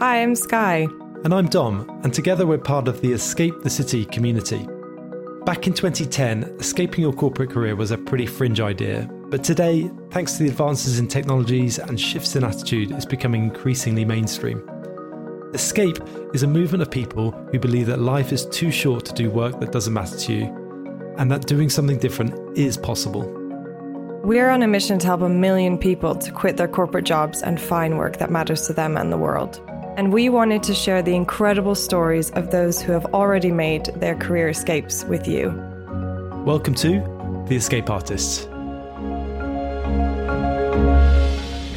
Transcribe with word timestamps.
Hi, 0.00 0.20
I'm 0.20 0.34
Skye. 0.34 0.88
And 1.22 1.32
I'm 1.32 1.46
Dom, 1.46 1.88
and 2.02 2.12
together 2.12 2.48
we're 2.48 2.58
part 2.58 2.88
of 2.88 3.00
the 3.00 3.12
Escape 3.12 3.62
the 3.62 3.70
City 3.70 4.04
community. 4.04 4.66
Back 5.44 5.68
in 5.68 5.72
2010, 5.72 6.56
escaping 6.58 7.02
your 7.02 7.12
corporate 7.12 7.50
career 7.50 7.76
was 7.76 7.92
a 7.92 7.98
pretty 7.98 8.26
fringe 8.26 8.58
idea, 8.58 9.08
but 9.28 9.44
today, 9.44 9.88
thanks 10.10 10.32
to 10.32 10.42
the 10.42 10.48
advances 10.48 10.98
in 10.98 11.06
technologies 11.06 11.78
and 11.78 11.98
shifts 11.98 12.34
in 12.34 12.42
attitude, 12.42 12.90
it's 12.90 13.04
becoming 13.04 13.44
increasingly 13.44 14.04
mainstream. 14.04 14.68
Escape 15.54 15.98
is 16.32 16.42
a 16.42 16.48
movement 16.48 16.82
of 16.82 16.90
people 16.90 17.30
who 17.52 17.60
believe 17.60 17.86
that 17.86 18.00
life 18.00 18.32
is 18.32 18.46
too 18.46 18.72
short 18.72 19.04
to 19.04 19.14
do 19.14 19.30
work 19.30 19.60
that 19.60 19.70
doesn't 19.70 19.94
matter 19.94 20.18
to 20.18 20.32
you, 20.32 21.14
and 21.18 21.30
that 21.30 21.46
doing 21.46 21.70
something 21.70 21.98
different 21.98 22.58
is 22.58 22.76
possible. 22.76 23.22
We're 24.24 24.50
on 24.50 24.62
a 24.62 24.66
mission 24.66 24.98
to 24.98 25.06
help 25.06 25.20
a 25.20 25.28
million 25.28 25.78
people 25.78 26.16
to 26.16 26.32
quit 26.32 26.56
their 26.56 26.66
corporate 26.66 27.04
jobs 27.04 27.42
and 27.42 27.60
find 27.60 27.96
work 27.96 28.16
that 28.16 28.30
matters 28.30 28.66
to 28.66 28.72
them 28.72 28.96
and 28.96 29.12
the 29.12 29.18
world. 29.18 29.60
And 29.96 30.12
we 30.12 30.28
wanted 30.28 30.64
to 30.64 30.74
share 30.74 31.02
the 31.02 31.14
incredible 31.14 31.76
stories 31.76 32.30
of 32.32 32.50
those 32.50 32.82
who 32.82 32.90
have 32.90 33.06
already 33.14 33.52
made 33.52 33.84
their 33.94 34.16
career 34.16 34.48
escapes 34.48 35.04
with 35.04 35.28
you. 35.28 35.50
Welcome 36.44 36.74
to 36.76 36.98
The 37.48 37.54
Escape 37.54 37.88
Artists. 37.88 38.40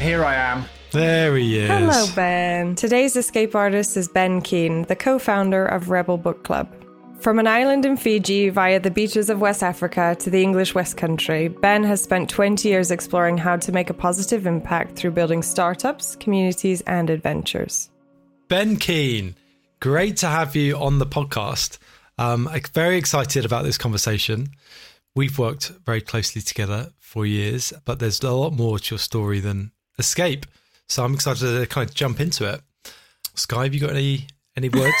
Here 0.00 0.24
I 0.24 0.34
am. 0.34 0.64
There 0.90 1.36
he 1.36 1.60
is. 1.60 1.70
Hello, 1.70 2.06
Ben. 2.16 2.74
Today's 2.74 3.14
escape 3.14 3.54
artist 3.54 3.96
is 3.96 4.08
Ben 4.08 4.40
Keene, 4.40 4.82
the 4.84 4.96
co 4.96 5.20
founder 5.20 5.64
of 5.64 5.88
Rebel 5.88 6.18
Book 6.18 6.42
Club. 6.42 6.68
From 7.20 7.38
an 7.38 7.46
island 7.46 7.86
in 7.86 7.96
Fiji 7.96 8.48
via 8.48 8.80
the 8.80 8.90
beaches 8.90 9.30
of 9.30 9.40
West 9.40 9.62
Africa 9.62 10.16
to 10.18 10.28
the 10.28 10.42
English 10.42 10.74
West 10.74 10.96
Country, 10.96 11.46
Ben 11.46 11.84
has 11.84 12.02
spent 12.02 12.30
20 12.30 12.68
years 12.68 12.90
exploring 12.90 13.38
how 13.38 13.56
to 13.58 13.70
make 13.70 13.90
a 13.90 13.94
positive 13.94 14.44
impact 14.44 14.96
through 14.96 15.12
building 15.12 15.42
startups, 15.42 16.16
communities, 16.16 16.80
and 16.82 17.10
adventures. 17.10 17.90
Ben 18.48 18.78
Keene, 18.78 19.36
great 19.78 20.16
to 20.18 20.26
have 20.26 20.56
you 20.56 20.74
on 20.78 20.98
the 20.98 21.04
podcast. 21.04 21.76
Um, 22.16 22.48
I'm 22.48 22.62
very 22.72 22.96
excited 22.96 23.44
about 23.44 23.64
this 23.64 23.76
conversation. 23.76 24.48
We've 25.14 25.38
worked 25.38 25.68
very 25.84 26.00
closely 26.00 26.40
together 26.40 26.88
for 26.98 27.26
years, 27.26 27.74
but 27.84 27.98
there's 27.98 28.22
a 28.22 28.32
lot 28.32 28.54
more 28.54 28.78
to 28.78 28.94
your 28.94 28.98
story 28.98 29.40
than 29.40 29.72
escape. 29.98 30.46
So 30.88 31.04
I'm 31.04 31.12
excited 31.12 31.60
to 31.60 31.66
kind 31.66 31.90
of 31.90 31.94
jump 31.94 32.20
into 32.20 32.50
it. 32.50 32.62
Skye, 33.34 33.64
have 33.64 33.74
you 33.74 33.80
got 33.80 33.90
any 33.90 34.28
any 34.56 34.70
words? 34.70 34.96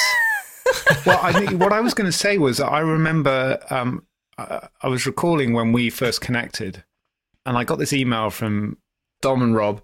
well, 1.06 1.18
I 1.22 1.32
think 1.32 1.58
what 1.58 1.72
I 1.72 1.80
was 1.80 1.94
going 1.94 2.10
to 2.10 2.16
say 2.16 2.36
was 2.36 2.60
I 2.60 2.80
remember 2.80 3.58
um, 3.70 4.06
I, 4.36 4.68
I 4.82 4.88
was 4.88 5.06
recalling 5.06 5.54
when 5.54 5.72
we 5.72 5.88
first 5.88 6.20
connected, 6.20 6.84
and 7.46 7.56
I 7.56 7.64
got 7.64 7.78
this 7.78 7.94
email 7.94 8.28
from 8.28 8.76
Dom 9.22 9.40
and 9.40 9.56
Rob 9.56 9.80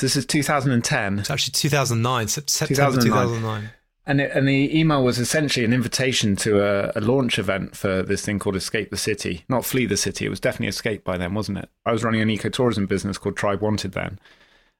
this 0.00 0.16
is 0.16 0.26
2010. 0.26 1.18
It's 1.18 1.30
actually 1.30 1.52
2009, 1.52 2.28
September 2.28 2.74
2009. 2.74 3.28
2009. 3.28 3.70
And, 4.06 4.20
it, 4.20 4.32
and 4.32 4.48
the 4.48 4.76
email 4.76 5.04
was 5.04 5.18
essentially 5.18 5.64
an 5.64 5.72
invitation 5.72 6.34
to 6.36 6.64
a, 6.64 6.92
a, 6.96 7.00
launch 7.00 7.38
event 7.38 7.76
for 7.76 8.02
this 8.02 8.24
thing 8.24 8.38
called 8.38 8.56
Escape 8.56 8.90
the 8.90 8.96
City. 8.96 9.44
Not 9.48 9.64
Flee 9.64 9.86
the 9.86 9.96
City, 9.96 10.26
it 10.26 10.30
was 10.30 10.40
definitely 10.40 10.68
Escape 10.68 11.04
by 11.04 11.16
then, 11.16 11.34
wasn't 11.34 11.58
it? 11.58 11.68
I 11.86 11.92
was 11.92 12.02
running 12.02 12.20
an 12.20 12.28
ecotourism 12.28 12.88
business 12.88 13.18
called 13.18 13.36
Tribe 13.36 13.60
Wanted 13.60 13.92
then. 13.92 14.18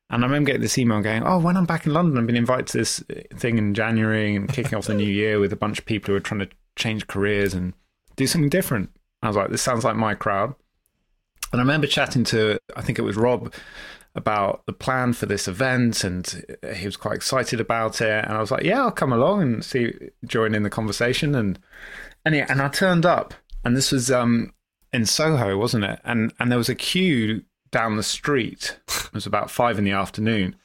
And 0.08 0.24
I 0.24 0.26
remember 0.26 0.48
getting 0.48 0.62
this 0.62 0.78
email 0.78 1.00
going, 1.00 1.22
oh, 1.22 1.38
when 1.38 1.56
I'm 1.56 1.66
back 1.66 1.86
in 1.86 1.92
London, 1.92 2.18
I've 2.18 2.26
been 2.26 2.34
invited 2.34 2.66
to 2.68 2.78
this 2.78 3.04
thing 3.36 3.58
in 3.58 3.74
January 3.74 4.34
and 4.34 4.52
kicking 4.52 4.76
off 4.76 4.88
the 4.88 4.94
new 4.94 5.04
year 5.04 5.38
with 5.38 5.52
a 5.52 5.56
bunch 5.56 5.78
of 5.78 5.86
people 5.86 6.12
who 6.12 6.16
are 6.16 6.20
trying 6.20 6.40
to 6.40 6.48
change 6.74 7.06
careers 7.06 7.54
and 7.54 7.74
do 8.16 8.26
something 8.26 8.50
different. 8.50 8.90
I 9.22 9.28
was 9.28 9.36
like, 9.36 9.50
this 9.50 9.62
sounds 9.62 9.84
like 9.84 9.94
my 9.94 10.14
crowd. 10.14 10.56
And 11.52 11.60
I 11.60 11.62
remember 11.62 11.86
chatting 11.86 12.24
to, 12.24 12.58
I 12.74 12.82
think 12.82 12.98
it 12.98 13.02
was 13.02 13.16
Rob 13.16 13.52
about 14.14 14.66
the 14.66 14.72
plan 14.72 15.12
for 15.12 15.26
this 15.26 15.46
event 15.46 16.02
and 16.02 16.44
he 16.74 16.84
was 16.84 16.96
quite 16.96 17.14
excited 17.14 17.60
about 17.60 18.00
it. 18.00 18.24
And 18.24 18.32
I 18.32 18.40
was 18.40 18.50
like 18.50 18.64
yeah 18.64 18.80
I'll 18.80 18.90
come 18.90 19.12
along 19.12 19.42
and 19.42 19.64
see 19.64 19.92
join 20.24 20.54
in 20.54 20.62
the 20.62 20.70
conversation. 20.70 21.34
And 21.34 21.58
and 22.24 22.34
yeah 22.34 22.46
and 22.48 22.60
I 22.60 22.68
turned 22.68 23.06
up 23.06 23.34
and 23.64 23.76
this 23.76 23.92
was 23.92 24.10
um 24.10 24.52
in 24.92 25.06
Soho 25.06 25.56
wasn't 25.56 25.84
it? 25.84 26.00
And 26.04 26.32
and 26.38 26.50
there 26.50 26.58
was 26.58 26.68
a 26.68 26.74
queue 26.74 27.44
down 27.70 27.96
the 27.96 28.02
street. 28.02 28.78
It 28.88 29.14
was 29.14 29.26
about 29.26 29.50
five 29.50 29.78
in 29.78 29.84
the 29.84 29.92
afternoon. 29.92 30.56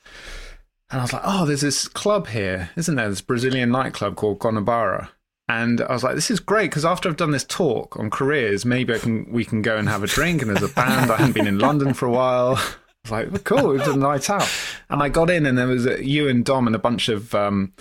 And 0.90 1.02
I 1.02 1.04
was 1.04 1.14
like 1.14 1.24
oh 1.26 1.46
there's 1.46 1.62
this 1.62 1.88
club 1.88 2.28
here 2.28 2.72
isn't 2.76 2.96
there? 2.96 3.10
This 3.10 3.22
Brazilian 3.22 3.72
nightclub 3.72 4.16
called 4.16 4.40
Guanabara. 4.40 5.10
And 5.48 5.82
I 5.82 5.94
was 5.94 6.04
like, 6.04 6.16
"This 6.16 6.32
is 6.32 6.40
great 6.40 6.72
because 6.72 6.86
after 6.86 7.08
I've 7.08 7.18
done 7.18 7.32
this 7.32 7.44
talk 7.44 8.00
on 8.00 8.10
careers, 8.10 8.66
maybe 8.66 8.94
I 8.94 8.98
can 8.98 9.32
we 9.32 9.46
can 9.46 9.62
go 9.62 9.78
and 9.78 9.88
have 9.88 10.02
a 10.02 10.08
drink." 10.08 10.42
And 10.42 10.50
there's 10.50 10.64
a 10.68 10.74
band 10.74 11.12
I 11.12 11.18
hadn't 11.18 11.34
been 11.34 11.46
in 11.46 11.60
London 11.60 11.94
for 11.94 12.08
a 12.08 12.12
while, 12.12 12.60
was 13.06 13.12
like, 13.12 13.32
well, 13.32 13.42
cool, 13.42 13.72
it 13.72 13.80
was 13.80 13.88
a 13.88 13.98
night 13.98 14.30
out. 14.30 14.50
And 14.90 15.02
I 15.02 15.10
got 15.10 15.30
in, 15.30 15.46
and 15.46 15.58
there 15.58 15.68
was 15.68 15.86
a, 15.86 16.04
you 16.04 16.28
and 16.28 16.44
Dom 16.44 16.68
and 16.68 16.76
a 16.76 16.80
bunch 16.80 17.10
of, 17.10 17.34
um, 17.36 17.74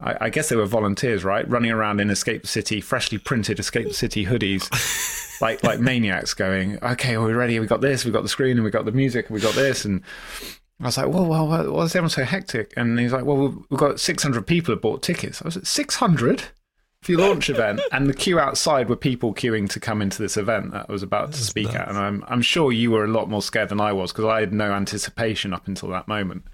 I, 0.00 0.26
I, 0.26 0.30
guess 0.30 0.48
they 0.48 0.56
were 0.56 0.66
volunteers, 0.66 1.24
right, 1.24 1.48
running 1.48 1.70
around 1.70 2.00
in 2.00 2.10
Escape 2.10 2.46
City, 2.46 2.80
freshly 2.80 3.18
printed 3.18 3.58
Escape 3.58 3.92
City 3.92 4.26
hoodies, 4.26 4.70
like 5.40 5.62
like 5.62 5.80
maniacs, 5.80 6.34
going, 6.34 6.82
okay, 6.82 7.16
are 7.16 7.24
we 7.24 7.32
ready? 7.32 7.58
We 7.58 7.66
got 7.66 7.80
this, 7.80 8.04
we 8.04 8.10
got 8.10 8.22
the 8.22 8.28
screen, 8.28 8.56
and 8.56 8.64
we 8.64 8.70
got 8.70 8.84
the 8.84 8.92
music, 8.92 9.26
and 9.28 9.34
we 9.34 9.40
got 9.40 9.54
this, 9.54 9.84
and. 9.84 10.02
I 10.82 10.86
was 10.86 10.96
like, 10.96 11.08
well, 11.08 11.26
well, 11.26 11.46
why 11.46 11.82
is 11.82 11.94
everyone 11.94 12.08
so 12.08 12.24
hectic? 12.24 12.72
And 12.74 12.98
he's 12.98 13.12
like, 13.12 13.26
well, 13.26 13.64
we've 13.68 13.78
got 13.78 14.00
600 14.00 14.46
people 14.46 14.72
have 14.72 14.80
bought 14.80 15.02
tickets. 15.02 15.42
I 15.42 15.44
was 15.44 15.56
like, 15.56 15.66
600? 15.66 16.44
Your 17.08 17.20
launch 17.20 17.48
event, 17.48 17.80
and 17.92 18.06
the 18.08 18.14
queue 18.14 18.38
outside 18.38 18.88
were 18.88 18.96
people 18.96 19.34
queuing 19.34 19.68
to 19.70 19.80
come 19.80 20.02
into 20.02 20.20
this 20.20 20.36
event 20.36 20.72
that 20.72 20.86
I 20.88 20.92
was 20.92 21.02
about 21.02 21.32
to 21.32 21.42
speak 21.42 21.74
at, 21.74 21.88
and 21.88 21.96
I'm 21.96 22.24
I'm 22.28 22.42
sure 22.42 22.72
you 22.72 22.90
were 22.90 23.04
a 23.04 23.08
lot 23.08 23.30
more 23.30 23.42
scared 23.42 23.70
than 23.70 23.80
I 23.80 23.92
was 23.92 24.12
because 24.12 24.26
I 24.26 24.40
had 24.40 24.52
no 24.52 24.72
anticipation 24.72 25.54
up 25.54 25.66
until 25.66 25.88
that 25.90 26.08
moment. 26.08 26.44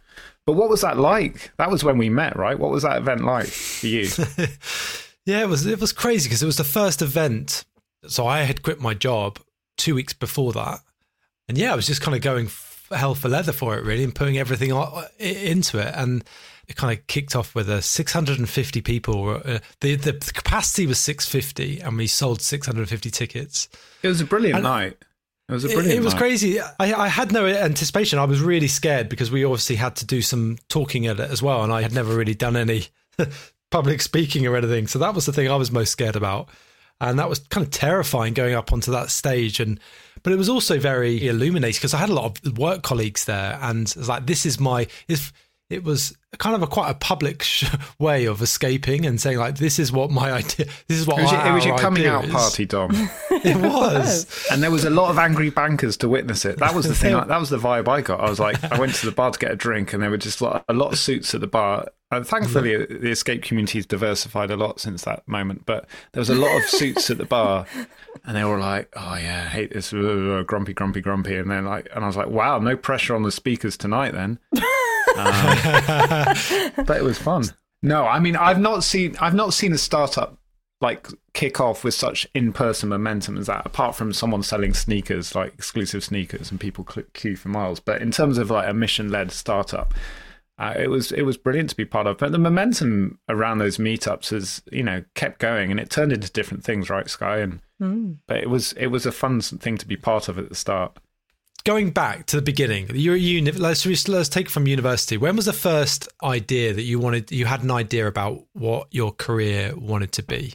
But 0.47 0.53
what 0.53 0.71
was 0.71 0.83
that 0.83 0.97
like? 0.97 1.51
That 1.59 1.71
was 1.71 1.83
when 1.83 1.99
we 1.99 2.09
met, 2.09 2.37
right? 2.37 2.59
What 2.59 2.71
was 2.71 2.85
that 2.85 2.99
event 2.99 3.25
like 3.25 3.47
for 3.47 3.87
you? 3.89 4.03
yeah, 5.27 5.43
it 5.43 5.49
was 5.49 5.67
it 5.67 5.81
was 5.81 5.93
crazy 5.93 6.29
because 6.29 6.43
it 6.43 6.47
was 6.47 6.57
the 6.57 6.65
first 6.65 7.03
event. 7.03 7.65
So 8.07 8.27
I 8.27 8.43
had 8.43 8.63
quit 8.63 8.81
my 8.81 8.95
job 8.95 9.41
two 9.77 9.97
weeks 9.97 10.13
before 10.13 10.53
that, 10.53 10.81
and 11.49 11.59
yeah, 11.59 11.73
I 11.73 11.77
was 11.77 11.87
just 11.87 12.03
kind 12.03 12.15
of 12.15 12.23
going 12.23 12.49
hell 12.93 13.17
for 13.17 13.29
leather 13.29 13.53
for 13.53 13.77
it 13.77 13.85
really, 13.85 14.05
and 14.05 14.15
putting 14.15 14.39
everything 14.39 14.71
into 15.19 15.79
it, 15.79 15.93
and 15.97 16.23
it 16.69 16.77
kind 16.77 16.97
of 16.97 17.07
kicked 17.07 17.37
off 17.37 17.55
with 17.55 17.69
a 17.69 17.81
650 17.81 18.81
people. 18.81 19.41
Uh, 19.45 19.59
the 19.81 19.97
the 19.97 20.13
capacity 20.35 20.87
was 20.87 20.99
650, 20.99 21.81
and 21.81 21.97
we 21.97 22.07
sold 22.07 22.41
650 22.41 23.11
tickets. 23.11 23.69
It 24.03 24.09
was 24.09 24.21
a 24.21 24.25
brilliant 24.25 24.57
and 24.57 24.65
night. 24.65 24.97
It 25.49 25.53
was 25.53 25.65
a 25.65 25.69
brilliant. 25.69 25.93
It, 25.93 25.97
it 25.99 26.03
was 26.03 26.15
night. 26.15 26.19
crazy. 26.19 26.61
I, 26.61 26.93
I, 26.95 27.09
had 27.09 27.31
no 27.31 27.47
anticipation. 27.47 28.19
I 28.19 28.25
was 28.25 28.41
really 28.41 28.67
scared 28.67 29.09
because 29.09 29.31
we 29.31 29.45
obviously 29.45 29.77
had 29.77 29.95
to 29.97 30.07
do 30.07 30.23
some 30.23 30.59
talking 30.69 31.07
at 31.07 31.21
it 31.21 31.31
as 31.31 31.41
well, 31.41 31.63
and 31.63 31.73
I 31.73 31.83
had 31.83 31.93
never 31.93 32.15
really 32.17 32.35
done 32.35 32.57
any 32.57 32.87
public 33.71 34.03
speaking 34.03 34.47
or 34.47 34.57
anything. 34.57 34.89
So 34.89 34.99
that 34.99 35.15
was 35.15 35.27
the 35.27 35.33
thing 35.33 35.49
I 35.49 35.57
was 35.57 35.71
most 35.71 35.93
scared 35.93 36.17
about, 36.17 36.49
and 37.01 37.17
that 37.21 37.29
was 37.29 37.39
kind 37.39 37.65
of 37.65 37.71
terrifying 37.71 38.35
going 38.35 38.55
up 38.55 38.73
onto 38.73 38.91
that 38.91 39.11
stage. 39.11 39.61
And 39.61 39.79
but 40.25 40.33
it 40.33 40.37
was 40.37 40.49
also 40.49 40.81
very 40.81 41.29
illuminating 41.29 41.79
because 41.79 41.95
I 41.95 41.99
had 41.99 42.11
a 42.11 42.15
lot 42.15 42.41
of 42.45 42.59
work 42.59 42.83
colleagues 42.83 43.27
there, 43.27 43.57
and 43.63 43.89
it 43.89 43.97
was 43.97 44.09
like, 44.09 44.27
this 44.27 44.47
is 44.47 44.59
my 44.59 44.89
if 45.07 45.33
it 45.69 45.83
was 45.83 46.17
kind 46.39 46.55
of 46.55 46.63
a 46.63 46.67
quite 46.67 46.91
a 46.91 46.95
public 46.95 47.43
sh- 47.43 47.65
way 47.99 48.27
of 48.27 48.43
escaping 48.43 49.07
and 49.07 49.21
saying 49.21 49.39
like 49.39 49.57
this 49.57 49.79
is 49.79 49.91
what 49.91 50.11
my 50.11 50.31
idea 50.33 50.67
this 50.87 50.99
is 50.99 51.07
what 51.07 51.19
it 51.19 51.23
was, 51.23 51.33
your, 51.33 51.47
it 51.47 51.53
was 51.53 51.65
your 51.65 51.79
coming 51.79 52.07
out 52.07 52.25
is. 52.25 52.31
party 52.31 52.67
dom. 52.67 52.91
It 53.45 53.57
was. 53.59 54.27
And 54.51 54.63
there 54.63 54.71
was 54.71 54.85
a 54.85 54.91
lot 54.91 55.11
of 55.11 55.19
angry 55.19 55.51
bankers 55.51 55.97
to 55.99 56.09
witness 56.09 56.45
it. 56.45 56.59
That 56.59 56.75
was 56.75 56.87
the 56.87 56.95
thing 56.95 57.15
I, 57.15 57.25
that 57.25 57.39
was 57.39 57.51
the 57.51 57.59
vibe 57.59 57.87
i 57.87 58.01
got. 58.01 58.21
I 58.21 58.29
was 58.29 58.41
like 58.41 58.63
i 58.65 58.79
went 58.79 58.95
to 58.97 59.07
the 59.07 59.13
bar 59.13 59.31
to 59.31 59.39
get 59.39 59.51
a 59.51 59.57
drink 59.57 59.93
and 59.93 60.03
there 60.03 60.11
were 60.11 60.17
just 60.17 60.41
like, 60.41 60.65
a 60.69 60.73
lot 60.73 60.93
of 60.93 60.99
suits 60.99 61.35
at 61.35 61.41
the 61.41 61.47
bar. 61.47 61.87
And 62.11 62.27
thankfully 62.27 62.77
the 62.77 63.11
escape 63.11 63.43
community 63.43 63.79
has 63.79 63.87
diversified 63.87 64.51
a 64.51 64.57
lot 64.57 64.81
since 64.81 65.03
that 65.05 65.27
moment 65.27 65.67
but 65.67 65.87
there 66.13 66.21
was 66.21 66.31
a 66.31 66.35
lot 66.35 66.57
of 66.57 66.65
suits 66.65 67.11
at 67.11 67.19
the 67.19 67.25
bar 67.25 67.67
and 68.25 68.37
they 68.37 68.45
were 68.45 68.59
like 68.59 68.93
oh 68.97 69.17
yeah 69.17 69.45
I 69.47 69.49
hate 69.49 69.73
this 69.73 69.91
grumpy 69.91 70.73
grumpy 70.73 71.01
grumpy. 71.01 71.37
And 71.37 71.51
then 71.51 71.65
like 71.65 71.89
and 71.95 72.05
i 72.05 72.07
was 72.07 72.17
like 72.17 72.29
wow 72.29 72.59
no 72.59 72.77
pressure 72.77 73.15
on 73.15 73.23
the 73.23 73.33
speakers 73.33 73.77
tonight 73.77 74.13
then 74.13 74.39
um, 75.19 76.75
but 76.87 76.97
it 76.97 77.05
was 77.05 77.19
fun. 77.19 77.45
No, 77.83 78.07
I 78.07 78.19
mean 78.19 78.37
I've 78.37 78.61
not 78.61 78.85
seen 78.85 79.17
I've 79.21 79.35
not 79.35 79.55
seen 79.55 79.73
a 79.73 79.79
startup 79.79 80.39
like 80.81 81.09
kick 81.33 81.61
off 81.61 81.85
with 81.85 81.95
such 81.95 82.27
in-person 82.35 82.89
momentum 82.89 83.39
as 83.39 83.47
that 83.47 83.65
apart 83.65 83.95
from 83.95 84.13
someone 84.13 84.43
selling 84.43 84.75
sneakers 84.75 85.35
like 85.35 85.55
exclusive 85.55 86.05
sneakers 86.05 86.51
and 86.51 86.61
people 86.61 86.85
queue 87.15 87.37
for 87.37 87.49
miles 87.49 87.81
but 87.81 88.03
in 88.03 88.11
terms 88.11 88.37
of 88.37 88.51
like 88.51 88.69
a 88.69 88.75
mission-led 88.75 89.33
startup 89.33 89.95
uh, 90.59 90.75
it 90.77 90.89
was 90.89 91.13
it 91.13 91.23
was 91.23 91.37
brilliant 91.37 91.71
to 91.71 91.77
be 91.77 91.85
part 91.85 92.07
of 92.07 92.19
but 92.19 92.31
the 92.33 92.39
momentum 92.39 93.19
around 93.29 93.59
those 93.59 93.79
meetups 93.79 94.31
has 94.31 94.63
you 94.71 94.83
know 94.83 95.03
kept 95.15 95.39
going 95.39 95.71
and 95.71 95.81
it 95.81 95.91
turned 95.91 96.13
into 96.13 96.31
different 96.33 96.63
things 96.63 96.91
right 96.91 97.09
Skye 97.09 97.39
and 97.39 97.61
mm. 97.81 98.17
but 98.27 98.39
it 98.39 98.51
was 98.51 98.73
it 98.75 98.89
was 98.89 99.07
a 99.07 99.13
fun 99.13 99.41
thing 99.41 99.79
to 99.79 99.87
be 99.87 99.97
part 99.97 100.29
of 100.29 100.39
at 100.39 100.49
the 100.49 100.55
start 100.55 100.99
going 101.67 101.91
back 101.91 102.27
to 102.27 102.37
the 102.37 102.43
beginning, 102.43 102.89
you're 102.95 103.17
at 103.17 103.21
uni. 103.21 103.51
Let's 103.51 103.85
let's 104.09 104.29
take 104.31 104.49
from 104.49 104.67
university. 104.67 105.19
When 105.19 105.37
was 105.37 105.45
the 105.47 105.53
first 105.53 106.09
idea 106.23 106.73
that 106.73 106.83
you 106.83 106.99
wanted? 106.99 107.31
You 107.31 107.45
had 107.45 107.63
an 107.63 107.71
idea 107.71 108.07
about 108.07 108.45
what 108.55 108.87
your 108.93 109.13
career 109.13 109.75
wanted 109.77 110.13
to 110.13 110.23
be. 110.23 110.55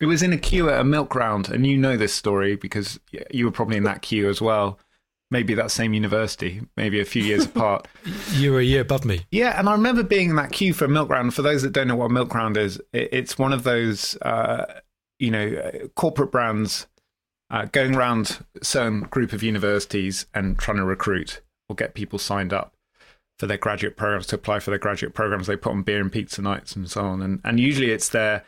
It 0.00 0.06
was 0.06 0.22
in 0.22 0.32
a 0.32 0.38
queue 0.38 0.70
at 0.70 0.80
a 0.80 0.84
milk 0.84 1.14
round, 1.14 1.50
and 1.50 1.66
you 1.66 1.76
know 1.76 1.96
this 1.96 2.14
story 2.14 2.56
because 2.56 2.98
you 3.30 3.44
were 3.44 3.50
probably 3.50 3.76
in 3.76 3.84
that 3.84 4.00
queue 4.00 4.30
as 4.30 4.40
well. 4.40 4.78
maybe 5.30 5.54
that 5.54 5.70
same 5.72 5.92
university, 5.92 6.60
maybe 6.76 7.00
a 7.00 7.04
few 7.04 7.22
years 7.22 7.44
apart. 7.52 7.88
You 8.32 8.52
were 8.52 8.60
a 8.60 8.64
year 8.64 8.82
above 8.82 9.04
me. 9.04 9.26
Yeah, 9.32 9.58
and 9.58 9.68
I 9.68 9.72
remember 9.72 10.04
being 10.04 10.30
in 10.30 10.36
that 10.36 10.52
queue 10.52 10.72
for 10.72 10.84
a 10.84 10.88
milk 10.88 11.10
round. 11.10 11.34
For 11.34 11.42
those 11.42 11.62
that 11.62 11.72
don't 11.72 11.88
know 11.88 11.96
what 11.96 12.10
a 12.10 12.14
milk 12.14 12.32
round 12.32 12.56
is, 12.56 12.80
it, 12.92 13.08
it's 13.12 13.38
one 13.38 13.52
of 13.52 13.64
those, 13.64 14.16
uh, 14.22 14.80
you 15.18 15.32
know, 15.32 15.88
corporate 15.96 16.30
brands 16.30 16.86
uh, 17.50 17.66
going 17.66 17.94
around 17.94 18.44
certain 18.62 19.00
group 19.02 19.32
of 19.32 19.42
universities 19.42 20.26
and 20.34 20.58
trying 20.58 20.78
to 20.78 20.84
recruit 20.84 21.40
or 21.68 21.76
get 21.76 21.94
people 21.94 22.18
signed 22.18 22.52
up 22.52 22.74
for 23.38 23.46
their 23.46 23.58
graduate 23.58 23.96
programs 23.96 24.26
to 24.28 24.36
apply 24.36 24.60
for 24.60 24.70
their 24.70 24.78
graduate 24.78 25.14
programs. 25.14 25.46
They 25.46 25.56
put 25.56 25.72
on 25.72 25.82
beer 25.82 26.00
and 26.00 26.12
pizza 26.12 26.42
nights 26.42 26.76
and 26.76 26.90
so 26.90 27.02
on, 27.02 27.22
and 27.22 27.40
and 27.44 27.58
usually 27.60 27.90
it's 27.90 28.08
their 28.08 28.44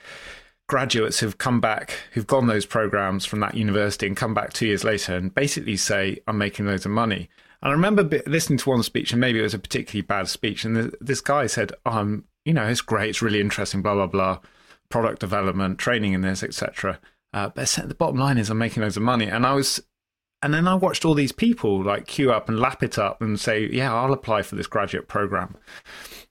graduates 0.68 1.20
who've 1.20 1.38
come 1.38 1.60
back, 1.60 1.92
who've 2.12 2.26
gone 2.26 2.46
those 2.46 2.66
programs 2.66 3.24
from 3.24 3.40
that 3.40 3.54
university 3.54 4.06
and 4.06 4.16
come 4.16 4.34
back 4.34 4.52
two 4.52 4.66
years 4.66 4.82
later 4.82 5.14
and 5.14 5.32
basically 5.34 5.76
say, 5.76 6.18
I'm 6.26 6.38
making 6.38 6.66
loads 6.66 6.84
of 6.84 6.90
money. 6.90 7.28
And 7.62 7.70
I 7.70 7.72
remember 7.72 8.02
listening 8.26 8.58
to 8.58 8.70
one 8.70 8.82
speech, 8.82 9.12
and 9.12 9.20
maybe 9.20 9.38
it 9.38 9.42
was 9.42 9.54
a 9.54 9.58
particularly 9.58 10.02
bad 10.02 10.28
speech, 10.28 10.64
and 10.64 10.94
this 11.00 11.20
guy 11.20 11.46
said, 11.46 11.72
oh, 11.86 11.92
"I'm, 11.92 12.24
you 12.44 12.52
know, 12.52 12.66
it's 12.66 12.80
great, 12.80 13.10
it's 13.10 13.22
really 13.22 13.40
interesting, 13.40 13.82
blah 13.82 13.94
blah 13.94 14.06
blah, 14.06 14.40
product 14.88 15.20
development, 15.20 15.78
training 15.78 16.12
in 16.12 16.20
this, 16.20 16.42
etc." 16.42 17.00
Uh, 17.36 17.50
but 17.50 17.68
the 17.68 17.94
bottom 17.94 18.16
line 18.16 18.38
is, 18.38 18.48
I'm 18.48 18.56
making 18.56 18.82
loads 18.82 18.96
of 18.96 19.02
money, 19.02 19.26
and 19.26 19.44
I 19.44 19.52
was, 19.52 19.82
and 20.40 20.54
then 20.54 20.66
I 20.66 20.74
watched 20.74 21.04
all 21.04 21.12
these 21.12 21.32
people 21.32 21.82
like 21.82 22.06
queue 22.06 22.32
up 22.32 22.48
and 22.48 22.58
lap 22.58 22.82
it 22.82 22.98
up 22.98 23.20
and 23.20 23.38
say, 23.38 23.68
"Yeah, 23.70 23.94
I'll 23.94 24.14
apply 24.14 24.40
for 24.40 24.56
this 24.56 24.66
graduate 24.66 25.06
program." 25.06 25.54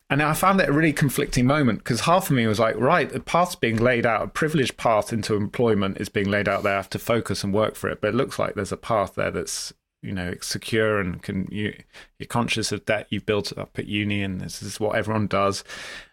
And 0.10 0.22
I 0.22 0.34
found 0.34 0.60
that 0.60 0.70
a 0.70 0.74
really 0.74 0.94
conflicting 0.94 1.46
moment 1.46 1.80
because 1.80 2.02
half 2.02 2.30
of 2.30 2.36
me 2.36 2.48
was 2.48 2.60
like, 2.60 2.76
right, 2.78 3.10
the 3.10 3.20
path's 3.20 3.56
being 3.56 3.78
laid 3.78 4.06
out, 4.06 4.22
a 4.24 4.28
privileged 4.28 4.78
path 4.78 5.12
into 5.12 5.36
employment 5.36 5.98
is 6.00 6.10
being 6.10 6.30
laid 6.30 6.48
out 6.48 6.64
there. 6.64 6.74
I 6.74 6.78
have 6.78 6.90
to 6.92 7.00
focus 7.00 7.44
and 7.44 7.54
work 7.54 7.76
for 7.76 7.90
it. 7.90 8.02
But 8.02 8.10
it 8.10 8.16
looks 8.16 8.38
like 8.38 8.54
there's 8.54 8.72
a 8.72 8.78
path 8.78 9.16
there 9.16 9.32
that's, 9.32 9.74
you 10.04 10.12
know, 10.12 10.36
secure 10.42 11.00
and 11.00 11.24
can 11.24 11.48
you, 11.52 11.74
you're 12.20 12.28
conscious 12.28 12.72
of 12.72 12.86
debt 12.86 13.08
you've 13.10 13.26
built 13.26 13.58
up 13.58 13.80
at 13.80 13.88
uni 13.88 14.22
and 14.22 14.42
this 14.42 14.62
is 14.62 14.80
what 14.80 14.96
everyone 14.96 15.26
does. 15.26 15.64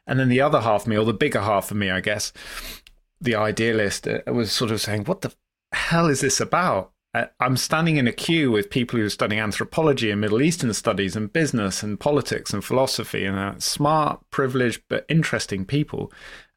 And 0.07 0.19
then 0.19 0.31
the 0.31 0.41
other 0.41 0.63
half 0.63 0.83
of 0.83 0.89
me, 0.89 0.97
or 0.97 1.05
the 1.05 1.13
bigger 1.13 1.43
half 1.43 1.71
of 1.71 1.77
me, 1.77 1.91
I 1.91 2.01
guess, 2.01 2.33
the 3.23 3.35
idealist, 3.35 4.07
uh, 4.07 4.21
was 4.27 4.53
sort 4.53 4.71
of 4.71 4.81
saying, 4.81 5.05
what 5.05 5.21
the 5.21 5.33
hell 5.73 6.09
is 6.09 6.21
this 6.21 6.41
about? 6.41 6.93
Uh, 7.15 7.27
I'm 7.41 7.57
standing 7.57 7.97
in 7.97 8.09
a 8.09 8.13
queue 8.13 8.51
with 8.51 8.71
people 8.71 8.99
who 8.99 9.05
are 9.05 9.11
studying 9.11 9.41
anthropology 9.41 10.11
and 10.11 10.21
Middle 10.21 10.43
Eastern 10.43 10.73
studies 10.73 11.15
and 11.15 11.33
business 11.33 11.83
and 11.83 12.01
politics 12.01 12.53
and 12.53 12.65
philosophy 12.65 13.25
and 13.25 13.63
smart, 13.63 14.21
privileged, 14.31 14.83
but 14.89 15.05
interesting 15.09 15.65
people. 15.65 16.11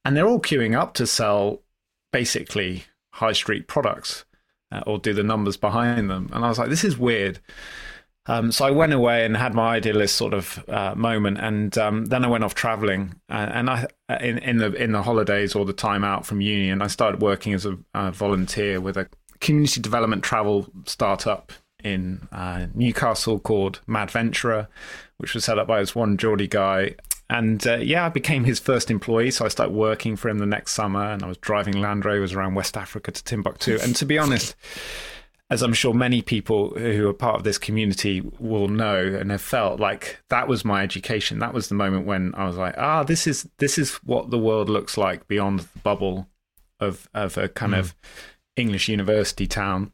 And 0.05 0.15
they're 0.15 0.27
all 0.27 0.39
queuing 0.39 0.77
up 0.77 0.93
to 0.95 1.07
sell 1.07 1.61
basically 2.13 2.85
high 3.11 3.33
street 3.33 3.67
products 3.67 4.25
uh, 4.71 4.81
or 4.87 4.97
do 4.97 5.13
the 5.13 5.23
numbers 5.23 5.57
behind 5.57 6.09
them. 6.09 6.29
And 6.33 6.45
I 6.45 6.49
was 6.49 6.57
like, 6.57 6.69
this 6.69 6.83
is 6.83 6.97
weird. 6.97 7.39
Um, 8.27 8.51
so 8.51 8.65
I 8.65 8.71
went 8.71 8.91
away 8.91 9.25
and 9.25 9.37
had 9.37 9.53
my 9.53 9.75
idealist 9.75 10.15
sort 10.15 10.33
of 10.33 10.63
uh, 10.67 10.95
moment, 10.95 11.37
and 11.39 11.77
um, 11.77 12.05
then 12.05 12.25
I 12.25 12.27
went 12.27 12.43
off 12.43 12.55
traveling. 12.55 13.15
Uh, 13.29 13.49
and 13.53 13.69
I, 13.69 13.87
in, 14.19 14.39
in 14.39 14.57
the 14.57 14.73
in 14.73 14.93
the 14.93 15.03
holidays 15.03 15.53
or 15.55 15.65
the 15.65 15.73
time 15.73 16.03
out 16.03 16.25
from 16.25 16.41
uni, 16.41 16.69
and 16.69 16.81
I 16.81 16.87
started 16.87 17.21
working 17.21 17.53
as 17.53 17.65
a, 17.65 17.77
a 17.93 18.11
volunteer 18.11 18.81
with 18.81 18.97
a 18.97 19.07
community 19.39 19.79
development 19.79 20.23
travel 20.23 20.67
startup 20.85 21.51
in 21.83 22.27
uh, 22.31 22.65
Newcastle 22.73 23.39
called 23.39 23.79
Madventurer, 23.87 24.67
which 25.17 25.33
was 25.35 25.45
set 25.45 25.59
up 25.59 25.67
by 25.67 25.79
this 25.79 25.95
one 25.95 26.17
Geordie 26.17 26.47
guy. 26.47 26.95
And 27.29 27.65
uh, 27.65 27.77
yeah, 27.77 28.05
I 28.05 28.09
became 28.09 28.43
his 28.43 28.59
first 28.59 28.91
employee. 28.91 29.31
So 29.31 29.45
I 29.45 29.47
started 29.47 29.73
working 29.73 30.15
for 30.15 30.29
him 30.29 30.39
the 30.39 30.45
next 30.45 30.73
summer 30.73 31.03
and 31.03 31.23
I 31.23 31.27
was 31.27 31.37
driving 31.37 31.79
Land 31.81 32.05
Rovers 32.05 32.33
around 32.33 32.55
West 32.55 32.77
Africa 32.77 33.11
to 33.11 33.23
Timbuktu. 33.23 33.79
And 33.81 33.95
to 33.95 34.05
be 34.05 34.17
honest, 34.17 34.55
as 35.49 35.61
I'm 35.61 35.73
sure 35.73 35.93
many 35.93 36.21
people 36.21 36.69
who 36.71 37.07
are 37.07 37.13
part 37.13 37.35
of 37.35 37.43
this 37.43 37.59
community 37.59 38.21
will 38.39 38.67
know 38.67 38.97
and 38.97 39.29
have 39.29 39.41
felt 39.41 39.79
like 39.79 40.19
that 40.29 40.47
was 40.47 40.65
my 40.65 40.81
education. 40.81 41.39
That 41.39 41.53
was 41.53 41.69
the 41.69 41.75
moment 41.75 42.07
when 42.07 42.33
I 42.35 42.47
was 42.47 42.57
like, 42.57 42.75
ah, 42.77 43.03
this 43.03 43.27
is 43.27 43.47
this 43.59 43.77
is 43.77 43.95
what 43.97 44.31
the 44.31 44.39
world 44.39 44.69
looks 44.69 44.97
like 44.97 45.27
beyond 45.27 45.59
the 45.59 45.79
bubble 45.79 46.27
of 46.79 47.07
of 47.13 47.37
a 47.37 47.47
kind 47.47 47.73
mm. 47.73 47.79
of 47.79 47.95
English 48.55 48.89
university 48.89 49.45
town. 49.45 49.91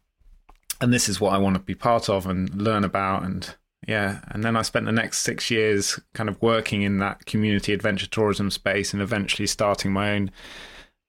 And 0.79 0.93
this 0.93 1.09
is 1.09 1.19
what 1.19 1.33
I 1.33 1.37
want 1.37 1.55
to 1.55 1.61
be 1.61 1.75
part 1.75 2.09
of 2.09 2.25
and 2.25 2.49
learn 2.55 2.85
about. 2.85 3.23
And 3.23 3.53
yeah, 3.87 4.21
and 4.29 4.43
then 4.43 4.55
I 4.55 4.61
spent 4.61 4.85
the 4.85 4.91
next 4.93 5.19
six 5.19 5.51
years 5.51 5.99
kind 6.13 6.29
of 6.29 6.41
working 6.41 6.81
in 6.83 6.99
that 6.99 7.25
community 7.25 7.73
adventure 7.73 8.07
tourism 8.07 8.51
space 8.51 8.93
and 8.93 9.01
eventually 9.01 9.47
starting 9.47 9.91
my 9.91 10.11
own 10.11 10.31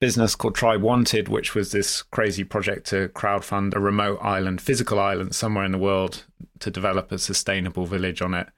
business 0.03 0.35
called 0.35 0.53
Tribe 0.53 0.81
Wanted, 0.81 1.29
which 1.29 1.55
was 1.55 1.71
this 1.71 2.01
crazy 2.01 2.43
project 2.43 2.87
to 2.87 3.07
crowdfund 3.15 3.73
a 3.73 3.79
remote 3.79 4.19
island, 4.21 4.59
physical 4.59 4.99
island 4.99 5.33
somewhere 5.33 5.63
in 5.63 5.71
the 5.71 5.77
world 5.77 6.25
to 6.59 6.69
develop 6.69 7.09
a 7.13 7.17
sustainable 7.17 7.85
village 7.85 8.21
on 8.21 8.33
it. 8.33 8.49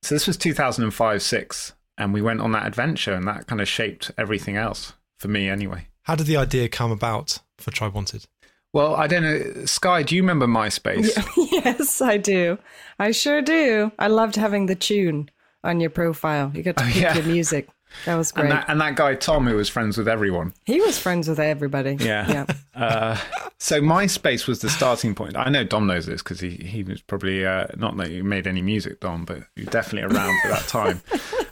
So 0.00 0.14
this 0.14 0.26
was 0.26 0.38
2005 0.38 1.20
6, 1.20 1.74
and 1.98 2.14
we 2.14 2.22
went 2.22 2.40
on 2.40 2.52
that 2.52 2.66
adventure, 2.66 3.12
and 3.12 3.28
that 3.28 3.46
kind 3.46 3.60
of 3.60 3.68
shaped 3.68 4.10
everything 4.16 4.56
else 4.56 4.94
for 5.18 5.28
me 5.28 5.50
anyway. 5.50 5.88
How 6.04 6.14
did 6.14 6.28
the 6.28 6.38
idea 6.38 6.66
come 6.70 6.90
about 6.90 7.40
for 7.58 7.70
Tribe 7.70 7.92
Wanted? 7.92 8.24
Well, 8.72 8.94
I 8.94 9.06
don't 9.06 9.22
know. 9.22 9.66
Skye, 9.66 10.02
do 10.02 10.16
you 10.16 10.22
remember 10.22 10.46
MySpace? 10.46 11.14
yes, 11.52 12.00
I 12.00 12.16
do. 12.16 12.56
I 12.98 13.10
sure 13.10 13.42
do. 13.42 13.92
I 13.98 14.06
loved 14.06 14.36
having 14.36 14.64
the 14.64 14.74
tune 14.74 15.28
on 15.62 15.78
your 15.78 15.90
profile. 15.90 16.52
You 16.54 16.62
got 16.62 16.78
to 16.78 16.84
oh, 16.84 16.86
pick 16.86 17.02
yeah. 17.02 17.14
your 17.16 17.24
music. 17.24 17.68
That 18.04 18.16
was 18.16 18.32
great. 18.32 18.44
And 18.44 18.52
that, 18.52 18.64
and 18.68 18.80
that, 18.80 18.96
guy 18.96 19.14
Tom, 19.14 19.46
who 19.46 19.56
was 19.56 19.68
friends 19.68 19.98
with 19.98 20.08
everyone, 20.08 20.52
he 20.64 20.80
was 20.80 20.98
friends 20.98 21.28
with 21.28 21.40
everybody. 21.40 21.96
Yeah, 22.00 22.30
yeah. 22.30 22.46
Uh, 22.76 23.16
so 23.58 23.80
MySpace 23.80 24.46
was 24.46 24.60
the 24.60 24.68
starting 24.68 25.14
point. 25.14 25.34
I 25.34 25.48
know 25.48 25.64
Dom 25.64 25.86
knows 25.86 26.04
this 26.04 26.22
because 26.22 26.40
he 26.40 26.50
he 26.50 26.82
was 26.82 27.00
probably 27.00 27.46
uh, 27.46 27.68
not 27.74 27.96
that 27.96 28.08
he 28.08 28.20
made 28.20 28.46
any 28.46 28.60
music, 28.60 29.00
Dom, 29.00 29.24
but 29.24 29.44
you're 29.54 29.64
definitely 29.64 30.14
around 30.14 30.38
for 30.42 30.48
that 30.48 30.68
time. 30.68 31.00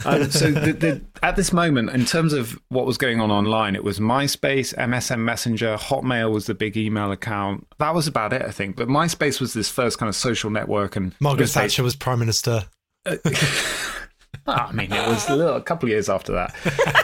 Um, 0.04 0.30
so 0.30 0.50
the, 0.50 0.72
the, 0.72 1.00
at 1.22 1.36
this 1.36 1.50
moment, 1.50 1.88
in 1.90 2.04
terms 2.04 2.34
of 2.34 2.58
what 2.68 2.84
was 2.84 2.98
going 2.98 3.20
on 3.20 3.30
online, 3.30 3.74
it 3.74 3.82
was 3.82 4.00
MySpace, 4.00 4.74
MSN 4.74 5.20
Messenger, 5.20 5.78
Hotmail 5.78 6.30
was 6.30 6.44
the 6.44 6.54
big 6.54 6.76
email 6.76 7.10
account. 7.10 7.66
That 7.78 7.94
was 7.94 8.06
about 8.06 8.34
it, 8.34 8.42
I 8.42 8.50
think. 8.50 8.76
But 8.76 8.88
MySpace 8.88 9.40
was 9.40 9.54
this 9.54 9.70
first 9.70 9.98
kind 9.98 10.08
of 10.08 10.14
social 10.14 10.50
network, 10.50 10.96
and 10.96 11.14
Margaret 11.20 11.48
Thatcher 11.48 11.82
was 11.82 11.96
prime 11.96 12.18
minister. 12.18 12.64
Uh, 13.06 13.16
I 14.46 14.72
mean, 14.72 14.92
it 14.92 15.06
was 15.08 15.28
a, 15.28 15.36
little, 15.36 15.56
a 15.56 15.62
couple 15.62 15.86
of 15.86 15.90
years 15.90 16.08
after 16.08 16.32
that. 16.32 16.54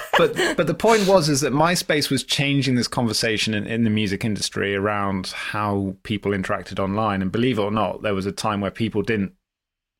But 0.20 0.36
but 0.58 0.66
the 0.66 0.74
point 0.74 1.08
was 1.08 1.30
is 1.30 1.40
that 1.40 1.54
MySpace 1.54 2.10
was 2.10 2.22
changing 2.22 2.74
this 2.74 2.88
conversation 2.88 3.54
in, 3.54 3.66
in 3.66 3.84
the 3.84 3.90
music 3.90 4.22
industry 4.22 4.76
around 4.76 5.28
how 5.28 5.96
people 6.02 6.32
interacted 6.32 6.78
online. 6.78 7.22
And 7.22 7.32
believe 7.32 7.58
it 7.58 7.62
or 7.62 7.70
not, 7.70 8.02
there 8.02 8.14
was 8.14 8.26
a 8.26 8.32
time 8.32 8.60
where 8.60 8.70
people 8.70 9.00
didn't 9.00 9.32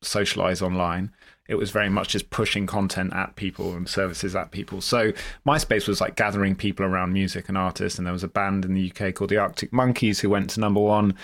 socialize 0.03 0.61
online. 0.61 1.11
It 1.47 1.55
was 1.55 1.71
very 1.71 1.89
much 1.89 2.09
just 2.09 2.29
pushing 2.29 2.67
content 2.67 3.13
at 3.13 3.35
people 3.35 3.73
and 3.73 3.89
services 3.89 4.35
at 4.35 4.51
people. 4.51 4.79
So 4.79 5.11
MySpace 5.45 5.87
was 5.87 5.99
like 5.99 6.15
gathering 6.15 6.55
people 6.55 6.85
around 6.85 7.13
music 7.13 7.49
and 7.49 7.57
artists. 7.57 7.97
And 7.97 8.05
there 8.05 8.13
was 8.13 8.23
a 8.23 8.27
band 8.27 8.63
in 8.63 8.75
the 8.75 8.91
UK 8.91 9.15
called 9.15 9.31
the 9.31 9.37
Arctic 9.37 9.73
Monkeys 9.73 10.19
who 10.19 10.29
went 10.29 10.51
to 10.51 10.59
number 10.59 10.79
one. 10.79 11.15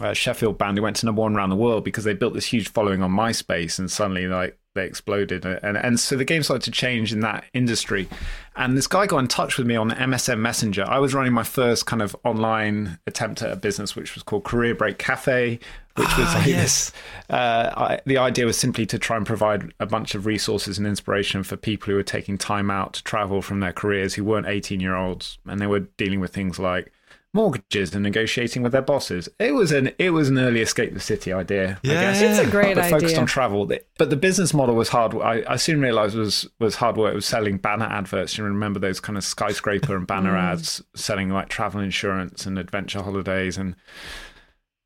Uh, 0.00 0.14
Sheffield 0.14 0.58
band 0.58 0.78
who 0.78 0.82
went 0.82 0.96
to 0.96 1.06
number 1.06 1.22
one 1.22 1.34
around 1.34 1.50
the 1.50 1.56
world 1.56 1.84
because 1.84 2.04
they 2.04 2.14
built 2.14 2.32
this 2.32 2.46
huge 2.46 2.68
following 2.68 3.02
on 3.02 3.10
MySpace, 3.10 3.80
and 3.80 3.90
suddenly 3.90 4.28
like 4.28 4.56
they 4.78 4.86
exploded. 4.86 5.44
And, 5.44 5.76
and 5.76 6.00
so 6.00 6.16
the 6.16 6.24
game 6.24 6.42
started 6.42 6.64
to 6.64 6.70
change 6.70 7.12
in 7.12 7.20
that 7.20 7.44
industry. 7.52 8.08
And 8.56 8.76
this 8.76 8.86
guy 8.86 9.06
got 9.06 9.18
in 9.18 9.28
touch 9.28 9.58
with 9.58 9.66
me 9.66 9.76
on 9.76 9.90
MSN 9.90 10.38
Messenger. 10.38 10.84
I 10.88 10.98
was 10.98 11.14
running 11.14 11.32
my 11.32 11.42
first 11.42 11.86
kind 11.86 12.02
of 12.02 12.16
online 12.24 12.98
attempt 13.06 13.42
at 13.42 13.52
a 13.52 13.56
business, 13.56 13.94
which 13.94 14.14
was 14.14 14.22
called 14.22 14.44
Career 14.44 14.74
Break 14.74 14.98
Cafe, 14.98 15.58
which 15.96 16.16
was 16.16 16.28
ah, 16.28 16.34
like 16.38 16.46
yes. 16.46 16.92
Uh, 17.28 17.72
I, 17.76 18.00
the 18.06 18.18
idea 18.18 18.46
was 18.46 18.56
simply 18.56 18.86
to 18.86 18.98
try 18.98 19.16
and 19.16 19.26
provide 19.26 19.72
a 19.80 19.86
bunch 19.86 20.14
of 20.14 20.26
resources 20.26 20.78
and 20.78 20.86
inspiration 20.86 21.42
for 21.42 21.56
people 21.56 21.90
who 21.90 21.96
were 21.96 22.02
taking 22.02 22.38
time 22.38 22.70
out 22.70 22.94
to 22.94 23.04
travel 23.04 23.42
from 23.42 23.60
their 23.60 23.72
careers 23.72 24.14
who 24.14 24.24
weren't 24.24 24.46
18 24.46 24.80
year 24.80 24.94
olds 24.94 25.38
and 25.46 25.60
they 25.60 25.66
were 25.66 25.80
dealing 25.80 26.20
with 26.20 26.32
things 26.32 26.58
like 26.58 26.92
mortgages 27.38 27.94
and 27.94 28.02
negotiating 28.02 28.64
with 28.64 28.72
their 28.72 28.82
bosses. 28.82 29.28
It 29.38 29.54
was 29.54 29.70
an 29.70 29.92
it 29.96 30.10
was 30.10 30.28
an 30.28 30.40
early 30.40 30.60
escape 30.60 30.92
the 30.92 30.98
city 30.98 31.32
idea. 31.32 31.78
Yeah, 31.84 31.92
I 31.92 32.02
guess. 32.02 32.20
it's 32.20 32.48
a 32.48 32.50
great 32.50 32.74
but 32.74 32.84
idea. 32.84 32.98
Focused 32.98 33.16
on 33.16 33.26
travel, 33.26 33.70
but 33.96 34.10
the 34.10 34.16
business 34.16 34.52
model 34.52 34.74
was 34.74 34.88
hard. 34.88 35.14
I, 35.14 35.44
I 35.46 35.54
soon 35.54 35.80
realised 35.80 36.16
was 36.16 36.48
was 36.58 36.74
hard 36.74 36.96
work. 36.96 37.12
It 37.12 37.14
was 37.14 37.26
selling 37.26 37.58
banner 37.58 37.86
adverts. 37.86 38.36
You 38.36 38.42
remember 38.42 38.80
those 38.80 38.98
kind 38.98 39.16
of 39.16 39.22
skyscraper 39.22 39.96
and 39.96 40.04
banner 40.04 40.32
mm. 40.32 40.42
ads 40.52 40.82
selling 40.96 41.30
like 41.30 41.48
travel 41.48 41.80
insurance 41.80 42.44
and 42.44 42.58
adventure 42.58 43.02
holidays 43.02 43.56
and. 43.56 43.76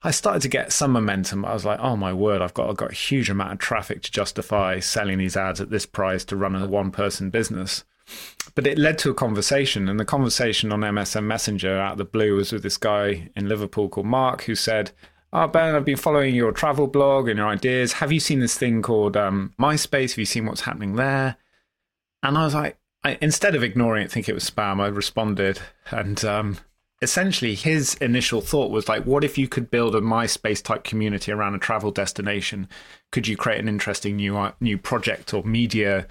I 0.05 0.11
started 0.11 0.43
to 0.43 0.49
get 0.49 0.73
some 0.73 0.91
momentum. 0.91 1.45
I 1.45 1.55
was 1.55 1.65
like, 1.65 1.79
"Oh 1.79 1.95
my 1.95 2.13
word! 2.13 2.43
I've 2.43 2.55
got 2.55 2.69
I've 2.69 2.77
got 2.77 2.91
a 2.91 2.95
huge 2.95 3.31
amount 3.31 3.53
of 3.53 3.61
traffic 3.61 4.03
to 4.03 4.11
justify 4.11 4.81
selling 4.81 5.19
these 5.19 5.37
ads 5.37 5.61
at 5.61 5.71
this 5.71 5.87
price 5.87 6.25
to 6.25 6.37
run 6.37 6.57
a 6.57 6.67
one-person 6.67 7.31
business." 7.31 7.85
But 8.55 8.67
it 8.67 8.79
led 8.79 8.99
to 8.99 9.11
a 9.11 9.15
conversation, 9.15 9.89
and 9.89 9.99
the 9.99 10.05
conversation 10.05 10.73
on 10.73 10.81
MSN 10.81 11.25
Messenger 11.25 11.79
out 11.79 11.93
of 11.93 11.99
the 11.99 12.05
blue 12.05 12.37
was 12.37 12.53
with 12.53 12.63
this 12.63 12.77
guy 12.77 13.31
in 13.35 13.49
Liverpool 13.49 13.89
called 13.89 14.07
Mark, 14.07 14.45
who 14.45 14.55
said, 14.55 14.91
"Oh 15.33 15.47
Ben, 15.47 15.75
I've 15.75 15.85
been 15.85 15.97
following 15.97 16.35
your 16.35 16.53
travel 16.53 16.87
blog 16.87 17.29
and 17.29 17.39
your 17.39 17.49
ideas. 17.49 17.95
Have 17.95 18.13
you 18.13 18.21
seen 18.21 18.41
this 18.41 18.59
thing 18.59 18.83
called 18.83 19.17
um, 19.17 19.53
MySpace? 19.59 20.11
Have 20.11 20.19
you 20.19 20.27
seen 20.27 20.47
what's 20.47 20.63
happening 20.63 20.97
there?" 20.97 21.37
And 22.23 22.39
I 22.39 22.45
was 22.45 22.55
like, 22.55 22.79
I, 23.05 23.19
instead 23.21 23.55
of 23.55 23.65
ignoring 23.65 24.05
it, 24.05 24.13
think 24.13 24.29
it 24.29 24.35
was 24.35 24.49
spam, 24.49 24.81
I 24.81 24.87
responded, 24.87 25.61
and 25.91 26.25
um, 26.25 26.59
essentially 27.03 27.57
his 27.57 27.97
initial 27.97 28.41
thought 28.41 28.71
was 28.71 28.89
like, 28.89 29.05
what 29.05 29.25
if 29.25 29.37
you 29.37 29.49
could 29.49 29.71
build 29.71 29.95
a 29.97 30.01
MySpace 30.01 30.63
type 30.63 30.85
community 30.85 31.33
around 31.33 31.55
a 31.55 31.59
travel 31.59 31.91
destination? 31.91 32.69
Could 33.11 33.27
you 33.27 33.37
create 33.37 33.61
an 33.61 33.69
interesting 33.69 34.17
new 34.17 34.37
uh, 34.39 34.53
new 34.61 34.79
project 34.79 35.35
or 35.35 35.43
media 35.43 36.07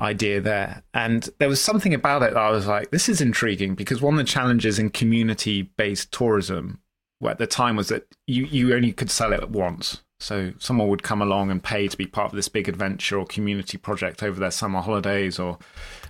idea 0.00 0.40
there? 0.40 0.82
And 0.94 1.28
there 1.38 1.48
was 1.48 1.60
something 1.60 1.94
about 1.94 2.22
it 2.22 2.34
that 2.34 2.40
I 2.40 2.50
was 2.50 2.66
like, 2.66 2.90
this 2.90 3.08
is 3.08 3.20
intriguing 3.20 3.74
because 3.74 4.00
one 4.00 4.14
of 4.14 4.18
the 4.18 4.24
challenges 4.24 4.78
in 4.78 4.90
community 4.90 5.62
based 5.62 6.12
tourism 6.12 6.80
at 7.26 7.38
the 7.38 7.46
time 7.46 7.76
was 7.76 7.88
that 7.88 8.06
you, 8.26 8.44
you 8.44 8.74
only 8.74 8.92
could 8.92 9.10
sell 9.10 9.32
it 9.32 9.50
once. 9.50 10.02
So 10.20 10.52
someone 10.58 10.88
would 10.88 11.02
come 11.02 11.22
along 11.22 11.50
and 11.50 11.62
pay 11.62 11.86
to 11.86 11.96
be 11.96 12.06
part 12.06 12.32
of 12.32 12.36
this 12.36 12.48
big 12.48 12.68
adventure 12.68 13.18
or 13.18 13.24
community 13.24 13.78
project 13.78 14.22
over 14.22 14.40
their 14.40 14.50
summer 14.50 14.80
holidays 14.80 15.38
or 15.38 15.58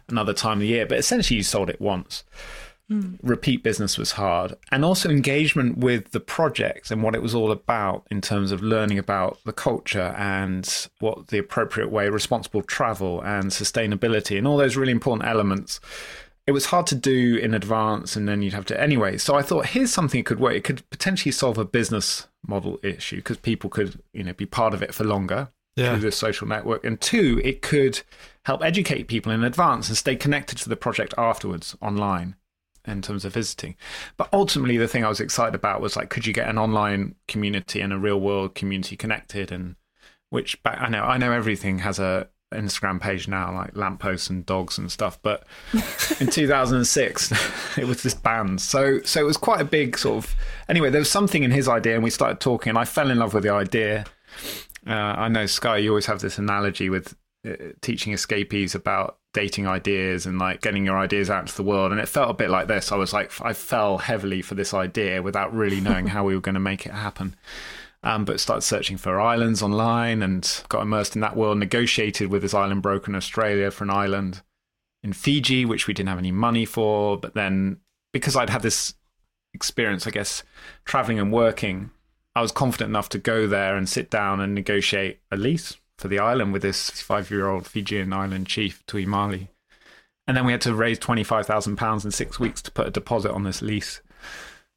another 0.09 0.33
time 0.33 0.55
of 0.55 0.61
the 0.61 0.69
year. 0.69 0.87
But 0.87 0.99
essentially, 0.99 1.37
you 1.37 1.43
sold 1.43 1.69
it 1.69 1.81
once. 1.81 2.25
Mm. 2.91 3.19
Repeat 3.23 3.63
business 3.63 3.99
was 3.99 4.13
hard. 4.13 4.55
And 4.73 4.85
also 4.85 5.11
engagement 5.11 5.79
with 5.79 6.13
the 6.13 6.21
project 6.21 6.91
and 6.91 7.03
what 7.03 7.15
it 7.15 7.21
was 7.21 7.35
all 7.35 7.51
about 7.51 8.07
in 8.11 8.21
terms 8.21 8.51
of 8.51 8.63
learning 8.63 8.99
about 8.99 9.39
the 9.45 9.53
culture 9.53 10.15
and 10.17 10.89
what 11.01 11.29
the 11.29 11.39
appropriate 11.39 11.91
way, 11.91 12.09
responsible 12.09 12.63
travel 12.63 13.21
and 13.21 13.47
sustainability 13.47 14.39
and 14.39 14.47
all 14.47 14.57
those 14.57 14.77
really 14.77 14.93
important 14.93 15.29
elements 15.29 15.81
it 16.49 16.53
was 16.53 16.65
hard 16.65 16.87
to 16.87 16.95
do 16.95 17.37
in 17.37 17.53
advance 17.53 18.17
and 18.17 18.27
then 18.27 18.41
you'd 18.41 18.55
have 18.55 18.65
to 18.65 18.81
anyway 18.81 19.19
so 19.19 19.35
i 19.37 19.43
thought 19.43 19.67
here's 19.67 19.93
something 19.93 20.21
that 20.21 20.27
could 20.27 20.41
work 20.41 20.55
it 20.55 20.65
could 20.65 20.89
potentially 20.89 21.31
solve 21.31 21.59
a 21.59 21.65
business 21.65 22.27
model 22.47 22.81
issue 22.83 23.17
because 23.17 23.37
people 23.37 23.69
could 23.69 24.01
you 24.15 24.25
know 24.25 24.33
be 24.33 24.47
part 24.47 24.73
of 24.73 24.83
it 24.83 24.95
for 24.95 25.05
longer 25.05 25.51
yeah. 25.77 25.93
through 25.93 26.01
this 26.01 26.17
social 26.17 26.49
network 26.49 26.83
and 26.85 27.03
two 27.03 27.39
it 27.45 27.61
could 27.61 28.01
help 28.47 28.65
educate 28.65 29.09
people 29.09 29.31
in 29.31 29.45
advance 29.45 29.89
and 29.89 29.99
stay 29.99 30.17
connected 30.17 30.57
to 30.57 30.71
the 30.71 30.77
project 30.77 31.13
afterwards 31.19 31.77
online 31.83 32.35
in 32.87 33.03
terms 33.03 33.25
of 33.25 33.35
visiting 33.35 33.75
but 34.17 34.29
ultimately 34.33 34.77
the 34.77 34.89
thing 34.89 35.05
i 35.05 35.09
was 35.09 35.21
excited 35.21 35.55
about 35.55 35.81
was 35.81 35.97
like 35.97 36.11
could 36.11 36.27
you 36.27 36.33
get 36.33 36.49
an 36.49 36.59
online 36.59 37.15
community 37.27 37.81
and 37.81 37.93
a 37.93 37.99
real 37.99 38.21
world 38.21 38.55
community 38.55 38.97
connected 38.97 39.53
and 39.53 39.77
which 40.31 40.63
back, 40.63 40.81
i 40.81 40.89
know 40.89 41.03
i 41.03 41.17
know 41.17 41.33
everything 41.33 41.81
has 41.81 41.99
a 41.99 42.29
Instagram 42.53 43.01
page 43.01 43.29
now, 43.29 43.55
like 43.55 43.77
lampposts 43.77 44.31
and 44.31 44.45
dogs 44.47 44.79
and 44.79 44.91
stuff. 44.91 45.21
But 45.23 45.45
in 46.21 46.29
2006, 46.29 47.33
it 47.79 47.87
was 47.87 48.03
this 48.03 48.15
band. 48.15 48.61
So, 48.61 49.01
so 49.03 49.21
it 49.21 49.25
was 49.25 49.37
quite 49.37 49.61
a 49.61 49.65
big 49.65 49.99
sort 49.99 50.25
of. 50.25 50.35
Anyway, 50.69 50.91
there 50.91 51.01
was 51.01 51.11
something 51.11 51.43
in 51.43 51.51
his 51.51 51.69
idea, 51.69 51.95
and 51.95 52.05
we 52.05 52.11
started 52.11 52.41
talking, 52.41 52.71
and 52.71 52.79
I 52.79 52.85
fell 52.85 53.11
in 53.11 53.19
love 53.19 53.35
with 53.35 53.45
the 53.45 53.53
idea. 53.53 54.05
Uh, 54.87 54.93
I 54.93 55.29
know 55.29 55.47
Skye, 55.47 55.79
you 55.79 55.91
always 55.91 56.07
have 56.07 56.21
this 56.21 56.39
analogy 56.39 56.89
with 56.89 57.17
uh, 57.47 57.55
teaching 57.83 58.13
escapees 58.13 58.75
about 58.75 59.18
dating 59.35 59.67
ideas 59.67 60.27
and 60.27 60.39
like 60.39 60.63
getting 60.63 60.85
your 60.85 60.99
ideas 60.99 61.31
out 61.31 61.43
into 61.43 61.57
the 61.57 61.63
world, 61.63 61.93
and 61.93 62.01
it 62.01 62.09
felt 62.09 62.31
a 62.31 62.35
bit 62.35 62.51
like 62.51 62.69
this. 62.69 62.93
I 62.93 62.97
was 62.97 63.13
like, 63.13 63.33
I 63.41 63.53
fell 63.53 63.99
heavily 63.99 64.43
for 64.43 64.55
this 64.55 64.75
idea 64.75 65.23
without 65.23 65.55
really 65.55 65.81
knowing 65.81 66.09
how 66.09 66.25
we 66.25 66.35
were 66.35 66.41
going 66.41 66.55
to 66.55 66.61
make 66.61 66.87
it 66.87 66.93
happen 66.93 67.37
um, 68.03 68.25
but 68.25 68.41
started 68.41 68.63
searching 68.63 68.97
for 68.97 69.21
islands 69.21 69.63
online 69.63 70.23
and 70.23 70.63
got 70.69 70.83
immersed 70.83 71.15
in 71.15 71.21
that 71.21 71.37
world. 71.37 71.59
Negotiated 71.59 72.31
with 72.31 72.43
this 72.43 72.55
island 72.55 72.83
broker 72.83 73.11
in 73.11 73.17
Australia 73.17 73.71
for 73.71 73.85
an 73.85 73.91
island 73.91 74.43
in 75.03 75.13
Fiji, 75.13 75.65
which 75.65 75.87
we 75.87 75.95
didn't 75.95 76.09
have 76.09 76.19
any 76.19 76.33
money 76.33 76.65
for. 76.65 77.19
But 77.19 77.35
then, 77.35 77.79
because 78.13 78.37
I'd 78.37 78.51
had 78.51 78.63
this 78.63 78.95
experience, 79.53 80.07
I 80.07 80.11
guess, 80.11 80.43
traveling 80.85 81.19
and 81.19 81.33
working, 81.33 81.91
I 82.37 82.43
was 82.43 82.53
confident 82.53 82.91
enough 82.91 83.09
to 83.11 83.19
go 83.19 83.47
there 83.47 83.77
and 83.77 83.89
sit 83.89 84.11
down 84.11 84.41
and 84.41 84.55
negotiate 84.55 85.21
a 85.33 85.37
lease 85.37 85.77
for 85.99 86.09
the 86.09 86.19
island 86.19 86.53
with 86.53 86.63
this 86.63 86.89
five 86.91 87.31
year 87.31 87.49
old 87.49 87.67
Fijian 87.67 88.13
island 88.13 88.47
chief, 88.47 88.85
Tuimali. 88.87 89.49
And 90.27 90.37
then 90.37 90.47
we 90.47 90.53
had 90.53 90.61
to 90.63 90.75
raise 90.75 90.99
£25,000 90.99 92.05
in 92.05 92.11
six 92.11 92.39
weeks 92.39 92.63
to 92.63 92.71
put 92.71 92.87
a 92.87 92.91
deposit 92.91 93.33
on 93.33 93.45
this 93.45 93.63
lease. 93.63 94.01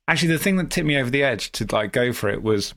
Actually, 0.07 0.31
the 0.31 0.39
thing 0.39 0.55
that 0.57 0.69
tipped 0.69 0.87
me 0.87 0.97
over 0.97 1.09
the 1.09 1.23
edge 1.23 1.51
to 1.51 1.67
like 1.71 1.91
go 1.91 2.11
for 2.11 2.29
it 2.29 2.41
was 2.41 2.73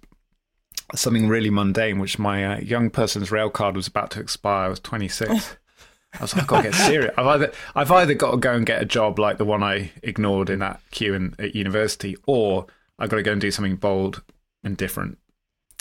something 0.94 1.28
really 1.28 1.50
mundane, 1.50 1.98
which 1.98 2.18
my 2.18 2.44
uh, 2.44 2.60
young 2.60 2.90
person's 2.90 3.30
rail 3.30 3.48
card 3.48 3.76
was 3.76 3.86
about 3.86 4.10
to 4.12 4.20
expire. 4.20 4.66
I 4.66 4.68
was 4.68 4.80
26. 4.80 5.56
I 6.14 6.22
was 6.22 6.34
like, 6.34 6.42
I've 6.42 6.48
got 6.48 6.56
to 6.58 6.70
get 6.70 6.74
serious. 6.74 7.14
I've 7.16 7.26
either, 7.26 7.52
I've 7.74 7.90
either 7.90 8.14
got 8.14 8.32
to 8.32 8.36
go 8.36 8.54
and 8.54 8.66
get 8.66 8.82
a 8.82 8.84
job 8.84 9.18
like 9.18 9.38
the 9.38 9.44
one 9.44 9.62
I 9.62 9.90
ignored 10.02 10.50
in 10.50 10.60
that 10.60 10.80
queue 10.90 11.14
in, 11.14 11.34
at 11.38 11.56
university, 11.56 12.16
or 12.26 12.66
I've 12.98 13.08
got 13.08 13.16
to 13.16 13.22
go 13.22 13.32
and 13.32 13.40
do 13.40 13.50
something 13.50 13.76
bold 13.76 14.22
and 14.62 14.76
different. 14.76 15.18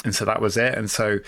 And 0.03 0.15
so 0.15 0.25
that 0.25 0.41
was 0.41 0.57
it. 0.57 0.75
And 0.75 0.89
so 0.89 1.19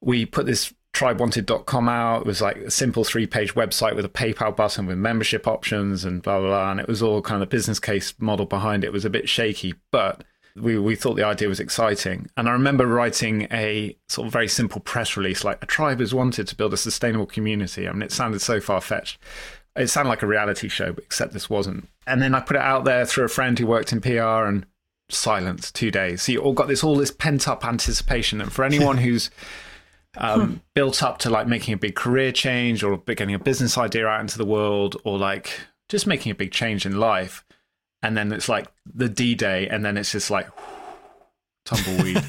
we 0.00 0.26
put 0.26 0.46
this 0.46 0.72
tribewanted.com 0.94 1.88
out. 1.88 2.20
It 2.22 2.26
was 2.26 2.40
like 2.40 2.56
a 2.56 2.70
simple 2.70 3.04
three 3.04 3.26
page 3.26 3.54
website 3.54 3.96
with 3.96 4.04
a 4.04 4.08
PayPal 4.10 4.54
button 4.56 4.86
with 4.86 4.96
membership 4.96 5.46
options 5.46 6.04
and 6.04 6.22
blah, 6.22 6.38
blah, 6.38 6.48
blah. 6.48 6.70
And 6.70 6.80
it 6.80 6.88
was 6.88 7.02
all 7.02 7.20
kind 7.20 7.42
of 7.42 7.48
the 7.48 7.54
business 7.54 7.80
case 7.80 8.14
model 8.18 8.46
behind 8.46 8.84
it. 8.84 8.88
it 8.88 8.92
was 8.92 9.04
a 9.04 9.10
bit 9.10 9.28
shaky, 9.28 9.74
but 9.90 10.24
we, 10.56 10.78
we 10.78 10.94
thought 10.94 11.14
the 11.14 11.26
idea 11.26 11.48
was 11.48 11.60
exciting. 11.60 12.30
And 12.36 12.48
I 12.48 12.52
remember 12.52 12.86
writing 12.86 13.48
a 13.50 13.96
sort 14.08 14.26
of 14.26 14.32
very 14.32 14.48
simple 14.48 14.80
press 14.80 15.16
release 15.16 15.42
like, 15.42 15.62
a 15.62 15.66
tribe 15.66 15.98
has 15.98 16.14
wanted 16.14 16.46
to 16.48 16.56
build 16.56 16.72
a 16.72 16.78
sustainable 16.78 17.26
community. 17.26 17.88
I 17.88 17.92
mean, 17.92 18.02
it 18.02 18.12
sounded 18.12 18.40
so 18.40 18.60
far 18.60 18.80
fetched. 18.80 19.18
It 19.76 19.88
sounded 19.88 20.10
like 20.10 20.22
a 20.22 20.28
reality 20.28 20.68
show, 20.68 20.94
except 20.98 21.32
this 21.32 21.50
wasn't. 21.50 21.88
And 22.06 22.22
then 22.22 22.36
I 22.36 22.40
put 22.40 22.56
it 22.56 22.62
out 22.62 22.84
there 22.84 23.04
through 23.04 23.24
a 23.24 23.28
friend 23.28 23.58
who 23.58 23.66
worked 23.66 23.92
in 23.92 24.00
PR 24.00 24.46
and 24.46 24.64
silence 25.10 25.72
two 25.72 25.90
days. 25.90 26.22
So 26.22 26.32
you 26.32 26.40
all 26.40 26.52
got 26.52 26.68
this 26.68 26.84
all 26.84 26.94
this 26.94 27.10
pent 27.10 27.48
up 27.48 27.64
anticipation. 27.64 28.40
And 28.40 28.52
for 28.52 28.64
anyone 28.64 28.98
who's 28.98 29.30
um, 30.16 30.60
built 30.74 31.02
up 31.02 31.18
to 31.18 31.30
like 31.30 31.46
making 31.46 31.74
a 31.74 31.76
big 31.76 31.94
career 31.94 32.32
change 32.32 32.82
or 32.82 32.98
getting 32.98 33.34
a 33.34 33.38
business 33.38 33.76
idea 33.76 34.06
out 34.06 34.20
into 34.20 34.38
the 34.38 34.44
world 34.44 34.96
or 35.04 35.18
like 35.18 35.50
just 35.88 36.06
making 36.06 36.32
a 36.32 36.34
big 36.34 36.52
change 36.52 36.86
in 36.86 36.98
life, 36.98 37.44
and 38.02 38.16
then 38.16 38.32
it's 38.32 38.48
like 38.48 38.66
the 38.86 39.08
D 39.08 39.34
Day, 39.34 39.68
and 39.68 39.84
then 39.84 39.96
it's 39.96 40.12
just 40.12 40.30
like 40.30 40.48
tumbleweed, 41.64 42.22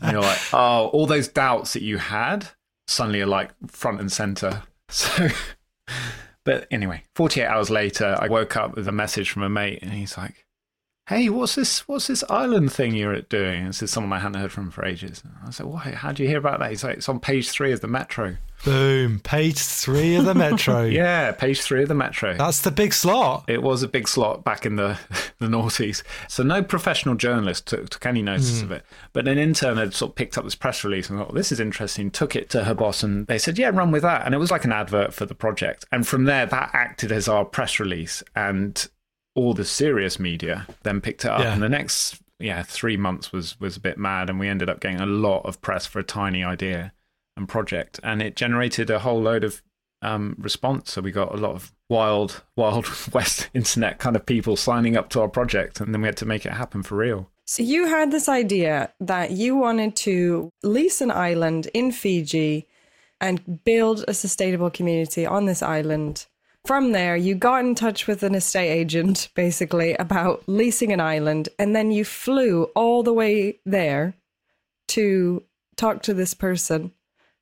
and 0.00 0.12
you're 0.12 0.22
like, 0.22 0.40
oh, 0.52 0.88
all 0.88 1.06
those 1.06 1.28
doubts 1.28 1.72
that 1.74 1.82
you 1.82 1.98
had 1.98 2.48
suddenly 2.86 3.20
are 3.20 3.26
like 3.26 3.50
front 3.66 4.00
and 4.00 4.10
center. 4.10 4.62
So, 4.90 5.28
but 6.44 6.66
anyway, 6.70 7.02
48 7.14 7.44
hours 7.44 7.68
later, 7.68 8.16
I 8.18 8.28
woke 8.28 8.56
up 8.56 8.74
with 8.74 8.88
a 8.88 8.92
message 8.92 9.30
from 9.30 9.42
a 9.42 9.50
mate, 9.50 9.80
and 9.82 9.92
he's 9.92 10.16
like, 10.16 10.46
hey, 11.08 11.30
what's 11.30 11.54
this? 11.54 11.88
What's 11.88 12.06
this 12.06 12.22
island 12.28 12.72
thing 12.72 12.94
you're 12.94 13.20
doing? 13.22 13.60
And 13.60 13.68
this 13.68 13.82
is 13.82 13.90
someone 13.90 14.12
I 14.12 14.18
hadn't 14.20 14.40
heard 14.40 14.52
from 14.52 14.70
for 14.70 14.84
ages. 14.84 15.22
And 15.24 15.32
I 15.46 15.50
said, 15.50 15.66
why? 15.66 15.80
How 15.80 16.12
do 16.12 16.22
you 16.22 16.28
hear 16.28 16.38
about 16.38 16.60
that? 16.60 16.70
He's 16.70 16.84
like, 16.84 16.98
it's 16.98 17.08
on 17.08 17.18
page 17.18 17.50
three 17.50 17.72
of 17.72 17.80
the 17.80 17.88
Metro. 17.88 18.36
Boom, 18.64 19.20
page 19.20 19.58
three 19.58 20.16
of 20.16 20.24
the 20.24 20.34
Metro. 20.34 20.82
yeah, 20.84 21.32
page 21.32 21.62
three 21.62 21.82
of 21.82 21.88
the 21.88 21.94
Metro. 21.94 22.36
That's 22.36 22.60
the 22.60 22.70
big 22.70 22.92
slot. 22.92 23.44
It 23.48 23.62
was 23.62 23.82
a 23.82 23.88
big 23.88 24.06
slot 24.08 24.44
back 24.44 24.66
in 24.66 24.76
the 24.76 24.98
the 25.38 25.46
noughties. 25.46 26.02
So 26.28 26.42
no 26.42 26.62
professional 26.62 27.14
journalist 27.14 27.66
took, 27.66 27.88
took 27.88 28.04
any 28.04 28.20
notice 28.20 28.60
mm. 28.60 28.64
of 28.64 28.72
it. 28.72 28.84
But 29.12 29.28
an 29.28 29.38
intern 29.38 29.78
had 29.78 29.94
sort 29.94 30.10
of 30.10 30.16
picked 30.16 30.36
up 30.36 30.44
this 30.44 30.56
press 30.56 30.84
release 30.84 31.08
and 31.08 31.18
thought, 31.18 31.34
this 31.34 31.52
is 31.52 31.60
interesting. 31.60 32.10
Took 32.10 32.36
it 32.36 32.50
to 32.50 32.64
her 32.64 32.74
boss, 32.74 33.02
and 33.02 33.26
they 33.28 33.38
said, 33.38 33.58
yeah, 33.58 33.70
run 33.70 33.92
with 33.92 34.02
that. 34.02 34.26
And 34.26 34.34
it 34.34 34.38
was 34.38 34.50
like 34.50 34.64
an 34.64 34.72
advert 34.72 35.14
for 35.14 35.24
the 35.24 35.34
project. 35.34 35.86
And 35.90 36.06
from 36.06 36.24
there, 36.24 36.44
that 36.44 36.70
acted 36.74 37.12
as 37.12 37.28
our 37.28 37.44
press 37.44 37.80
release. 37.80 38.22
And 38.34 38.86
all 39.38 39.54
the 39.54 39.64
serious 39.64 40.18
media 40.18 40.66
then 40.82 41.00
picked 41.00 41.24
it 41.24 41.30
up. 41.30 41.40
Yeah. 41.40 41.52
And 41.52 41.62
the 41.62 41.68
next 41.68 42.20
yeah 42.40 42.62
three 42.62 42.96
months 42.96 43.32
was 43.32 43.58
was 43.60 43.76
a 43.76 43.80
bit 43.80 43.96
mad, 43.96 44.28
and 44.28 44.38
we 44.38 44.48
ended 44.48 44.68
up 44.68 44.80
getting 44.80 45.00
a 45.00 45.06
lot 45.06 45.46
of 45.46 45.60
press 45.60 45.86
for 45.86 46.00
a 46.00 46.04
tiny 46.04 46.42
idea 46.42 46.92
and 47.36 47.48
project, 47.48 48.00
and 48.02 48.20
it 48.20 48.34
generated 48.34 48.90
a 48.90 48.98
whole 48.98 49.22
load 49.22 49.44
of 49.44 49.62
um, 50.02 50.34
response. 50.38 50.92
So 50.92 51.00
we 51.00 51.12
got 51.12 51.32
a 51.32 51.36
lot 51.36 51.52
of 51.52 51.72
wild, 51.88 52.42
wild 52.56 52.86
west 53.12 53.48
internet 53.54 53.98
kind 53.98 54.16
of 54.16 54.26
people 54.26 54.56
signing 54.56 54.96
up 54.96 55.08
to 55.10 55.20
our 55.20 55.28
project, 55.28 55.80
and 55.80 55.94
then 55.94 56.02
we 56.02 56.08
had 56.08 56.16
to 56.18 56.26
make 56.26 56.44
it 56.44 56.52
happen 56.52 56.82
for 56.82 56.96
real. 56.96 57.30
So 57.44 57.62
you 57.62 57.86
had 57.86 58.10
this 58.10 58.28
idea 58.28 58.92
that 59.00 59.30
you 59.30 59.56
wanted 59.56 59.96
to 59.96 60.50
lease 60.62 61.00
an 61.00 61.10
island 61.10 61.68
in 61.72 61.92
Fiji 61.92 62.66
and 63.20 63.64
build 63.64 64.04
a 64.06 64.12
sustainable 64.14 64.70
community 64.70 65.24
on 65.24 65.46
this 65.46 65.62
island 65.62 66.26
from 66.68 66.92
there, 66.92 67.16
you 67.16 67.34
got 67.34 67.64
in 67.64 67.74
touch 67.74 68.06
with 68.06 68.22
an 68.22 68.34
estate 68.34 68.68
agent 68.68 69.30
basically 69.34 69.94
about 69.94 70.46
leasing 70.46 70.92
an 70.92 71.00
island, 71.00 71.48
and 71.58 71.74
then 71.74 71.90
you 71.90 72.04
flew 72.04 72.64
all 72.76 73.02
the 73.02 73.12
way 73.14 73.58
there 73.64 74.12
to 74.88 75.42
talk 75.76 76.02
to 76.02 76.12
this 76.12 76.34
person 76.34 76.92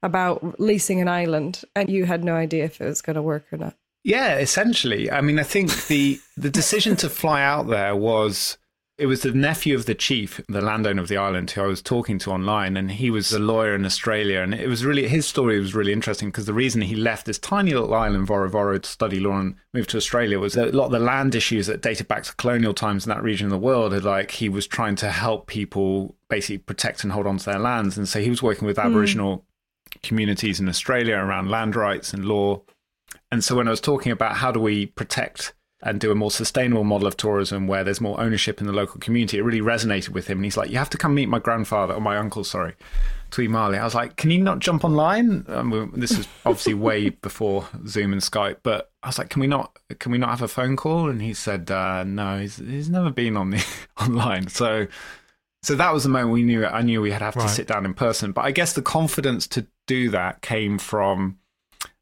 about 0.00 0.60
leasing 0.60 1.00
an 1.00 1.08
island, 1.08 1.64
and 1.74 1.90
you 1.90 2.04
had 2.04 2.22
no 2.22 2.36
idea 2.36 2.66
if 2.66 2.80
it 2.80 2.84
was 2.84 3.02
going 3.02 3.16
to 3.16 3.22
work 3.22 3.52
or 3.52 3.58
not. 3.58 3.74
Yeah, 4.04 4.36
essentially. 4.36 5.10
I 5.10 5.20
mean, 5.22 5.40
I 5.40 5.42
think 5.42 5.88
the 5.88 6.20
the 6.36 6.48
decision 6.48 6.94
to 6.98 7.10
fly 7.10 7.42
out 7.42 7.66
there 7.66 7.96
was 7.96 8.58
it 8.98 9.06
was 9.06 9.20
the 9.20 9.32
nephew 9.32 9.74
of 9.74 9.84
the 9.84 9.94
chief, 9.94 10.40
the 10.48 10.62
landowner 10.62 11.02
of 11.02 11.08
the 11.08 11.18
island, 11.18 11.50
who 11.50 11.60
I 11.60 11.66
was 11.66 11.82
talking 11.82 12.18
to 12.20 12.30
online, 12.30 12.78
and 12.78 12.90
he 12.90 13.10
was 13.10 13.30
a 13.30 13.38
lawyer 13.38 13.74
in 13.74 13.84
Australia. 13.84 14.40
And 14.40 14.54
it 14.54 14.68
was 14.68 14.86
really 14.86 15.06
his 15.06 15.26
story 15.26 15.60
was 15.60 15.74
really 15.74 15.92
interesting 15.92 16.28
because 16.28 16.46
the 16.46 16.54
reason 16.54 16.80
he 16.80 16.96
left 16.96 17.26
this 17.26 17.38
tiny 17.38 17.72
little 17.72 17.92
island, 17.92 18.26
Vorovoro, 18.26 18.80
to 18.80 18.88
study 18.88 19.20
law 19.20 19.38
and 19.38 19.56
move 19.74 19.86
to 19.88 19.98
Australia 19.98 20.38
was 20.38 20.54
that 20.54 20.72
a 20.72 20.76
lot 20.76 20.86
of 20.86 20.92
the 20.92 20.98
land 20.98 21.34
issues 21.34 21.66
that 21.66 21.82
dated 21.82 22.08
back 22.08 22.22
to 22.22 22.34
colonial 22.36 22.72
times 22.72 23.04
in 23.04 23.10
that 23.10 23.22
region 23.22 23.46
of 23.46 23.50
the 23.50 23.58
world 23.58 23.92
had 23.92 24.04
like 24.04 24.30
he 24.30 24.48
was 24.48 24.66
trying 24.66 24.96
to 24.96 25.10
help 25.10 25.46
people 25.46 26.16
basically 26.30 26.58
protect 26.58 27.04
and 27.04 27.12
hold 27.12 27.26
on 27.26 27.36
to 27.36 27.44
their 27.44 27.58
lands, 27.58 27.98
and 27.98 28.08
so 28.08 28.20
he 28.20 28.30
was 28.30 28.42
working 28.42 28.66
with 28.66 28.78
mm. 28.78 28.84
Aboriginal 28.84 29.44
communities 30.02 30.58
in 30.58 30.68
Australia 30.68 31.16
around 31.16 31.50
land 31.50 31.76
rights 31.76 32.14
and 32.14 32.24
law. 32.24 32.62
And 33.30 33.44
so 33.44 33.56
when 33.56 33.68
I 33.68 33.72
was 33.72 33.80
talking 33.80 34.12
about 34.12 34.36
how 34.36 34.52
do 34.52 34.60
we 34.60 34.86
protect 34.86 35.52
and 35.82 36.00
do 36.00 36.10
a 36.10 36.14
more 36.14 36.30
sustainable 36.30 36.84
model 36.84 37.06
of 37.06 37.16
tourism 37.16 37.66
where 37.66 37.84
there's 37.84 38.00
more 38.00 38.18
ownership 38.20 38.60
in 38.60 38.66
the 38.66 38.72
local 38.72 38.98
community. 38.98 39.38
It 39.38 39.42
really 39.42 39.60
resonated 39.60 40.10
with 40.10 40.26
him. 40.26 40.38
And 40.38 40.44
he's 40.44 40.56
like, 40.56 40.70
You 40.70 40.78
have 40.78 40.90
to 40.90 40.98
come 40.98 41.14
meet 41.14 41.28
my 41.28 41.38
grandfather, 41.38 41.94
or 41.94 42.00
my 42.00 42.16
uncle, 42.16 42.44
sorry, 42.44 42.74
Tui 43.30 43.48
Mali. 43.48 43.76
I 43.78 43.84
was 43.84 43.94
like, 43.94 44.16
Can 44.16 44.30
you 44.30 44.40
not 44.40 44.60
jump 44.60 44.84
online? 44.84 45.44
Um, 45.48 45.92
this 45.94 46.16
was 46.16 46.26
obviously 46.46 46.74
way 46.88 47.10
before 47.10 47.68
Zoom 47.86 48.12
and 48.12 48.22
Skype, 48.22 48.58
but 48.62 48.90
I 49.02 49.08
was 49.08 49.18
like, 49.18 49.28
Can 49.28 49.40
we 49.40 49.46
not 49.46 49.78
can 49.98 50.12
we 50.12 50.18
not 50.18 50.30
have 50.30 50.42
a 50.42 50.48
phone 50.48 50.76
call? 50.76 51.10
And 51.10 51.20
he 51.20 51.34
said, 51.34 51.70
uh, 51.70 52.04
No, 52.04 52.38
he's, 52.38 52.56
he's 52.56 52.88
never 52.88 53.10
been 53.10 53.36
on 53.36 53.50
the 53.50 53.64
online. 54.00 54.48
So 54.48 54.86
so 55.62 55.74
that 55.74 55.92
was 55.92 56.04
the 56.04 56.08
moment 56.08 56.32
we 56.32 56.42
knew 56.42 56.64
I 56.64 56.82
knew 56.82 57.02
we 57.02 57.10
had 57.10 57.18
to 57.18 57.24
have 57.26 57.36
right. 57.36 57.48
to 57.48 57.52
sit 57.52 57.66
down 57.66 57.84
in 57.84 57.92
person. 57.92 58.32
But 58.32 58.44
I 58.44 58.50
guess 58.50 58.72
the 58.72 58.82
confidence 58.82 59.46
to 59.48 59.66
do 59.86 60.10
that 60.10 60.40
came 60.40 60.78
from 60.78 61.38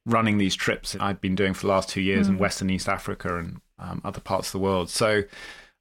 running 0.07 0.39
these 0.39 0.55
trips 0.55 0.97
I'd 1.01 1.21
been 1.21 1.35
doing 1.35 1.55
for 1.55 1.63
the 1.63 1.73
last 1.73 1.89
two 1.89 2.01
years 2.01 2.27
mm. 2.27 2.31
in 2.31 2.39
Western 2.39 2.71
East 2.71 2.89
Africa 2.89 3.39
and 3.39 3.61
um, 3.79 4.01
other 4.05 4.21
parts 4.21 4.49
of 4.49 4.53
the 4.53 4.59
world. 4.59 4.91
So 4.91 5.23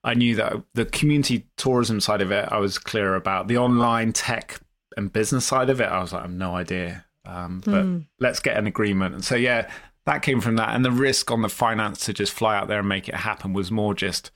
I 0.03 0.13
knew 0.13 0.35
that 0.35 0.53
the 0.73 0.85
community 0.85 1.47
tourism 1.57 1.99
side 1.99 2.21
of 2.21 2.31
it, 2.31 2.47
I 2.51 2.57
was 2.57 2.77
clear 2.77 3.15
about. 3.15 3.47
The 3.47 3.57
online 3.57 4.13
tech 4.13 4.59
and 4.97 5.11
business 5.11 5.45
side 5.45 5.69
of 5.69 5.79
it, 5.79 5.87
I 5.87 6.01
was 6.01 6.13
like, 6.13 6.21
I 6.21 6.25
have 6.25 6.33
no 6.33 6.55
idea. 6.55 7.05
Um, 7.25 7.61
but 7.63 7.85
mm. 7.85 8.05
let's 8.19 8.39
get 8.39 8.57
an 8.57 8.67
agreement. 8.67 9.15
And 9.15 9.23
so, 9.23 9.35
yeah, 9.35 9.69
that 10.05 10.21
came 10.21 10.41
from 10.41 10.57
that. 10.57 10.75
And 10.75 10.83
the 10.83 10.91
risk 10.91 11.31
on 11.31 11.41
the 11.41 11.49
finance 11.49 12.05
to 12.05 12.13
just 12.13 12.33
fly 12.33 12.57
out 12.57 12.67
there 12.67 12.79
and 12.79 12.89
make 12.89 13.07
it 13.07 13.15
happen 13.15 13.53
was 13.53 13.71
more 13.71 13.93
just, 13.93 14.31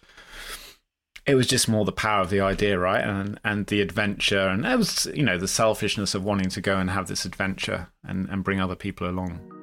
it 1.26 1.36
was 1.36 1.48
just 1.48 1.68
more 1.68 1.84
the 1.84 1.92
power 1.92 2.22
of 2.22 2.30
the 2.30 2.40
idea, 2.40 2.80
right? 2.80 3.04
And 3.04 3.38
and 3.44 3.68
the 3.68 3.82
adventure. 3.82 4.48
And 4.48 4.66
it 4.66 4.78
was, 4.78 5.08
you 5.14 5.24
know, 5.24 5.38
the 5.38 5.50
selfishness 5.50 6.16
of 6.16 6.24
wanting 6.24 6.50
to 6.52 6.62
go 6.62 6.78
and 6.78 6.90
have 6.90 7.08
this 7.08 7.26
adventure 7.26 7.90
and, 8.06 8.30
and 8.30 8.44
bring 8.46 8.62
other 8.62 8.76
people 8.76 9.10
along. 9.10 9.57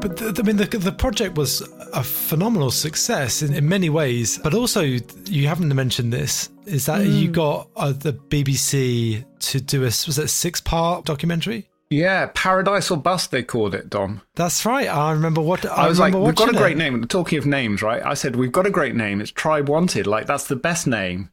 But 0.00 0.16
the, 0.16 0.34
I 0.38 0.42
mean, 0.42 0.56
the, 0.56 0.64
the 0.66 0.92
project 0.92 1.36
was 1.36 1.60
a 1.92 2.02
phenomenal 2.02 2.70
success 2.70 3.42
in, 3.42 3.52
in 3.54 3.68
many 3.68 3.90
ways. 3.90 4.38
But 4.38 4.54
also, 4.54 4.80
you 4.80 5.46
haven't 5.46 5.74
mentioned 5.74 6.12
this 6.12 6.48
is 6.66 6.86
that 6.86 7.02
mm. 7.02 7.20
you 7.20 7.28
got 7.28 7.68
uh, 7.76 7.92
the 7.92 8.12
BBC 8.12 9.24
to 9.40 9.60
do 9.60 9.82
a 9.82 9.84
was 9.84 10.18
it 10.18 10.28
six 10.28 10.60
part 10.60 11.04
documentary? 11.04 11.68
Yeah, 11.90 12.30
Paradise 12.34 12.90
or 12.90 12.96
Bust, 12.96 13.32
they 13.32 13.42
called 13.42 13.74
it, 13.74 13.90
Dom. 13.90 14.22
That's 14.36 14.64
right. 14.64 14.86
I 14.86 15.10
remember 15.10 15.40
what 15.40 15.66
I, 15.66 15.86
I 15.86 15.88
was 15.88 15.98
like. 15.98 16.14
We've 16.14 16.34
got 16.34 16.48
a 16.48 16.56
great 16.56 16.76
it. 16.76 16.78
name. 16.78 17.04
Talking 17.06 17.38
of 17.38 17.46
names, 17.46 17.82
right? 17.82 18.04
I 18.04 18.14
said 18.14 18.36
we've 18.36 18.52
got 18.52 18.66
a 18.66 18.70
great 18.70 18.94
name. 18.94 19.20
It's 19.20 19.32
Tribe 19.32 19.68
Wanted. 19.68 20.06
Like 20.06 20.26
that's 20.26 20.46
the 20.46 20.56
best 20.56 20.86
name. 20.86 21.30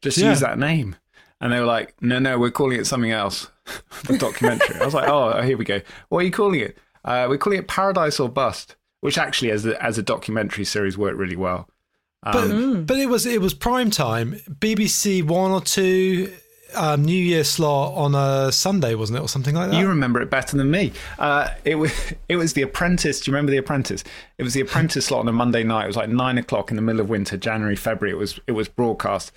Just 0.00 0.16
yeah. 0.16 0.30
use 0.30 0.40
that 0.40 0.58
name. 0.58 0.96
And 1.40 1.52
they 1.52 1.60
were 1.60 1.66
like, 1.66 1.94
no, 2.00 2.18
no, 2.18 2.38
we're 2.38 2.50
calling 2.50 2.80
it 2.80 2.86
something 2.86 3.12
else. 3.12 3.48
the 4.06 4.18
documentary. 4.18 4.80
I 4.80 4.84
was 4.84 4.94
like, 4.94 5.08
oh, 5.08 5.40
here 5.42 5.56
we 5.56 5.64
go. 5.64 5.80
What 6.08 6.20
are 6.20 6.22
you 6.22 6.32
calling 6.32 6.60
it? 6.60 6.78
Uh, 7.04 7.26
we're 7.28 7.38
calling 7.38 7.58
it 7.58 7.68
Paradise 7.68 8.20
or 8.20 8.28
Bust, 8.28 8.76
which 9.00 9.18
actually, 9.18 9.50
as 9.50 9.66
a, 9.66 9.82
as 9.82 9.98
a 9.98 10.02
documentary 10.02 10.64
series, 10.64 10.98
worked 10.98 11.16
really 11.16 11.36
well. 11.36 11.68
Um, 12.24 12.32
but 12.32 12.44
mm. 12.48 12.86
but 12.86 12.96
it 12.98 13.08
was 13.08 13.26
it 13.26 13.40
was 13.40 13.54
prime 13.54 13.90
time. 13.90 14.40
BBC 14.60 15.22
one 15.22 15.52
or 15.52 15.60
two 15.60 16.32
um, 16.74 17.04
New 17.04 17.12
Year 17.16 17.44
slot 17.44 17.94
on 17.94 18.14
a 18.14 18.52
Sunday, 18.52 18.94
wasn't 18.94 19.18
it, 19.18 19.22
or 19.22 19.28
something 19.28 19.54
like 19.54 19.70
that? 19.70 19.78
You 19.78 19.88
remember 19.88 20.20
it 20.20 20.30
better 20.30 20.56
than 20.56 20.70
me. 20.70 20.92
Uh, 21.18 21.48
it 21.64 21.76
was 21.76 21.92
it 22.28 22.36
was 22.36 22.52
The 22.52 22.62
Apprentice. 22.62 23.20
Do 23.20 23.30
you 23.30 23.34
remember 23.34 23.50
The 23.50 23.58
Apprentice? 23.58 24.04
It 24.36 24.42
was 24.42 24.54
The 24.54 24.60
Apprentice 24.60 25.06
slot 25.06 25.20
on 25.20 25.28
a 25.28 25.32
Monday 25.32 25.62
night. 25.62 25.84
It 25.84 25.88
was 25.88 25.96
like 25.96 26.10
nine 26.10 26.38
o'clock 26.38 26.70
in 26.70 26.76
the 26.76 26.82
middle 26.82 27.00
of 27.00 27.08
winter, 27.08 27.36
January, 27.36 27.76
February. 27.76 28.12
It 28.14 28.18
was 28.18 28.40
it 28.46 28.52
was 28.52 28.68
broadcast. 28.68 29.32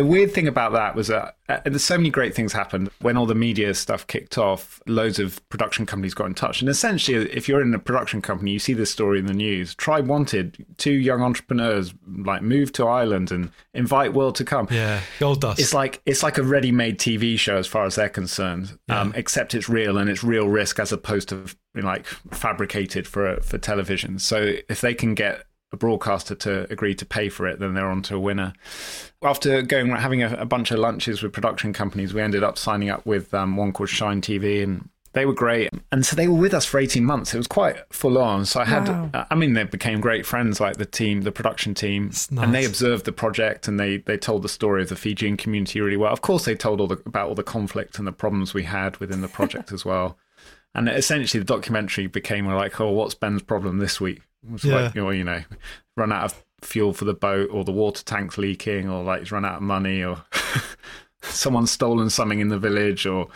The 0.00 0.06
weird 0.06 0.32
thing 0.32 0.48
about 0.48 0.72
that 0.72 0.94
was 0.94 1.08
that 1.08 1.36
uh, 1.46 1.60
there's 1.62 1.84
so 1.84 1.98
many 1.98 2.08
great 2.08 2.34
things 2.34 2.54
happened 2.54 2.88
when 3.02 3.18
all 3.18 3.26
the 3.26 3.34
media 3.34 3.74
stuff 3.74 4.06
kicked 4.06 4.38
off. 4.38 4.80
Loads 4.86 5.18
of 5.18 5.46
production 5.50 5.84
companies 5.84 6.14
got 6.14 6.24
in 6.24 6.32
touch, 6.32 6.62
and 6.62 6.70
essentially, 6.70 7.30
if 7.30 7.50
you're 7.50 7.60
in 7.60 7.74
a 7.74 7.78
production 7.78 8.22
company, 8.22 8.50
you 8.52 8.58
see 8.58 8.72
this 8.72 8.90
story 8.90 9.18
in 9.18 9.26
the 9.26 9.34
news. 9.34 9.74
Tribe 9.74 10.06
wanted 10.06 10.64
two 10.78 10.94
young 10.94 11.20
entrepreneurs 11.20 11.92
like 12.24 12.40
move 12.40 12.72
to 12.72 12.86
Ireland 12.86 13.30
and 13.30 13.50
invite 13.74 14.14
world 14.14 14.36
to 14.36 14.44
come. 14.46 14.68
Yeah, 14.70 15.00
gold 15.18 15.42
dust. 15.42 15.60
It's 15.60 15.74
like 15.74 16.00
it's 16.06 16.22
like 16.22 16.38
a 16.38 16.42
ready-made 16.42 16.98
TV 16.98 17.38
show 17.38 17.58
as 17.58 17.66
far 17.66 17.84
as 17.84 17.96
they're 17.96 18.08
concerned, 18.08 18.78
yeah. 18.88 19.02
um, 19.02 19.12
except 19.14 19.54
it's 19.54 19.68
real 19.68 19.98
and 19.98 20.08
it's 20.08 20.24
real 20.24 20.48
risk 20.48 20.78
as 20.78 20.92
opposed 20.92 21.28
to 21.28 21.44
like 21.74 22.06
fabricated 22.06 23.06
for 23.06 23.38
for 23.42 23.58
television. 23.58 24.18
So 24.18 24.54
if 24.70 24.80
they 24.80 24.94
can 24.94 25.14
get 25.14 25.44
a 25.72 25.76
broadcaster 25.76 26.34
to 26.34 26.70
agree 26.72 26.94
to 26.94 27.06
pay 27.06 27.28
for 27.28 27.46
it, 27.46 27.60
then 27.60 27.74
they're 27.74 27.90
on 27.90 28.02
to 28.02 28.16
a 28.16 28.20
winner. 28.20 28.52
After 29.22 29.62
going 29.62 29.90
having 29.90 30.22
a, 30.22 30.34
a 30.34 30.46
bunch 30.46 30.70
of 30.70 30.78
lunches 30.78 31.22
with 31.22 31.32
production 31.32 31.72
companies, 31.72 32.12
we 32.12 32.22
ended 32.22 32.42
up 32.42 32.58
signing 32.58 32.90
up 32.90 33.06
with 33.06 33.32
um, 33.34 33.56
one 33.56 33.72
called 33.72 33.88
Shine 33.88 34.20
TV, 34.20 34.62
and 34.62 34.88
they 35.12 35.26
were 35.26 35.34
great. 35.34 35.70
And 35.90 36.06
so 36.06 36.14
they 36.14 36.28
were 36.28 36.38
with 36.38 36.54
us 36.54 36.64
for 36.64 36.78
18 36.78 37.04
months. 37.04 37.34
It 37.34 37.38
was 37.38 37.46
quite 37.46 37.76
full 37.90 38.18
on. 38.18 38.44
So 38.46 38.60
I 38.60 38.64
had, 38.64 38.88
wow. 38.88 39.26
I 39.30 39.34
mean, 39.34 39.54
they 39.54 39.64
became 39.64 40.00
great 40.00 40.24
friends, 40.24 40.60
like 40.60 40.76
the 40.76 40.86
team, 40.86 41.22
the 41.22 41.32
production 41.32 41.74
team, 41.74 42.06
nice. 42.06 42.28
and 42.30 42.54
they 42.54 42.64
observed 42.64 43.04
the 43.04 43.12
project 43.12 43.66
and 43.66 43.78
they, 43.78 43.98
they 43.98 44.16
told 44.16 44.42
the 44.42 44.48
story 44.48 44.82
of 44.82 44.88
the 44.88 44.96
Fijian 44.96 45.36
community 45.36 45.80
really 45.80 45.96
well. 45.96 46.12
Of 46.12 46.20
course, 46.20 46.44
they 46.44 46.54
told 46.54 46.80
all 46.80 46.86
the, 46.86 47.02
about 47.06 47.28
all 47.28 47.34
the 47.34 47.42
conflict 47.42 47.98
and 47.98 48.06
the 48.06 48.12
problems 48.12 48.54
we 48.54 48.62
had 48.62 48.96
within 48.98 49.20
the 49.20 49.28
project 49.28 49.72
as 49.72 49.84
well. 49.84 50.18
And 50.72 50.88
essentially, 50.88 51.40
the 51.40 51.44
documentary 51.44 52.06
became 52.06 52.46
like, 52.46 52.80
oh, 52.80 52.92
what's 52.92 53.16
Ben's 53.16 53.42
problem 53.42 53.78
this 53.78 54.00
week? 54.00 54.22
It 54.44 54.52
was 54.52 54.64
yeah. 54.64 54.74
like, 54.80 54.94
you 54.94 55.02
know, 55.02 55.10
you 55.10 55.24
know, 55.24 55.42
run 55.96 56.12
out 56.12 56.24
of 56.24 56.44
fuel 56.62 56.92
for 56.92 57.04
the 57.04 57.14
boat, 57.14 57.50
or 57.50 57.64
the 57.64 57.72
water 57.72 58.04
tank's 58.04 58.38
leaking, 58.38 58.88
or 58.88 59.02
like 59.02 59.20
he's 59.20 59.32
run 59.32 59.44
out 59.44 59.56
of 59.56 59.62
money, 59.62 60.02
or 60.02 60.22
someone's 61.22 61.70
stolen 61.70 62.10
something 62.10 62.40
in 62.40 62.48
the 62.48 62.58
village, 62.58 63.06
or 63.06 63.28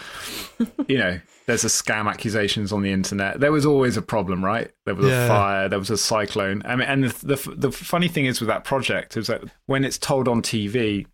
you 0.89 0.99
know, 0.99 1.21
there's 1.47 1.65
a 1.65 1.69
scam 1.69 2.09
accusations 2.09 2.73
on 2.73 2.83
the 2.83 2.91
internet. 2.91 3.41
There 3.41 3.53
was 3.53 3.67
always 3.67 3.97
a 3.97 4.03
problem, 4.03 4.45
right? 4.45 4.71
There 4.87 4.95
was 4.95 5.07
yeah. 5.07 5.25
a 5.25 5.29
fire, 5.29 5.69
there 5.69 5.79
was 5.79 5.91
a 5.91 5.99
cyclone. 5.99 6.63
I 6.65 6.77
mean, 6.77 6.89
and 6.89 7.05
the, 7.05 7.37
the 7.37 7.55
the 7.57 7.73
funny 7.73 8.09
thing 8.09 8.27
is 8.27 8.41
with 8.41 8.49
that 8.49 8.65
project 8.65 9.17
is 9.17 9.27
that 9.27 9.43
when 9.67 9.85
it's 9.85 9.99
told 9.99 10.29
on 10.29 10.43
TV 10.43 11.07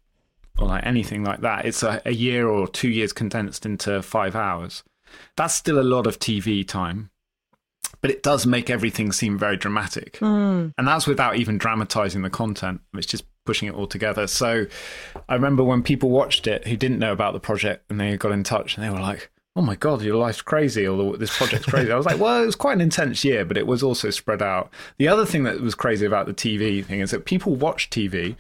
or 0.59 0.69
like 0.69 0.87
anything 0.87 1.25
like 1.25 1.41
that, 1.41 1.65
it's 1.65 1.83
a, 1.83 2.01
a 2.05 2.13
year 2.13 2.49
or 2.49 2.69
two 2.69 2.89
years 2.91 3.13
condensed 3.13 3.67
into 3.67 4.03
five 4.03 4.37
hours. 4.37 4.85
That's 5.37 5.55
still 5.55 5.81
a 5.81 5.83
lot 5.83 6.07
of 6.07 6.21
TV 6.21 6.67
time, 6.67 7.10
but 8.01 8.11
it 8.11 8.23
does 8.23 8.47
make 8.47 8.71
everything 8.71 9.13
seem 9.13 9.39
very 9.39 9.57
dramatic. 9.57 10.19
Mm. 10.21 10.73
And 10.77 10.89
that's 10.89 11.07
without 11.07 11.37
even 11.37 11.59
dramatizing 11.59 12.23
the 12.23 12.31
content. 12.31 12.81
It's 12.95 13.07
just 13.07 13.25
pushing 13.45 13.69
it 13.69 13.75
all 13.75 13.87
together. 13.87 14.27
So 14.27 14.67
I 15.29 15.35
remember 15.35 15.65
when 15.65 15.83
people 15.83 16.11
watched 16.11 16.47
it 16.47 16.67
who 16.67 16.77
didn't 16.77 16.99
know 16.99 17.13
about 17.13 17.33
the 17.33 17.41
project 17.41 17.91
and 17.91 18.01
they 18.01 18.17
got 18.17 18.33
in 18.33 18.45
touch 18.45 18.77
and 18.77 18.85
they 18.85 18.91
were 18.91 19.01
like, 19.01 19.31
oh 19.57 19.63
my 19.63 19.75
god 19.75 20.01
your 20.01 20.17
life's 20.17 20.43
crazy 20.43 20.87
or 20.87 21.17
this 21.17 21.37
project's 21.37 21.67
crazy 21.71 21.91
i 21.91 21.97
was 21.97 22.07
like 22.07 22.21
well 22.21 22.43
it 22.43 22.47
was 22.47 22.55
quite 22.55 22.75
an 22.75 22.81
intense 22.81 23.25
year 23.25 23.45
but 23.45 23.57
it 23.57 23.67
was 23.67 23.83
also 23.83 24.09
spread 24.09 24.41
out 24.41 24.71
the 24.99 25.09
other 25.09 25.27
thing 25.27 25.43
that 25.43 25.61
was 25.61 25.75
crazy 25.75 26.07
about 26.07 26.27
the 26.27 26.33
tv 26.33 26.85
thing 26.85 27.01
is 27.01 27.11
that 27.11 27.25
people 27.25 27.57
watch 27.57 27.91
tv 27.91 28.37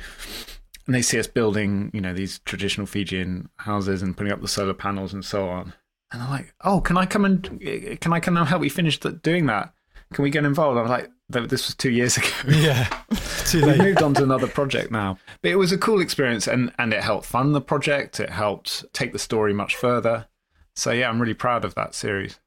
and 0.87 0.94
they 0.94 1.03
see 1.03 1.18
us 1.18 1.26
building 1.26 1.90
you 1.92 2.00
know 2.00 2.14
these 2.14 2.38
traditional 2.40 2.87
fijian 2.87 3.48
houses 3.57 4.03
and 4.03 4.16
putting 4.16 4.33
up 4.33 4.40
the 4.40 4.48
solar 4.48 4.72
panels 4.72 5.12
and 5.12 5.24
so 5.24 5.48
on 5.48 5.74
and 6.12 6.22
I'm 6.22 6.30
like, 6.30 6.54
oh, 6.64 6.80
can 6.80 6.96
I 6.96 7.06
come 7.06 7.24
and 7.24 7.60
can 8.00 8.12
I 8.12 8.20
come 8.20 8.36
and 8.36 8.46
help 8.48 8.64
you 8.64 8.70
finish 8.70 8.98
doing 8.98 9.46
that? 9.46 9.72
Can 10.12 10.24
we 10.24 10.30
get 10.30 10.44
involved? 10.44 10.76
I 10.78 10.82
was 10.82 10.90
like, 10.90 11.10
this 11.28 11.68
was 11.68 11.74
two 11.76 11.90
years 11.90 12.16
ago. 12.18 12.26
Yeah, 12.48 12.88
too 13.46 13.60
late. 13.60 13.78
we 13.78 13.84
moved 13.86 14.02
on 14.02 14.14
to 14.14 14.22
another 14.24 14.46
project 14.58 14.90
now. 14.90 15.18
But 15.42 15.52
it 15.52 15.56
was 15.56 15.72
a 15.72 15.78
cool 15.78 16.00
experience, 16.00 16.46
and 16.48 16.72
and 16.78 16.92
it 16.92 17.02
helped 17.02 17.26
fund 17.26 17.54
the 17.54 17.60
project. 17.60 18.18
It 18.20 18.30
helped 18.30 18.92
take 18.92 19.12
the 19.12 19.18
story 19.18 19.54
much 19.54 19.76
further. 19.76 20.26
So 20.74 20.90
yeah, 20.90 21.08
I'm 21.08 21.20
really 21.20 21.34
proud 21.34 21.64
of 21.64 21.74
that 21.76 21.94
series. 21.94 22.40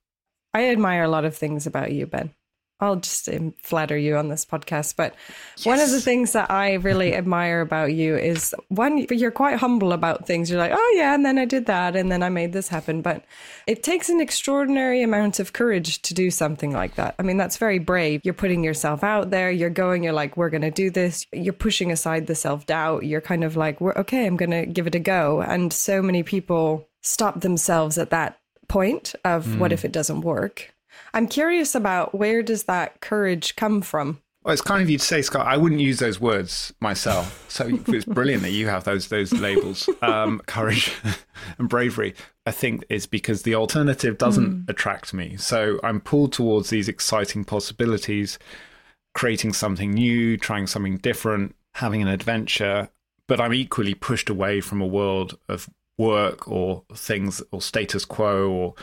I 0.53 0.69
admire 0.69 1.03
a 1.03 1.07
lot 1.09 1.25
of 1.25 1.35
things 1.35 1.65
about 1.65 1.91
you, 1.91 2.05
Ben. 2.05 2.31
I'll 2.79 2.97
just 2.97 3.29
um, 3.29 3.53
flatter 3.61 3.97
you 3.97 4.17
on 4.17 4.27
this 4.27 4.45
podcast. 4.45 4.95
But 4.95 5.15
yes. 5.57 5.65
one 5.65 5.79
of 5.79 5.89
the 5.91 6.01
things 6.01 6.33
that 6.33 6.51
I 6.51 6.73
really 6.73 7.15
admire 7.15 7.61
about 7.61 7.93
you 7.93 8.17
is 8.17 8.53
one, 8.67 8.97
you're 9.09 9.31
quite 9.31 9.57
humble 9.57 9.93
about 9.93 10.27
things. 10.27 10.49
You're 10.49 10.59
like, 10.59 10.73
oh, 10.73 10.93
yeah, 10.97 11.13
and 11.15 11.25
then 11.25 11.37
I 11.37 11.45
did 11.45 11.67
that, 11.67 11.95
and 11.95 12.11
then 12.11 12.21
I 12.21 12.29
made 12.29 12.51
this 12.53 12.67
happen. 12.67 13.01
But 13.01 13.23
it 13.67 13.83
takes 13.83 14.09
an 14.09 14.19
extraordinary 14.19 15.01
amount 15.01 15.39
of 15.39 15.53
courage 15.53 16.01
to 16.03 16.13
do 16.13 16.29
something 16.29 16.73
like 16.73 16.95
that. 16.95 17.15
I 17.19 17.23
mean, 17.23 17.37
that's 17.37 17.57
very 17.57 17.79
brave. 17.79 18.21
You're 18.23 18.33
putting 18.33 18.63
yourself 18.63 19.03
out 19.03 19.29
there, 19.29 19.49
you're 19.49 19.69
going, 19.69 20.03
you're 20.03 20.13
like, 20.13 20.35
we're 20.35 20.49
going 20.49 20.61
to 20.61 20.71
do 20.71 20.89
this. 20.89 21.25
You're 21.31 21.53
pushing 21.53 21.91
aside 21.91 22.27
the 22.27 22.35
self 22.35 22.65
doubt. 22.65 23.05
You're 23.05 23.21
kind 23.21 23.43
of 23.43 23.55
like, 23.55 23.79
we're 23.79 23.93
okay, 23.93 24.25
I'm 24.25 24.37
going 24.37 24.51
to 24.51 24.65
give 24.65 24.87
it 24.87 24.95
a 24.95 24.99
go. 24.99 25.41
And 25.41 25.71
so 25.71 26.01
many 26.01 26.23
people 26.23 26.87
stop 27.01 27.41
themselves 27.41 27.97
at 27.97 28.09
that 28.09 28.39
point 28.67 29.13
of 29.23 29.45
mm. 29.45 29.59
what 29.59 29.71
if 29.71 29.85
it 29.85 29.91
doesn't 29.91 30.21
work 30.21 30.72
I'm 31.13 31.27
curious 31.27 31.75
about 31.75 32.15
where 32.15 32.43
does 32.43 32.63
that 32.63 33.01
courage 33.01 33.55
come 33.55 33.81
from? 33.81 34.21
Well, 34.43 34.51
it's 34.51 34.61
kind 34.61 34.81
of 34.81 34.89
you 34.89 34.97
to 34.97 35.03
say, 35.03 35.21
Scott. 35.21 35.47
I 35.47 35.55
wouldn't 35.55 35.79
use 35.79 35.99
those 35.99 36.19
words 36.19 36.73
myself. 36.81 37.45
So 37.49 37.69
it's 37.87 38.05
brilliant 38.05 38.43
that 38.43 38.51
you 38.51 38.67
have 38.67 38.83
those 38.83 39.07
those 39.07 39.31
labels, 39.31 39.89
um, 40.01 40.41
courage 40.47 40.91
and 41.57 41.69
bravery. 41.69 42.13
I 42.45 42.51
think 42.51 42.83
is 42.89 43.05
because 43.05 43.43
the 43.43 43.55
alternative 43.55 44.17
doesn't 44.17 44.65
mm. 44.65 44.69
attract 44.69 45.13
me. 45.13 45.37
So 45.37 45.79
I'm 45.81 46.01
pulled 46.01 46.33
towards 46.33 46.69
these 46.69 46.89
exciting 46.89 47.45
possibilities, 47.45 48.37
creating 49.13 49.53
something 49.53 49.91
new, 49.91 50.35
trying 50.35 50.67
something 50.67 50.97
different, 50.97 51.55
having 51.75 52.01
an 52.01 52.09
adventure. 52.09 52.89
But 53.29 53.39
I'm 53.39 53.53
equally 53.53 53.93
pushed 53.93 54.29
away 54.29 54.59
from 54.59 54.81
a 54.81 54.87
world 54.87 55.37
of 55.47 55.69
work 55.97 56.49
or 56.49 56.83
things 56.93 57.41
or 57.51 57.61
status 57.61 58.03
quo 58.03 58.49
or 58.49 58.73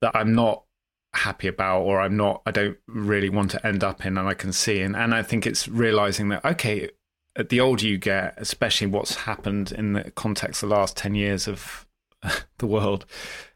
that 0.00 0.16
I'm 0.16 0.34
not 0.34 0.64
happy 1.14 1.48
about 1.48 1.82
or 1.82 2.00
I'm 2.00 2.16
not 2.16 2.42
I 2.46 2.50
don't 2.50 2.76
really 2.86 3.28
want 3.28 3.50
to 3.52 3.66
end 3.66 3.82
up 3.82 4.04
in 4.04 4.18
and 4.18 4.28
I 4.28 4.34
can 4.34 4.52
see. 4.52 4.80
And, 4.80 4.94
and 4.94 5.14
I 5.14 5.22
think 5.22 5.46
it's 5.46 5.66
realizing 5.68 6.28
that 6.28 6.44
okay 6.44 6.90
the 7.48 7.60
older 7.60 7.86
you 7.86 7.98
get 7.98 8.34
especially 8.36 8.86
what's 8.86 9.14
happened 9.14 9.72
in 9.72 9.94
the 9.94 10.10
context 10.12 10.62
of 10.62 10.68
the 10.68 10.74
last 10.74 10.96
10 10.96 11.14
years 11.14 11.48
of 11.48 11.86
the 12.58 12.66
world 12.66 13.06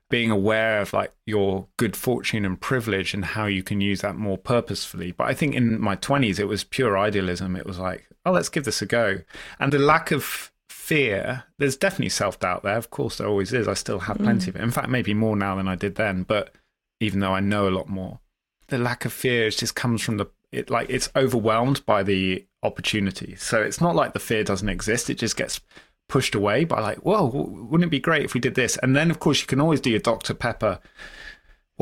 being 0.08 0.30
aware 0.30 0.80
of 0.80 0.92
like 0.92 1.12
your 1.24 1.66
good 1.78 1.96
fortune 1.96 2.44
and 2.44 2.60
privilege 2.60 3.14
and 3.14 3.24
how 3.24 3.46
you 3.46 3.62
can 3.62 3.80
use 3.80 4.02
that 4.02 4.14
more 4.14 4.36
purposefully. 4.36 5.10
But 5.10 5.28
I 5.28 5.32
think 5.32 5.54
in 5.54 5.80
my 5.80 5.96
20s 5.96 6.38
it 6.38 6.44
was 6.44 6.64
pure 6.64 6.98
idealism. 6.98 7.56
It 7.56 7.66
was 7.66 7.78
like 7.78 8.06
oh 8.24 8.32
let's 8.32 8.48
give 8.48 8.64
this 8.64 8.82
a 8.82 8.86
go. 8.86 9.20
And 9.58 9.72
the 9.72 9.78
lack 9.78 10.10
of 10.10 10.52
fear 10.68 11.44
there's 11.58 11.76
definitely 11.76 12.10
self-doubt 12.10 12.62
there. 12.62 12.76
Of 12.76 12.90
course 12.90 13.18
there 13.18 13.26
always 13.26 13.52
is. 13.52 13.68
I 13.68 13.74
still 13.74 14.00
have 14.00 14.18
plenty 14.18 14.46
mm. 14.46 14.48
of 14.48 14.56
it. 14.56 14.62
In 14.62 14.70
fact 14.70 14.88
maybe 14.88 15.14
more 15.14 15.36
now 15.36 15.56
than 15.56 15.68
I 15.68 15.76
did 15.76 15.94
then. 15.94 16.24
But 16.24 16.54
even 17.02 17.20
though 17.20 17.32
I 17.32 17.40
know 17.40 17.68
a 17.68 17.70
lot 17.70 17.88
more. 17.88 18.20
The 18.68 18.78
lack 18.78 19.04
of 19.04 19.12
fear 19.12 19.50
just 19.50 19.74
comes 19.74 20.02
from 20.02 20.16
the 20.16 20.26
it 20.50 20.70
like 20.70 20.88
it's 20.90 21.10
overwhelmed 21.16 21.84
by 21.86 22.02
the 22.02 22.46
opportunity. 22.62 23.36
So 23.36 23.60
it's 23.62 23.80
not 23.80 23.96
like 23.96 24.12
the 24.12 24.20
fear 24.20 24.44
doesn't 24.44 24.68
exist; 24.68 25.10
it 25.10 25.18
just 25.18 25.36
gets 25.36 25.60
pushed 26.08 26.34
away 26.34 26.64
by 26.64 26.80
like, 26.80 26.98
whoa, 26.98 27.24
wouldn't 27.24 27.88
it 27.88 27.90
be 27.90 27.98
great 27.98 28.24
if 28.24 28.34
we 28.34 28.40
did 28.40 28.54
this? 28.54 28.76
And 28.82 28.94
then 28.94 29.10
of 29.10 29.18
course 29.18 29.40
you 29.40 29.46
can 29.46 29.60
always 29.60 29.80
do 29.80 29.90
your 29.90 29.98
Dr 29.98 30.34
Pepper 30.34 30.78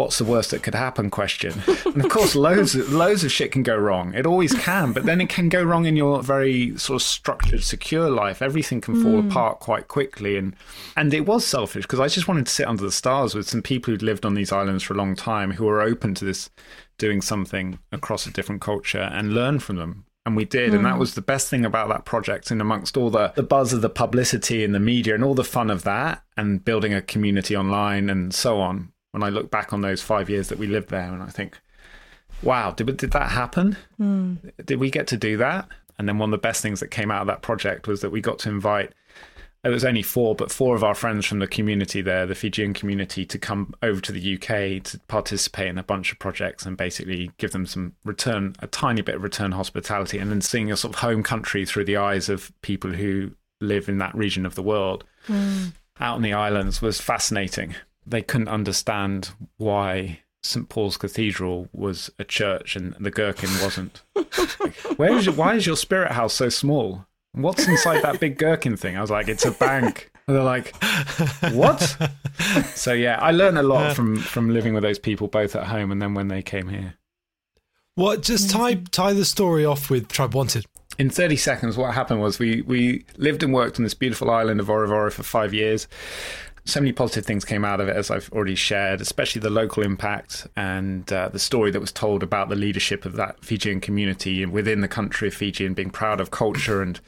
what's 0.00 0.16
the 0.16 0.24
worst 0.24 0.50
that 0.50 0.62
could 0.62 0.74
happen 0.74 1.10
question. 1.10 1.62
And 1.84 2.02
of 2.02 2.10
course, 2.10 2.34
loads 2.34 2.74
of, 2.74 2.90
loads 2.90 3.22
of 3.22 3.30
shit 3.30 3.52
can 3.52 3.62
go 3.62 3.76
wrong. 3.76 4.14
It 4.14 4.24
always 4.24 4.54
can, 4.54 4.92
but 4.92 5.04
then 5.04 5.20
it 5.20 5.28
can 5.28 5.50
go 5.50 5.62
wrong 5.62 5.84
in 5.84 5.94
your 5.94 6.22
very 6.22 6.76
sort 6.78 7.02
of 7.02 7.02
structured, 7.02 7.62
secure 7.62 8.08
life. 8.08 8.40
Everything 8.40 8.80
can 8.80 9.02
fall 9.02 9.20
mm. 9.22 9.30
apart 9.30 9.60
quite 9.60 9.88
quickly, 9.88 10.38
and 10.38 10.56
and 10.96 11.12
it 11.12 11.26
was 11.26 11.46
selfish 11.46 11.84
because 11.84 12.00
I 12.00 12.08
just 12.08 12.28
wanted 12.28 12.46
to 12.46 12.52
sit 12.52 12.66
under 12.66 12.82
the 12.82 12.90
stars 12.90 13.34
with 13.34 13.46
some 13.46 13.60
people 13.60 13.92
who'd 13.92 14.02
lived 14.02 14.24
on 14.24 14.34
these 14.34 14.52
islands 14.52 14.82
for 14.82 14.94
a 14.94 14.96
long 14.96 15.14
time 15.14 15.52
who 15.52 15.66
were 15.66 15.82
open 15.82 16.14
to 16.14 16.24
this 16.24 16.48
doing 16.96 17.20
something 17.20 17.78
across 17.92 18.26
a 18.26 18.30
different 18.30 18.62
culture 18.62 19.10
and 19.12 19.34
learn 19.34 19.58
from 19.58 19.76
them. 19.76 20.06
And 20.24 20.36
we 20.36 20.44
did. 20.44 20.72
Mm. 20.72 20.76
And 20.76 20.84
that 20.86 20.94
hmm. 20.94 21.00
was 21.00 21.14
the 21.14 21.22
best 21.22 21.48
thing 21.48 21.64
about 21.64 21.88
that 21.88 22.04
project. 22.04 22.50
And 22.50 22.60
amongst 22.60 22.96
all 22.96 23.08
the, 23.10 23.32
the 23.36 23.42
buzz 23.42 23.72
of 23.72 23.80
the 23.80 23.88
publicity 23.88 24.62
and 24.62 24.74
the 24.74 24.80
media 24.80 25.14
and 25.14 25.24
all 25.24 25.34
the 25.34 25.44
fun 25.44 25.70
of 25.70 25.82
that 25.84 26.22
and 26.36 26.62
building 26.62 26.92
a 26.92 27.00
community 27.00 27.56
online 27.56 28.10
and 28.10 28.34
so 28.34 28.60
on, 28.60 28.92
when 29.12 29.22
I 29.22 29.28
look 29.28 29.50
back 29.50 29.72
on 29.72 29.80
those 29.80 30.02
five 30.02 30.30
years 30.30 30.48
that 30.48 30.58
we 30.58 30.66
lived 30.66 30.90
there, 30.90 31.12
and 31.12 31.22
I 31.22 31.26
think, 31.26 31.58
wow, 32.42 32.70
did 32.72 32.96
did 32.96 33.12
that 33.12 33.30
happen? 33.30 33.76
Mm. 34.00 34.52
Did 34.64 34.78
we 34.78 34.90
get 34.90 35.06
to 35.08 35.16
do 35.16 35.36
that? 35.38 35.68
And 35.98 36.08
then 36.08 36.18
one 36.18 36.28
of 36.28 36.32
the 36.32 36.38
best 36.38 36.62
things 36.62 36.80
that 36.80 36.88
came 36.88 37.10
out 37.10 37.20
of 37.20 37.26
that 37.26 37.42
project 37.42 37.86
was 37.86 38.00
that 38.00 38.10
we 38.10 38.20
got 38.20 38.38
to 38.40 38.48
invite. 38.48 38.92
It 39.62 39.68
was 39.68 39.84
only 39.84 40.00
four, 40.00 40.34
but 40.34 40.50
four 40.50 40.74
of 40.74 40.82
our 40.82 40.94
friends 40.94 41.26
from 41.26 41.40
the 41.40 41.46
community 41.46 42.00
there, 42.00 42.24
the 42.24 42.34
Fijian 42.34 42.72
community, 42.72 43.26
to 43.26 43.38
come 43.38 43.74
over 43.82 44.00
to 44.00 44.10
the 44.10 44.34
UK 44.34 44.82
to 44.84 44.98
participate 45.08 45.68
in 45.68 45.76
a 45.76 45.82
bunch 45.82 46.10
of 46.10 46.18
projects 46.18 46.64
and 46.64 46.78
basically 46.78 47.30
give 47.36 47.52
them 47.52 47.66
some 47.66 47.94
return, 48.06 48.54
a 48.60 48.66
tiny 48.66 49.02
bit 49.02 49.16
of 49.16 49.22
return 49.22 49.52
hospitality, 49.52 50.16
and 50.16 50.30
then 50.30 50.40
seeing 50.40 50.68
your 50.68 50.78
sort 50.78 50.94
of 50.94 51.00
home 51.00 51.22
country 51.22 51.66
through 51.66 51.84
the 51.84 51.98
eyes 51.98 52.30
of 52.30 52.50
people 52.62 52.92
who 52.92 53.32
live 53.60 53.86
in 53.86 53.98
that 53.98 54.14
region 54.14 54.46
of 54.46 54.54
the 54.54 54.62
world. 54.62 55.04
Mm. 55.28 55.74
Out 56.00 56.16
in 56.16 56.22
the 56.22 56.32
islands 56.32 56.80
was 56.80 56.98
fascinating 56.98 57.74
they 58.06 58.22
couldn't 58.22 58.48
understand 58.48 59.30
why 59.56 60.20
St 60.42 60.68
Paul's 60.68 60.96
Cathedral 60.96 61.68
was 61.72 62.10
a 62.18 62.24
church 62.24 62.76
and 62.76 62.94
the 62.98 63.10
Gherkin 63.10 63.50
wasn't. 63.62 64.02
Where 64.96 65.16
is 65.16 65.26
your, 65.26 65.34
why 65.34 65.54
is 65.54 65.66
your 65.66 65.76
spirit 65.76 66.12
house 66.12 66.34
so 66.34 66.48
small? 66.48 67.06
What's 67.32 67.68
inside 67.68 68.02
that 68.02 68.18
big 68.20 68.38
Gherkin 68.38 68.76
thing? 68.76 68.96
I 68.96 69.00
was 69.00 69.10
like, 69.10 69.28
it's 69.28 69.44
a 69.44 69.52
bank. 69.52 70.10
And 70.26 70.36
they're 70.36 70.44
like, 70.44 70.74
what? 71.52 71.96
so 72.74 72.92
yeah, 72.92 73.18
I 73.20 73.30
learned 73.30 73.58
a 73.58 73.62
lot 73.62 73.94
from 73.94 74.16
from 74.16 74.50
living 74.50 74.74
with 74.74 74.82
those 74.82 74.98
people 74.98 75.28
both 75.28 75.54
at 75.54 75.66
home 75.66 75.90
and 75.92 76.00
then 76.00 76.14
when 76.14 76.28
they 76.28 76.42
came 76.42 76.68
here. 76.68 76.94
What? 77.94 78.22
Just 78.22 78.48
mm-hmm. 78.48 78.58
tie 78.58 78.74
tie 78.90 79.12
the 79.12 79.24
story 79.24 79.64
off 79.64 79.90
with 79.90 80.08
Tribe 80.08 80.34
Wanted. 80.34 80.66
In 80.98 81.08
30 81.08 81.36
seconds, 81.36 81.76
what 81.76 81.94
happened 81.94 82.20
was 82.20 82.38
we 82.38 82.62
we 82.62 83.04
lived 83.16 83.42
and 83.42 83.52
worked 83.52 83.78
on 83.78 83.84
this 83.84 83.94
beautiful 83.94 84.30
island 84.30 84.60
of 84.60 84.66
Vorovoro 84.66 85.12
for 85.12 85.22
five 85.22 85.54
years 85.54 85.86
so 86.70 86.80
many 86.80 86.92
positive 86.92 87.26
things 87.26 87.44
came 87.44 87.64
out 87.64 87.80
of 87.80 87.88
it, 87.88 87.96
as 87.96 88.10
I've 88.10 88.30
already 88.32 88.54
shared, 88.54 89.00
especially 89.00 89.40
the 89.40 89.50
local 89.50 89.82
impact 89.82 90.46
and 90.56 91.10
uh, 91.12 91.28
the 91.28 91.38
story 91.38 91.70
that 91.70 91.80
was 91.80 91.92
told 91.92 92.22
about 92.22 92.48
the 92.48 92.56
leadership 92.56 93.04
of 93.04 93.14
that 93.16 93.44
Fijian 93.44 93.80
community 93.80 94.46
within 94.46 94.80
the 94.80 94.88
country 94.88 95.28
of 95.28 95.34
Fiji 95.34 95.66
and 95.66 95.74
being 95.76 95.90
proud 95.90 96.20
of 96.20 96.30
culture 96.30 96.82
and 96.82 97.00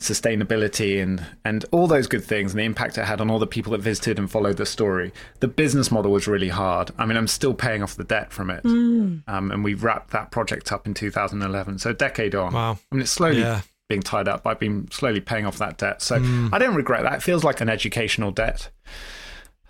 sustainability 0.00 1.00
and 1.00 1.24
and 1.44 1.64
all 1.70 1.86
those 1.86 2.06
good 2.06 2.24
things 2.24 2.52
and 2.52 2.58
the 2.58 2.64
impact 2.64 2.98
it 2.98 3.04
had 3.04 3.20
on 3.20 3.30
all 3.30 3.38
the 3.38 3.46
people 3.46 3.72
that 3.72 3.80
visited 3.80 4.18
and 4.18 4.30
followed 4.30 4.56
the 4.56 4.66
story. 4.66 5.12
The 5.40 5.48
business 5.48 5.90
model 5.90 6.10
was 6.10 6.26
really 6.26 6.48
hard. 6.48 6.90
I 6.98 7.06
mean, 7.06 7.16
I'm 7.16 7.28
still 7.28 7.54
paying 7.54 7.82
off 7.82 7.96
the 7.96 8.04
debt 8.04 8.32
from 8.32 8.50
it, 8.50 8.64
mm. 8.64 9.22
um, 9.28 9.50
and 9.50 9.62
we 9.62 9.74
wrapped 9.74 10.10
that 10.10 10.30
project 10.30 10.72
up 10.72 10.86
in 10.86 10.94
2011, 10.94 11.78
so 11.78 11.90
a 11.90 11.94
decade 11.94 12.34
on. 12.34 12.52
Wow! 12.52 12.78
I 12.90 12.94
mean, 12.94 13.02
it's 13.02 13.10
slowly 13.10 13.40
yeah. 13.40 13.60
Being 13.88 14.02
tied 14.02 14.28
up. 14.28 14.46
I've 14.46 14.60
been 14.60 14.90
slowly 14.90 15.20
paying 15.20 15.46
off 15.46 15.58
that 15.58 15.78
debt, 15.78 16.02
so 16.02 16.18
mm. 16.18 16.50
I 16.52 16.58
don't 16.58 16.74
regret 16.74 17.02
that. 17.02 17.14
It 17.14 17.22
feels 17.22 17.44
like 17.44 17.60
an 17.60 17.68
educational 17.68 18.30
debt 18.30 18.70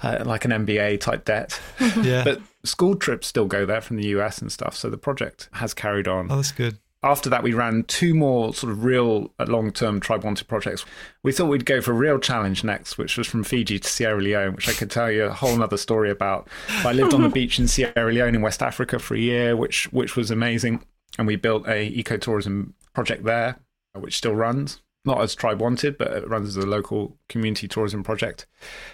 uh, 0.04 0.22
like 0.24 0.44
an 0.44 0.50
MBA 0.50 1.00
type 1.00 1.24
debt. 1.24 1.60
yeah. 2.02 2.24
But 2.24 2.40
school 2.64 2.94
trips 2.94 3.26
still 3.26 3.46
go 3.46 3.64
there 3.64 3.80
from 3.80 3.96
the 3.96 4.06
US 4.08 4.38
and 4.38 4.52
stuff. 4.52 4.76
So 4.76 4.90
the 4.90 4.98
project 4.98 5.48
has 5.52 5.74
carried 5.74 6.06
on. 6.06 6.30
Oh, 6.30 6.36
that's 6.36 6.52
good. 6.52 6.78
After 7.02 7.28
that, 7.28 7.42
we 7.42 7.52
ran 7.52 7.82
two 7.82 8.14
more 8.14 8.54
sort 8.54 8.72
of 8.72 8.82
real 8.82 9.30
uh, 9.38 9.44
long 9.46 9.72
term 9.72 10.00
Tribe 10.00 10.24
Wanted 10.24 10.48
projects. 10.48 10.86
We 11.22 11.32
thought 11.32 11.46
we'd 11.46 11.66
go 11.66 11.82
for 11.82 11.92
a 11.92 11.94
real 11.94 12.18
challenge 12.18 12.64
next, 12.64 12.96
which 12.96 13.18
was 13.18 13.26
from 13.26 13.44
Fiji 13.44 13.78
to 13.78 13.88
Sierra 13.88 14.20
Leone, 14.20 14.54
which 14.54 14.68
I 14.68 14.72
could 14.72 14.90
tell 14.90 15.10
you 15.10 15.24
a 15.24 15.32
whole 15.32 15.62
other 15.62 15.76
story 15.76 16.10
about. 16.10 16.48
I 16.68 16.92
lived 16.92 17.12
on 17.12 17.22
the 17.22 17.28
beach 17.40 17.58
in 17.58 17.68
Sierra 17.68 18.10
Leone 18.10 18.34
in 18.34 18.40
West 18.40 18.62
Africa 18.62 18.98
for 18.98 19.14
a 19.14 19.18
year, 19.18 19.54
which 19.54 19.92
which 19.92 20.16
was 20.16 20.30
amazing. 20.30 20.82
And 21.18 21.26
we 21.26 21.36
built 21.36 21.66
a 21.68 21.92
ecotourism 21.92 22.72
project 22.94 23.24
there, 23.24 23.58
which 23.94 24.16
still 24.16 24.34
runs 24.34 24.80
not 25.04 25.20
as 25.20 25.34
Tribe 25.34 25.60
Wanted, 25.60 25.98
but 25.98 26.08
it 26.08 26.28
runs 26.28 26.56
as 26.56 26.64
a 26.64 26.66
local 26.66 27.16
community 27.28 27.68
tourism 27.68 28.02
project. 28.02 28.46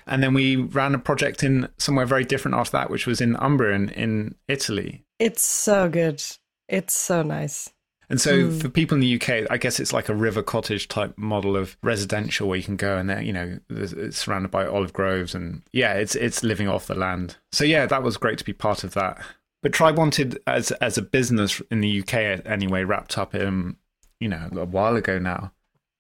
And 0.07 0.23
then 0.23 0.35
we 0.35 0.57
ran 0.57 0.95
a 0.95 0.99
project 0.99 1.43
in 1.43 1.69
somewhere 1.79 2.07
very 2.07 2.25
different 2.25 2.57
after 2.57 2.73
that, 2.73 2.91
which 2.91 3.07
was 3.07 3.21
in 3.21 3.37
Umbria 3.37 3.75
in, 3.77 3.89
in 3.91 4.35
Italy. 4.49 5.05
It's 5.19 5.43
so 5.43 5.89
good. 5.89 6.23
It's 6.69 6.95
so 6.95 7.23
nice. 7.23 7.71
And 8.09 8.21
so 8.21 8.49
mm. 8.49 8.61
for 8.61 8.69
people 8.69 8.97
in 8.97 9.01
the 9.01 9.15
UK, 9.15 9.47
I 9.51 9.57
guess 9.57 9.79
it's 9.79 9.93
like 9.93 10.09
a 10.09 10.15
river 10.15 10.43
cottage 10.43 10.89
type 10.89 11.17
model 11.17 11.57
of 11.57 11.77
residential 11.81 12.49
where 12.49 12.59
you 12.59 12.65
can 12.65 12.77
go 12.77 12.99
and 12.99 13.09
there, 13.09 13.23
you 13.23 13.33
know, 13.33 13.61
it's 13.71 14.19
surrounded 14.19 14.51
by 14.51 14.67
olive 14.67 14.93
groves 14.93 15.33
and 15.33 15.63
yeah, 15.73 15.93
it's 15.95 16.17
it's 16.17 16.43
living 16.43 16.67
off 16.67 16.89
the 16.89 16.97
land. 16.97 17.37
So 17.53 17.63
yeah, 17.63 17.87
that 17.87 18.03
was 18.03 18.17
great 18.17 18.39
to 18.39 18.45
be 18.45 18.53
part 18.53 18.83
of 18.83 18.95
that. 18.95 19.23
But 19.63 19.73
Tribe 19.73 19.97
Wanted 19.97 20.41
as 20.49 20.73
as 20.73 20.99
a 20.99 21.03
business 21.03 21.63
in 21.71 21.83
the 21.83 22.01
UK 22.01 22.45
anyway 22.45 22.83
wrapped 22.83 23.17
up 23.17 23.33
in 23.33 23.77
you 24.21 24.29
know 24.29 24.49
a 24.53 24.65
while 24.65 24.97
ago 24.97 25.19
now. 25.19 25.53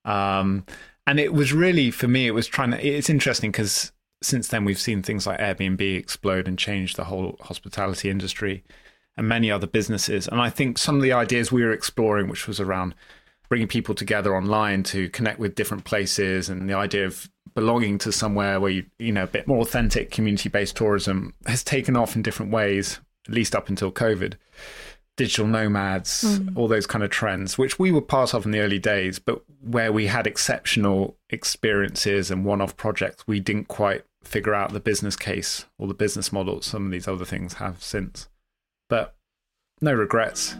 Um, 0.04 0.64
and 1.06 1.18
it 1.18 1.32
was 1.32 1.52
really 1.52 1.90
for 1.90 2.08
me, 2.08 2.26
it 2.26 2.32
was 2.32 2.46
trying 2.46 2.70
to. 2.70 2.86
It's 2.86 3.10
interesting 3.10 3.50
because 3.50 3.92
since 4.22 4.48
then 4.48 4.64
we've 4.64 4.78
seen 4.78 5.02
things 5.02 5.26
like 5.26 5.40
Airbnb 5.40 5.80
explode 5.96 6.46
and 6.46 6.58
change 6.58 6.94
the 6.94 7.04
whole 7.04 7.36
hospitality 7.40 8.10
industry 8.10 8.62
and 9.16 9.28
many 9.28 9.50
other 9.50 9.66
businesses. 9.66 10.28
And 10.28 10.40
I 10.40 10.50
think 10.50 10.78
some 10.78 10.96
of 10.96 11.02
the 11.02 11.12
ideas 11.12 11.50
we 11.50 11.64
were 11.64 11.72
exploring, 11.72 12.28
which 12.28 12.46
was 12.46 12.60
around 12.60 12.94
bringing 13.50 13.68
people 13.68 13.94
together 13.94 14.36
online 14.36 14.82
to 14.84 15.10
connect 15.10 15.38
with 15.38 15.56
different 15.56 15.84
places 15.84 16.48
and 16.48 16.70
the 16.70 16.74
idea 16.74 17.04
of 17.04 17.28
belonging 17.54 17.98
to 17.98 18.12
somewhere 18.12 18.60
where 18.60 18.70
you 18.70 18.86
you 18.98 19.12
know 19.12 19.24
a 19.24 19.26
bit 19.26 19.46
more 19.46 19.60
authentic 19.60 20.10
community 20.10 20.48
based 20.48 20.76
tourism 20.76 21.34
has 21.46 21.64
taken 21.64 21.96
off 21.96 22.14
in 22.14 22.22
different 22.22 22.52
ways 22.52 23.00
at 23.26 23.34
least 23.34 23.56
up 23.56 23.68
until 23.68 23.90
covid 23.90 24.34
digital 25.20 25.46
nomads, 25.46 26.24
mm. 26.24 26.56
all 26.56 26.66
those 26.66 26.86
kind 26.86 27.04
of 27.04 27.10
trends, 27.10 27.58
which 27.58 27.78
we 27.78 27.92
were 27.92 28.00
part 28.00 28.32
of 28.32 28.46
in 28.46 28.52
the 28.52 28.60
early 28.60 28.78
days, 28.78 29.18
but 29.18 29.42
where 29.60 29.92
we 29.92 30.06
had 30.06 30.26
exceptional 30.26 31.14
experiences 31.28 32.30
and 32.30 32.42
one 32.42 32.62
off 32.62 32.74
projects, 32.74 33.26
we 33.26 33.38
didn't 33.38 33.68
quite 33.68 34.06
figure 34.24 34.54
out 34.54 34.72
the 34.72 34.80
business 34.80 35.16
case 35.16 35.66
or 35.76 35.86
the 35.86 35.92
business 35.92 36.32
model 36.32 36.62
some 36.62 36.86
of 36.86 36.90
these 36.90 37.06
other 37.06 37.26
things 37.26 37.54
have 37.54 37.82
since. 37.82 38.30
But 38.88 39.14
no 39.82 39.92
regrets. 39.92 40.56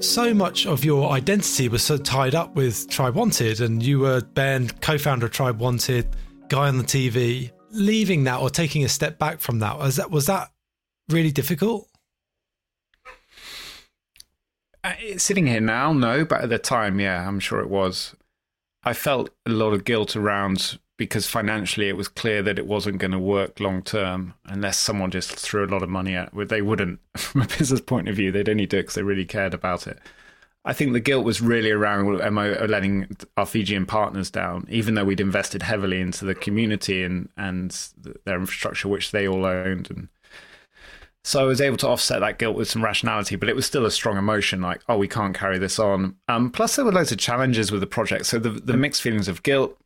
so 0.00 0.34
much 0.34 0.66
of 0.66 0.84
your 0.84 1.10
identity 1.10 1.68
was 1.68 1.82
so 1.82 1.96
tied 1.96 2.34
up 2.34 2.54
with 2.54 2.88
Tribe 2.88 3.14
Wanted, 3.14 3.60
and 3.60 3.82
you 3.82 4.00
were 4.00 4.20
Ben, 4.20 4.68
co-founder 4.80 5.26
of 5.26 5.32
Tribe 5.32 5.58
Wanted, 5.58 6.06
guy 6.48 6.68
on 6.68 6.78
the 6.78 6.84
TV, 6.84 7.50
leaving 7.70 8.24
that 8.24 8.40
or 8.40 8.50
taking 8.50 8.84
a 8.84 8.88
step 8.88 9.18
back 9.18 9.40
from 9.40 9.58
that 9.60 9.78
was 9.78 9.96
that 9.96 10.10
was 10.10 10.26
that 10.26 10.50
really 11.08 11.32
difficult? 11.32 11.88
Uh, 14.84 14.94
sitting 15.16 15.46
here 15.46 15.60
now, 15.60 15.92
no, 15.92 16.24
but 16.24 16.42
at 16.42 16.48
the 16.48 16.58
time, 16.58 17.00
yeah, 17.00 17.26
I'm 17.26 17.40
sure 17.40 17.60
it 17.60 17.68
was. 17.68 18.14
I 18.84 18.92
felt 18.92 19.30
a 19.44 19.50
lot 19.50 19.72
of 19.72 19.84
guilt 19.84 20.14
around 20.14 20.78
because 20.96 21.26
financially 21.26 21.88
it 21.88 21.96
was 21.96 22.08
clear 22.08 22.42
that 22.42 22.58
it 22.58 22.66
wasn't 22.66 22.98
going 22.98 23.10
to 23.10 23.18
work 23.18 23.58
long 23.58 23.82
term 23.82 24.34
unless 24.44 24.78
someone 24.78 25.10
just 25.10 25.32
threw 25.32 25.64
a 25.64 25.66
lot 25.66 25.82
of 25.82 25.88
money 25.88 26.14
at 26.14 26.32
it. 26.32 26.48
They 26.48 26.62
wouldn't, 26.62 27.00
from 27.16 27.42
a 27.42 27.46
business 27.46 27.80
point 27.80 28.08
of 28.08 28.16
view, 28.16 28.30
they'd 28.30 28.48
only 28.48 28.66
do 28.66 28.78
it 28.78 28.82
because 28.82 28.94
they 28.94 29.02
really 29.02 29.24
cared 29.24 29.54
about 29.54 29.86
it. 29.86 29.98
I 30.66 30.72
think 30.72 30.92
the 30.92 31.00
guilt 31.00 31.24
was 31.24 31.40
really 31.40 31.70
around 31.70 32.06
MO 32.34 32.66
letting 32.68 33.16
our 33.36 33.46
Fijian 33.46 33.86
partners 33.86 34.30
down, 34.30 34.66
even 34.68 34.94
though 34.94 35.04
we'd 35.04 35.20
invested 35.20 35.62
heavily 35.62 36.00
into 36.00 36.24
the 36.24 36.34
community 36.34 37.04
and 37.04 37.28
and 37.36 37.70
their 38.24 38.36
infrastructure, 38.36 38.88
which 38.88 39.12
they 39.12 39.28
all 39.28 39.46
owned. 39.46 39.88
And 39.90 40.08
so 41.22 41.40
I 41.40 41.44
was 41.44 41.60
able 41.60 41.76
to 41.78 41.88
offset 41.88 42.18
that 42.18 42.38
guilt 42.38 42.56
with 42.56 42.68
some 42.68 42.82
rationality, 42.82 43.36
but 43.36 43.48
it 43.48 43.54
was 43.54 43.64
still 43.64 43.86
a 43.86 43.90
strong 43.92 44.16
emotion, 44.16 44.60
like, 44.60 44.80
oh, 44.88 44.98
we 44.98 45.06
can't 45.06 45.36
carry 45.36 45.58
this 45.58 45.78
on. 45.78 46.16
Um, 46.28 46.50
plus, 46.50 46.74
there 46.74 46.84
were 46.84 46.92
loads 46.92 47.12
of 47.12 47.18
challenges 47.18 47.70
with 47.70 47.80
the 47.80 47.86
project. 47.86 48.26
So 48.26 48.40
the 48.40 48.50
the 48.50 48.76
mixed 48.76 49.02
feelings 49.02 49.28
of 49.28 49.44
guilt, 49.44 49.78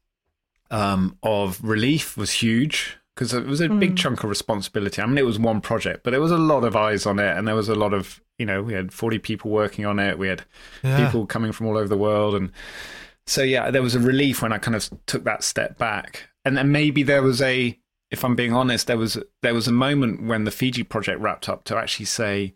um, 0.70 1.18
of 1.22 1.62
relief 1.62 2.16
was 2.16 2.32
huge 2.32 2.96
because 3.14 3.34
it 3.34 3.46
was 3.46 3.60
a 3.60 3.68
big 3.68 3.94
mm. 3.94 3.98
chunk 3.98 4.22
of 4.22 4.30
responsibility. 4.30 5.02
I 5.02 5.06
mean, 5.06 5.18
it 5.18 5.26
was 5.26 5.38
one 5.38 5.60
project, 5.60 6.04
but 6.04 6.10
there 6.12 6.20
was 6.20 6.30
a 6.30 6.38
lot 6.38 6.64
of 6.64 6.76
eyes 6.76 7.06
on 7.06 7.18
it, 7.18 7.36
and 7.36 7.46
there 7.46 7.54
was 7.54 7.68
a 7.68 7.74
lot 7.74 7.92
of 7.92 8.20
you 8.40 8.46
know, 8.46 8.62
we 8.62 8.72
had 8.72 8.90
40 8.90 9.18
people 9.18 9.50
working 9.50 9.84
on 9.84 9.98
it. 9.98 10.18
We 10.18 10.26
had 10.26 10.44
yeah. 10.82 11.04
people 11.04 11.26
coming 11.26 11.52
from 11.52 11.66
all 11.66 11.76
over 11.76 11.88
the 11.88 11.96
world. 11.96 12.34
And 12.34 12.50
so, 13.26 13.42
yeah, 13.42 13.70
there 13.70 13.82
was 13.82 13.94
a 13.94 14.00
relief 14.00 14.40
when 14.40 14.50
I 14.50 14.56
kind 14.56 14.74
of 14.74 14.88
took 15.04 15.24
that 15.24 15.44
step 15.44 15.76
back. 15.76 16.30
And 16.46 16.56
then 16.56 16.72
maybe 16.72 17.02
there 17.02 17.22
was 17.22 17.42
a, 17.42 17.78
if 18.10 18.24
I'm 18.24 18.34
being 18.34 18.54
honest, 18.54 18.86
there 18.86 18.96
was, 18.96 19.18
there 19.42 19.52
was 19.52 19.68
a 19.68 19.72
moment 19.72 20.26
when 20.26 20.44
the 20.44 20.50
Fiji 20.50 20.84
project 20.84 21.20
wrapped 21.20 21.50
up 21.50 21.64
to 21.64 21.76
actually 21.76 22.06
say, 22.06 22.54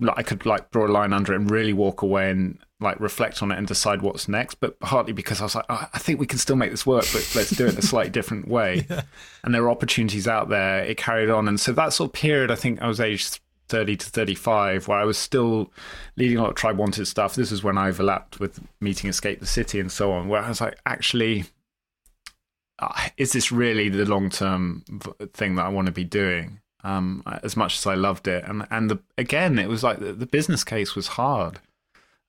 like, 0.00 0.18
I 0.18 0.22
could 0.22 0.46
like 0.46 0.70
draw 0.70 0.86
a 0.86 0.88
line 0.88 1.12
under 1.12 1.32
it 1.32 1.36
and 1.36 1.50
really 1.50 1.72
walk 1.72 2.02
away 2.02 2.30
and 2.30 2.58
like 2.80 3.00
reflect 3.00 3.42
on 3.42 3.50
it 3.50 3.58
and 3.58 3.66
decide 3.66 4.02
what's 4.02 4.28
next. 4.28 4.56
But 4.56 4.78
partly 4.80 5.12
because 5.12 5.40
I 5.40 5.44
was 5.44 5.54
like, 5.54 5.66
oh, 5.68 5.88
I 5.92 5.98
think 5.98 6.20
we 6.20 6.26
can 6.26 6.38
still 6.38 6.56
make 6.56 6.70
this 6.70 6.86
work, 6.86 7.04
but 7.12 7.32
let's 7.34 7.50
do 7.50 7.66
it 7.66 7.72
in 7.72 7.78
a 7.78 7.82
slightly 7.82 8.10
different 8.10 8.48
way. 8.48 8.86
yeah. 8.88 9.02
And 9.42 9.54
there 9.54 9.62
were 9.62 9.70
opportunities 9.70 10.28
out 10.28 10.48
there. 10.48 10.84
It 10.84 10.96
carried 10.96 11.30
on. 11.30 11.48
And 11.48 11.58
so 11.58 11.72
that 11.72 11.92
sort 11.92 12.10
of 12.10 12.12
period, 12.14 12.50
I 12.50 12.54
think 12.54 12.80
I 12.80 12.86
was 12.86 13.00
aged 13.00 13.40
30 13.68 13.96
to 13.96 14.06
35 14.06 14.88
where 14.88 14.98
I 14.98 15.04
was 15.04 15.18
still 15.18 15.72
leading 16.16 16.38
a 16.38 16.42
lot 16.42 16.50
of 16.50 16.56
tribe 16.56 16.78
wanted 16.78 17.06
stuff. 17.06 17.34
This 17.34 17.52
is 17.52 17.62
when 17.62 17.78
I 17.78 17.88
overlapped 17.88 18.40
with 18.40 18.60
meeting 18.80 19.10
Escape 19.10 19.40
the 19.40 19.46
City 19.46 19.80
and 19.80 19.90
so 19.90 20.12
on, 20.12 20.28
where 20.28 20.42
I 20.42 20.48
was 20.48 20.60
like, 20.60 20.78
actually, 20.86 21.44
uh, 22.78 23.08
is 23.16 23.32
this 23.32 23.50
really 23.50 23.88
the 23.88 24.04
long 24.04 24.30
term 24.30 24.84
thing 25.34 25.56
that 25.56 25.66
I 25.66 25.68
want 25.68 25.86
to 25.86 25.92
be 25.92 26.04
doing? 26.04 26.60
Um, 26.84 27.24
as 27.42 27.56
much 27.56 27.76
as 27.76 27.86
I 27.86 27.94
loved 27.94 28.28
it, 28.28 28.44
and 28.46 28.66
and 28.70 28.88
the, 28.90 29.00
again, 29.16 29.58
it 29.58 29.68
was 29.68 29.82
like 29.82 29.98
the, 29.98 30.12
the 30.12 30.26
business 30.26 30.62
case 30.62 30.94
was 30.94 31.08
hard. 31.08 31.58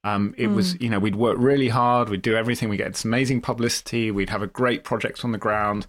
Um, 0.04 0.34
it 0.38 0.48
mm. 0.48 0.56
was, 0.56 0.80
you 0.82 0.90
know, 0.90 0.98
we'd 0.98 1.16
work 1.16 1.38
really 1.38 1.68
hard, 1.68 2.10
we'd 2.10 2.22
do 2.22 2.36
everything, 2.36 2.70
we 2.70 2.78
get 2.78 2.94
this 2.94 3.04
amazing 3.04 3.42
publicity, 3.42 4.12
we'd 4.12 4.30
have 4.30 4.42
a 4.42 4.48
great 4.48 4.84
project 4.84 5.26
on 5.26 5.34
the 5.34 5.38
ground, 5.38 5.86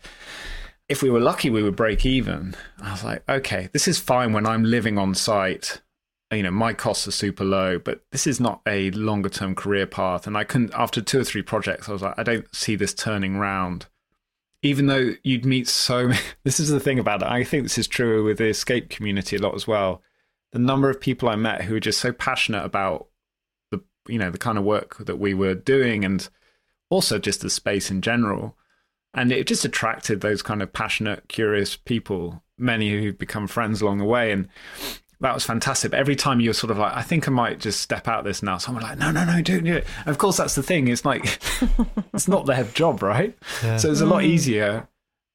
if 0.91 1.03
we 1.05 1.09
were 1.09 1.21
lucky, 1.21 1.49
we 1.49 1.63
would 1.63 1.77
break 1.77 2.05
even. 2.05 2.57
I 2.83 2.91
was 2.91 3.05
like, 3.05 3.23
okay, 3.29 3.69
this 3.73 3.87
is 3.87 4.01
fine 4.01 4.33
when 4.33 4.45
I'm 4.45 4.65
living 4.65 4.99
on 4.99 5.15
site. 5.15 5.81
You 6.33 6.43
know, 6.43 6.51
my 6.51 6.73
costs 6.73 7.07
are 7.07 7.13
super 7.13 7.45
low, 7.45 7.79
but 7.79 8.03
this 8.11 8.27
is 8.27 8.41
not 8.41 8.61
a 8.67 8.91
longer 8.91 9.29
term 9.29 9.55
career 9.55 9.87
path. 9.87 10.27
And 10.27 10.37
I 10.37 10.43
couldn't, 10.43 10.75
after 10.75 11.01
two 11.01 11.21
or 11.21 11.25
three 11.25 11.43
projects, 11.43 11.89
I 11.89 11.93
was 11.93 12.03
like, 12.03 12.19
I 12.19 12.25
don't 12.25 12.53
see 12.55 12.75
this 12.75 12.93
turning 12.93 13.37
round. 13.37 13.87
Even 14.63 14.87
though 14.87 15.15
you'd 15.23 15.47
meet 15.47 15.69
so 15.69 16.13
this 16.45 16.61
is 16.61 16.69
the 16.69 16.81
thing 16.81 16.99
about 16.99 17.23
it. 17.23 17.29
I 17.29 17.45
think 17.45 17.63
this 17.63 17.79
is 17.79 17.89
true 17.89 18.25
with 18.25 18.39
the 18.39 18.49
escape 18.49 18.91
community 18.91 19.37
a 19.37 19.41
lot 19.41 19.55
as 19.55 19.67
well. 19.67 20.03
The 20.53 20.59
number 20.59 20.91
of 20.91 21.01
people 21.01 21.29
I 21.29 21.37
met 21.37 21.63
who 21.63 21.75
were 21.75 21.81
just 21.81 22.01
so 22.01 22.13
passionate 22.13 22.65
about 22.65 23.07
the, 23.71 23.81
you 24.09 24.19
know, 24.19 24.31
the 24.31 24.39
kind 24.39 24.59
of 24.59 24.65
work 24.65 24.99
that 24.99 25.19
we 25.19 25.33
were 25.33 25.55
doing 25.55 26.05
and 26.05 26.29
also 26.91 27.19
just 27.19 27.41
the 27.41 27.51
space 27.51 27.91
in 27.91 28.03
general 28.03 28.57
and 29.15 29.33
it 29.33 29.47
just 29.47 29.65
attracted 29.65 30.21
those 30.21 30.43
kind 30.43 30.63
of 30.63 30.73
passionate, 30.73 31.29
curious 31.29 31.77
people, 31.77 32.43
many 32.57 32.91
who've 32.91 33.19
become 33.19 33.47
friends 33.47 33.81
along 33.81 33.99
the 33.99 34.05
way. 34.05 34.31
And 34.31 34.49
that 35.21 35.35
was 35.35 35.45
fantastic. 35.45 35.91
But 35.91 36.01
every 36.01 36.17
time 36.17 36.41
you're 36.41 36.55
sort 36.55 36.71
of 36.71 36.79
like, 36.79 36.95
I 36.95 37.03
think 37.03 37.29
I 37.29 37.31
might 37.31 37.61
just 37.61 37.81
step 37.81 38.09
out 38.09 38.25
this 38.25 38.43
now. 38.43 38.59
Someone 38.59 38.83
like, 38.83 38.99
no, 38.99 39.11
no, 39.11 39.25
no, 39.25 39.43
don't 39.43 39.65
do 39.65 39.77
it. 39.77 39.87
And 40.01 40.09
of 40.09 40.19
course, 40.19 40.39
that's 40.39 40.55
the 40.55 40.63
thing. 40.63 40.89
It's 40.89 41.05
like, 41.05 41.39
it's 42.15 42.29
not 42.29 42.47
their 42.47 42.65
job, 42.65 43.03
right? 43.03 43.37
Yeah. 43.63 43.77
So 43.77 43.91
it's 43.91 44.01
a 44.01 44.07
lot 44.07 44.23
mm. 44.23 44.29
easier. 44.29 44.89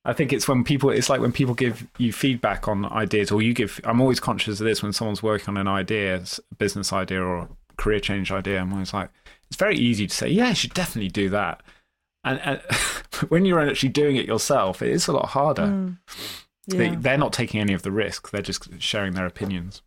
I 0.04 0.14
think 0.14 0.34
it's 0.34 0.48
when 0.48 0.64
people, 0.64 0.90
it's 0.90 1.10
like 1.10 1.22
when 1.22 1.32
people 1.32 1.54
give 1.54 1.88
you 1.98 2.14
feedback 2.14 2.68
on 2.68 2.86
ideas, 2.86 3.32
or 3.32 3.42
you 3.42 3.54
give, 3.54 3.80
I'm 3.84 4.02
always 4.02 4.20
conscious 4.20 4.60
of 4.60 4.66
this 4.66 4.84
when 4.84 4.94
someone's 4.94 5.24
working 5.24 5.50
on 5.50 5.58
an 5.58 5.68
idea, 5.68 6.16
a 6.52 6.56
business 6.56 6.92
idea 6.92 7.24
or 7.24 7.48
career 7.78 8.00
change 8.00 8.32
idea. 8.32 8.62
I'm 8.62 8.74
always 8.74 8.94
like, 8.94 9.10
it's 9.48 9.58
very 9.58 9.78
easy 9.78 10.08
to 10.08 10.14
say, 10.14 10.30
yeah, 10.30 10.50
you 10.50 10.56
should 10.56 10.74
definitely 10.74 11.10
do 11.10 11.30
that. 11.30 11.62
And, 12.24 12.40
and 12.44 12.62
when 13.30 13.46
you're 13.46 13.60
actually 13.60 13.90
doing 13.90 14.16
it 14.16 14.26
yourself, 14.26 14.82
it 14.82 14.90
is 14.90 15.08
a 15.08 15.12
lot 15.12 15.28
harder. 15.28 15.68
Mm. 15.68 15.98
Yeah. 16.68 16.96
They, 16.96 17.14
are 17.14 17.18
not 17.18 17.34
taking 17.34 17.62
any 17.62 17.74
of 17.74 17.84
the 17.84 17.92
risk; 17.92 18.32
they're 18.32 18.42
just 18.42 18.82
sharing 18.82 19.14
their 19.14 19.26
opinions. 19.26 19.82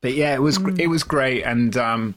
But 0.00 0.14
yeah, 0.14 0.34
it 0.34 0.42
was 0.42 0.58
mm. 0.58 0.78
it 0.78 0.88
was 0.88 1.02
great, 1.02 1.42
and 1.42 1.76
um, 1.76 2.14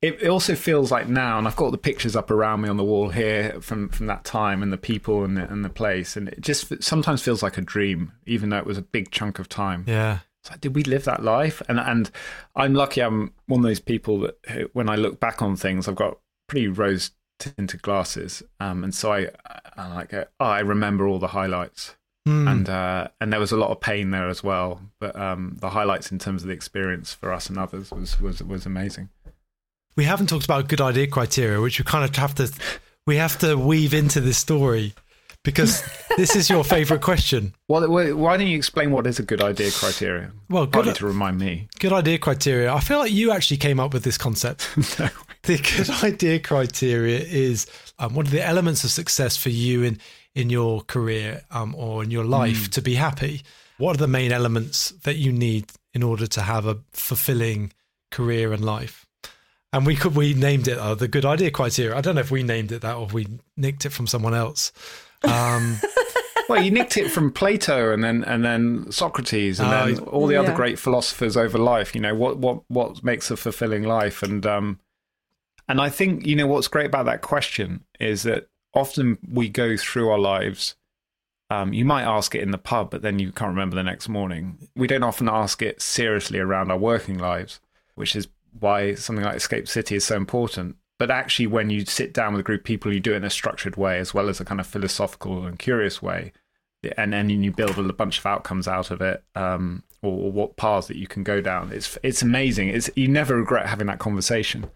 it, 0.00 0.22
it, 0.22 0.28
also 0.28 0.54
feels 0.54 0.90
like 0.90 1.08
now, 1.08 1.38
and 1.38 1.46
I've 1.46 1.56
got 1.56 1.70
the 1.70 1.78
pictures 1.78 2.16
up 2.16 2.30
around 2.30 2.62
me 2.62 2.68
on 2.68 2.76
the 2.76 2.84
wall 2.84 3.10
here 3.10 3.60
from 3.60 3.88
from 3.88 4.06
that 4.06 4.24
time, 4.24 4.62
and 4.62 4.72
the 4.72 4.78
people 4.78 5.24
and 5.24 5.36
the, 5.36 5.50
and 5.50 5.64
the 5.64 5.68
place, 5.68 6.16
and 6.16 6.28
it 6.28 6.40
just 6.40 6.82
sometimes 6.82 7.22
feels 7.22 7.42
like 7.42 7.58
a 7.58 7.60
dream, 7.60 8.12
even 8.26 8.50
though 8.50 8.58
it 8.58 8.66
was 8.66 8.78
a 8.78 8.82
big 8.82 9.10
chunk 9.10 9.38
of 9.38 9.48
time. 9.48 9.84
Yeah. 9.86 10.18
It's 10.42 10.50
like, 10.50 10.60
did 10.60 10.74
we 10.74 10.82
live 10.82 11.04
that 11.04 11.22
life? 11.22 11.62
And 11.68 11.78
and 11.78 12.10
I'm 12.56 12.74
lucky. 12.74 13.00
I'm 13.00 13.32
one 13.46 13.60
of 13.60 13.64
those 13.64 13.78
people 13.78 14.18
that 14.20 14.70
when 14.72 14.88
I 14.88 14.96
look 14.96 15.20
back 15.20 15.40
on 15.40 15.54
things, 15.54 15.86
I've 15.86 15.94
got 15.94 16.18
pretty 16.48 16.66
rose 16.66 17.12
tinted 17.38 17.82
glasses, 17.82 18.42
um, 18.58 18.82
and 18.82 18.92
so 18.92 19.12
I, 19.12 19.28
I 19.76 19.94
like, 19.94 20.12
oh, 20.12 20.26
I 20.40 20.60
remember 20.60 21.06
all 21.06 21.20
the 21.20 21.28
highlights, 21.28 21.96
mm. 22.26 22.50
and 22.50 22.68
uh, 22.68 23.08
and 23.20 23.32
there 23.32 23.40
was 23.40 23.52
a 23.52 23.56
lot 23.56 23.70
of 23.70 23.80
pain 23.80 24.10
there 24.10 24.28
as 24.28 24.42
well. 24.42 24.80
But 24.98 25.16
um, 25.16 25.56
the 25.60 25.70
highlights 25.70 26.12
in 26.12 26.18
terms 26.18 26.42
of 26.42 26.48
the 26.48 26.54
experience 26.54 27.14
for 27.14 27.32
us 27.32 27.48
and 27.48 27.58
others 27.58 27.90
was 27.90 28.20
was 28.20 28.42
was 28.42 28.66
amazing. 28.66 29.08
We 29.96 30.04
haven't 30.04 30.28
talked 30.28 30.44
about 30.44 30.68
good 30.68 30.80
idea 30.80 31.06
criteria, 31.06 31.60
which 31.60 31.78
we 31.78 31.84
kind 31.84 32.04
of 32.04 32.14
have 32.16 32.34
to 32.36 32.52
we 33.06 33.16
have 33.16 33.38
to 33.40 33.56
weave 33.56 33.94
into 33.94 34.20
this 34.20 34.38
story 34.38 34.94
because 35.44 35.82
this 36.16 36.36
is 36.36 36.48
your 36.48 36.64
favorite 36.64 37.02
question. 37.02 37.54
Well, 37.68 37.88
why 37.88 38.36
don't 38.36 38.46
you 38.46 38.56
explain 38.56 38.90
what 38.92 39.06
is 39.06 39.18
a 39.18 39.22
good 39.22 39.42
idea 39.42 39.70
criteria? 39.70 40.32
Well, 40.48 40.66
good 40.66 40.94
to 40.94 41.06
remind 41.06 41.38
me. 41.38 41.68
Good 41.78 41.92
idea 41.92 42.18
criteria. 42.18 42.72
I 42.72 42.80
feel 42.80 42.98
like 42.98 43.12
you 43.12 43.32
actually 43.32 43.56
came 43.56 43.80
up 43.80 43.92
with 43.92 44.04
this 44.04 44.18
concept. 44.18 44.68
no. 44.98 45.08
The 45.42 45.58
good 45.58 45.90
idea 46.04 46.38
criteria 46.38 47.18
is 47.18 47.66
um, 47.98 48.14
what 48.14 48.28
are 48.28 48.30
the 48.30 48.44
elements 48.44 48.84
of 48.84 48.90
success 48.90 49.36
for 49.36 49.48
you 49.48 49.82
in 49.82 49.98
in 50.34 50.50
your 50.50 50.82
career 50.82 51.42
um, 51.50 51.74
or 51.74 52.02
in 52.02 52.10
your 52.10 52.24
life 52.24 52.68
mm. 52.68 52.72
to 52.72 52.82
be 52.82 52.94
happy? 52.94 53.42
What 53.78 53.96
are 53.96 53.98
the 53.98 54.08
main 54.08 54.32
elements 54.32 54.90
that 55.02 55.16
you 55.16 55.32
need 55.32 55.72
in 55.92 56.02
order 56.02 56.26
to 56.26 56.42
have 56.42 56.66
a 56.66 56.78
fulfilling 56.92 57.72
career 58.10 58.52
and 58.52 58.64
life? 58.64 59.06
And 59.72 59.86
we 59.86 59.96
could 59.96 60.14
we 60.14 60.34
named 60.34 60.68
it 60.68 60.78
uh, 60.78 60.94
the 60.94 61.08
good 61.08 61.24
idea 61.24 61.50
criteria. 61.50 61.96
I 61.96 62.02
don't 62.02 62.14
know 62.14 62.20
if 62.20 62.30
we 62.30 62.42
named 62.42 62.72
it 62.72 62.82
that 62.82 62.96
or 62.96 63.06
we 63.06 63.26
nicked 63.56 63.86
it 63.86 63.90
from 63.90 64.06
someone 64.06 64.34
else. 64.34 64.70
Um, 65.24 65.78
well, 66.48 66.62
you 66.62 66.70
nicked 66.70 66.98
it 66.98 67.10
from 67.10 67.32
Plato 67.32 67.92
and 67.92 68.04
then 68.04 68.22
and 68.24 68.44
then 68.44 68.92
Socrates 68.92 69.58
and 69.58 69.68
uh, 69.68 69.86
then 69.86 69.98
all 70.00 70.26
the 70.26 70.34
yeah. 70.34 70.40
other 70.40 70.54
great 70.54 70.78
philosophers 70.78 71.36
over 71.38 71.58
life. 71.58 71.94
You 71.94 72.02
know 72.02 72.14
what 72.14 72.36
what 72.36 72.62
what 72.68 73.02
makes 73.02 73.30
a 73.30 73.36
fulfilling 73.36 73.84
life, 73.84 74.22
and 74.22 74.44
um, 74.44 74.78
and 75.68 75.80
I 75.80 75.88
think 75.88 76.26
you 76.26 76.36
know 76.36 76.46
what's 76.46 76.68
great 76.68 76.86
about 76.86 77.06
that 77.06 77.22
question 77.22 77.84
is 77.98 78.24
that 78.24 78.48
often 78.74 79.18
we 79.30 79.48
go 79.48 79.76
through 79.76 80.10
our 80.10 80.18
lives. 80.18 80.76
Um, 81.50 81.72
you 81.72 81.84
might 81.84 82.04
ask 82.04 82.34
it 82.34 82.42
in 82.42 82.50
the 82.50 82.58
pub, 82.58 82.90
but 82.90 83.02
then 83.02 83.18
you 83.18 83.30
can't 83.30 83.50
remember 83.50 83.76
the 83.76 83.82
next 83.82 84.08
morning. 84.08 84.68
We 84.74 84.86
don't 84.86 85.02
often 85.02 85.28
ask 85.28 85.60
it 85.60 85.82
seriously 85.82 86.38
around 86.38 86.70
our 86.70 86.78
working 86.78 87.18
lives, 87.18 87.60
which 87.94 88.16
is 88.16 88.28
why 88.58 88.94
something 88.94 89.24
like 89.24 89.36
Escape 89.36 89.68
City 89.68 89.96
is 89.96 90.04
so 90.04 90.16
important. 90.16 90.76
But 90.98 91.10
actually, 91.10 91.48
when 91.48 91.68
you 91.68 91.84
sit 91.84 92.14
down 92.14 92.32
with 92.32 92.40
a 92.40 92.44
group 92.44 92.60
of 92.60 92.64
people, 92.64 92.92
you 92.92 93.00
do 93.00 93.12
it 93.12 93.16
in 93.16 93.24
a 93.24 93.30
structured 93.30 93.76
way 93.76 93.98
as 93.98 94.14
well 94.14 94.28
as 94.28 94.40
a 94.40 94.44
kind 94.44 94.60
of 94.60 94.66
philosophical 94.66 95.44
and 95.46 95.58
curious 95.58 96.00
way. 96.00 96.32
And 96.96 97.12
then 97.12 97.28
you 97.28 97.52
build 97.52 97.78
a 97.78 97.92
bunch 97.92 98.18
of 98.18 98.26
outcomes 98.26 98.66
out 98.66 98.90
of 98.90 99.00
it, 99.00 99.22
um, 99.34 99.84
or, 100.02 100.12
or, 100.12 100.32
what 100.32 100.56
paths 100.56 100.88
that 100.88 100.96
you 100.96 101.06
can 101.06 101.22
go 101.22 101.40
down. 101.40 101.70
It's 101.72 101.96
it's 102.02 102.22
amazing. 102.22 102.68
It's 102.68 102.90
you 102.96 103.08
never 103.08 103.36
regret 103.36 103.66
having 103.66 103.86
that 103.86 104.00
conversation. 104.00 104.68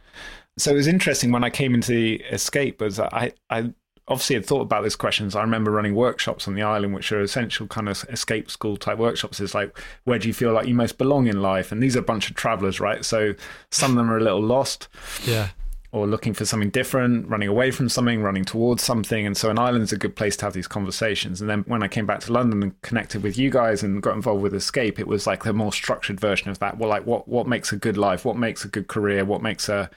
So 0.57 0.71
it 0.71 0.77
was 0.77 0.87
interesting 0.87 1.33
when 1.33 1.45
I 1.45 1.51
came 1.51 1.75
into 1.75 1.93
the 1.93 2.23
escape. 2.31 2.81
Was 2.81 3.01
I 3.01 3.33
I 3.51 3.73
obviously 4.09 4.37
had 4.37 4.47
thought 4.47 4.61
about 4.61 4.83
these 4.83 4.97
questions. 4.97 5.35
I 5.35 5.43
remember 5.43 5.71
running 5.71 5.95
workshops 5.95 6.47
on 6.47 6.55
the 6.55 6.63
island, 6.63 6.95
which 6.95 7.11
are 7.13 7.21
essential 7.21 7.67
kind 7.67 7.89
of 7.89 8.05
escape 8.09 8.51
school 8.51 8.77
type 8.77 8.99
workshops. 8.99 9.41
Is 9.41 9.55
like, 9.55 9.77
where 10.05 10.19
do 10.19 10.29
you 10.29 10.35
feel 10.35 10.53
like 10.53 10.67
you 10.67 10.75
most 10.75 10.99
belong 10.99 11.27
in 11.27 11.43
life? 11.43 11.73
And 11.73 11.83
these 11.83 11.97
are 11.97 12.01
a 12.01 12.03
bunch 12.03 12.31
of 12.31 12.37
travelers, 12.37 12.81
right? 12.81 13.05
So 13.05 13.35
some 13.71 13.93
of 13.93 13.97
them 13.97 14.11
are 14.11 14.19
a 14.19 14.23
little 14.23 14.43
lost. 14.43 14.89
Yeah 15.25 15.49
or 15.97 16.07
looking 16.07 16.35
for 16.35 16.45
something 16.45 16.69
different, 16.69 17.27
running 17.27 17.49
away 17.49 17.71
from 17.71 17.89
something, 17.89 18.23
running 18.23 18.45
towards 18.45 18.83
something. 18.83 19.25
And 19.25 19.35
so 19.35 19.49
an 19.49 19.59
island 19.59 19.83
is 19.83 19.93
a 19.93 19.97
good 19.97 20.15
place 20.15 20.37
to 20.37 20.45
have 20.45 20.53
these 20.53 20.67
conversations. 20.67 21.41
And 21.41 21.49
then 21.49 21.65
when 21.67 21.83
I 21.83 21.89
came 21.89 22.05
back 22.05 22.21
to 22.21 22.33
London 22.33 22.63
and 22.63 22.83
connected 22.83 23.23
with 23.23 23.39
you 23.39 23.49
guys 23.49 23.83
and 23.83 24.03
got 24.03 24.15
involved 24.15 24.43
with 24.43 24.55
Escape, 24.55 24.99
it 24.99 25.07
was 25.07 25.27
like 25.27 25.45
the 25.45 25.55
more 25.55 25.73
structured 25.73 26.21
version 26.21 26.51
of 26.51 26.59
that. 26.59 26.77
Well, 26.77 26.91
like 26.91 27.07
what 27.07 27.27
what 27.27 27.47
makes 27.47 27.73
a 27.73 27.77
good 27.77 27.97
life? 27.97 28.27
What 28.27 28.37
makes 28.37 28.63
a 28.63 28.69
good 28.69 28.89
career? 28.89 29.25
What 29.25 29.41
makes 29.43 29.71
a 29.71 29.89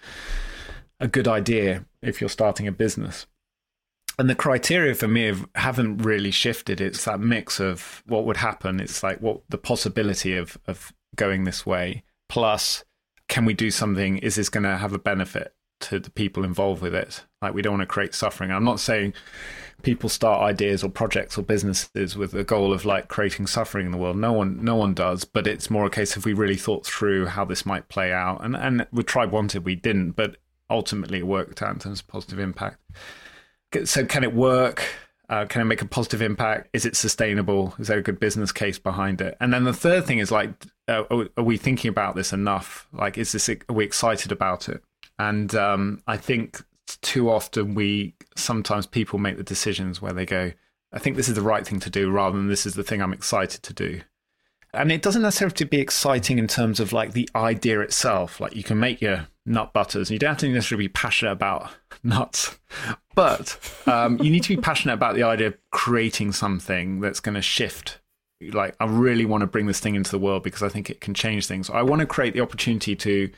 a 1.01 1.07
good 1.07 1.27
idea 1.27 1.83
if 2.01 2.21
you're 2.21 2.29
starting 2.29 2.65
a 2.65 2.71
business? 2.71 3.25
And 4.19 4.29
the 4.29 4.35
criteria 4.35 4.93
for 4.93 5.07
me 5.07 5.25
have, 5.25 5.47
haven't 5.55 5.99
really 5.99 6.31
shifted. 6.31 6.81
It's 6.81 7.05
that 7.05 7.19
mix 7.19 7.59
of 7.59 8.03
what 8.05 8.25
would 8.25 8.37
happen. 8.37 8.79
It's 8.79 9.01
like 9.01 9.21
what 9.21 9.41
the 9.49 9.57
possibility 9.57 10.35
of 10.35 10.57
of 10.67 10.93
going 11.15 11.45
this 11.45 11.65
way 11.65 12.03
plus 12.27 12.83
can 13.27 13.45
we 13.45 13.53
do 13.53 13.71
something? 13.71 14.17
Is 14.19 14.35
this 14.35 14.49
going 14.49 14.63
to 14.63 14.77
have 14.77 14.93
a 14.93 14.99
benefit? 14.99 15.53
to 15.79 15.99
the 15.99 16.11
people 16.11 16.43
involved 16.43 16.81
with 16.81 16.93
it. 16.93 17.25
Like 17.41 17.53
we 17.53 17.61
don't 17.61 17.73
want 17.73 17.81
to 17.81 17.93
create 17.93 18.13
suffering. 18.13 18.51
I'm 18.51 18.63
not 18.63 18.79
saying 18.79 19.13
people 19.81 20.09
start 20.09 20.41
ideas 20.41 20.83
or 20.83 20.89
projects 20.89 21.37
or 21.37 21.41
businesses 21.41 22.17
with 22.17 22.31
the 22.31 22.43
goal 22.43 22.73
of 22.73 22.85
like 22.85 23.07
creating 23.07 23.47
suffering 23.47 23.85
in 23.85 23.91
the 23.91 23.97
world. 23.97 24.17
No 24.17 24.33
one, 24.33 24.63
no 24.63 24.75
one 24.75 24.93
does. 24.93 25.23
But 25.23 25.47
it's 25.47 25.69
more 25.69 25.85
a 25.85 25.89
case 25.89 26.15
of 26.15 26.25
we 26.25 26.33
really 26.33 26.57
thought 26.57 26.85
through 26.85 27.27
how 27.27 27.45
this 27.45 27.65
might 27.65 27.87
play 27.87 28.11
out. 28.11 28.43
And 28.43 28.55
and 28.55 28.87
with 28.91 29.05
Tribe 29.05 29.31
Wanted, 29.31 29.65
we 29.65 29.75
didn't, 29.75 30.11
but 30.11 30.37
ultimately 30.69 31.19
it 31.19 31.27
worked 31.27 31.61
out 31.61 31.73
in 31.73 31.79
terms 31.79 32.01
of 32.01 32.07
positive 32.07 32.39
impact. 32.39 32.79
So 33.85 34.05
can 34.05 34.23
it 34.23 34.33
work? 34.33 34.83
Uh, 35.29 35.45
can 35.45 35.61
it 35.61 35.65
make 35.65 35.81
a 35.81 35.87
positive 35.87 36.23
impact? 36.23 36.69
Is 36.73 36.85
it 36.85 36.95
sustainable? 36.95 37.75
Is 37.77 37.87
there 37.87 37.99
a 37.99 38.03
good 38.03 38.19
business 38.19 38.51
case 38.51 38.79
behind 38.79 39.21
it? 39.21 39.37
And 39.39 39.53
then 39.53 39.63
the 39.63 39.73
third 39.73 40.05
thing 40.05 40.17
is 40.17 40.31
like, 40.31 40.49
uh, 40.87 41.03
are 41.37 41.43
we 41.43 41.57
thinking 41.57 41.89
about 41.89 42.15
this 42.15 42.33
enough? 42.33 42.87
Like, 42.91 43.17
is 43.17 43.31
this 43.31 43.47
are 43.47 43.57
we 43.69 43.85
excited 43.85 44.31
about 44.31 44.69
it? 44.69 44.81
And 45.19 45.53
um, 45.53 46.01
I 46.07 46.17
think 46.17 46.63
too 47.01 47.29
often 47.29 47.75
we 47.75 48.15
sometimes 48.35 48.87
people 48.87 49.19
make 49.19 49.37
the 49.37 49.43
decisions 49.43 50.01
where 50.01 50.13
they 50.13 50.25
go, 50.25 50.51
I 50.91 50.97
think 50.97 51.15
this 51.15 51.29
is 51.29 51.35
the 51.35 51.41
right 51.43 51.65
thing 51.65 51.79
to 51.81 51.91
do 51.91 52.09
rather 52.09 52.35
than 52.35 52.47
this 52.47 52.65
is 52.65 52.73
the 52.73 52.83
thing 52.83 53.01
I'm 53.01 53.13
excited 53.13 53.61
to 53.61 53.73
do. 53.73 54.01
And 54.73 54.91
it 54.91 55.01
doesn't 55.01 55.21
necessarily 55.21 55.51
have 55.51 55.57
to 55.57 55.65
be 55.65 55.79
exciting 55.79 56.39
in 56.39 56.47
terms 56.47 56.79
of 56.79 56.93
like 56.93 57.13
the 57.13 57.29
idea 57.35 57.81
itself. 57.81 58.39
Like 58.39 58.55
you 58.55 58.63
can 58.63 58.79
make 58.79 59.01
your 59.01 59.27
nut 59.45 59.73
butters. 59.73 60.09
and 60.09 60.15
You 60.15 60.19
don't 60.19 60.29
have 60.29 60.37
to 60.39 60.49
necessarily 60.49 60.87
be 60.87 60.93
passionate 60.93 61.31
about 61.31 61.71
nuts, 62.03 62.59
but 63.15 63.57
um, 63.85 64.17
you 64.21 64.29
need 64.31 64.43
to 64.43 64.55
be 64.55 64.61
passionate 64.61 64.93
about 64.93 65.15
the 65.15 65.23
idea 65.23 65.47
of 65.47 65.57
creating 65.71 66.31
something 66.31 66.99
that's 66.99 67.19
going 67.19 67.35
to 67.35 67.41
shift. 67.41 67.99
Like 68.41 68.75
I 68.79 68.85
really 68.85 69.25
want 69.25 69.41
to 69.41 69.47
bring 69.47 69.65
this 69.65 69.79
thing 69.79 69.95
into 69.95 70.11
the 70.11 70.19
world 70.19 70.43
because 70.43 70.63
I 70.63 70.69
think 70.69 70.89
it 70.89 71.01
can 71.01 71.13
change 71.13 71.45
things. 71.45 71.69
I 71.69 71.81
want 71.81 71.99
to 71.99 72.05
create 72.05 72.33
the 72.33 72.41
opportunity 72.41 72.95
to 72.95 73.29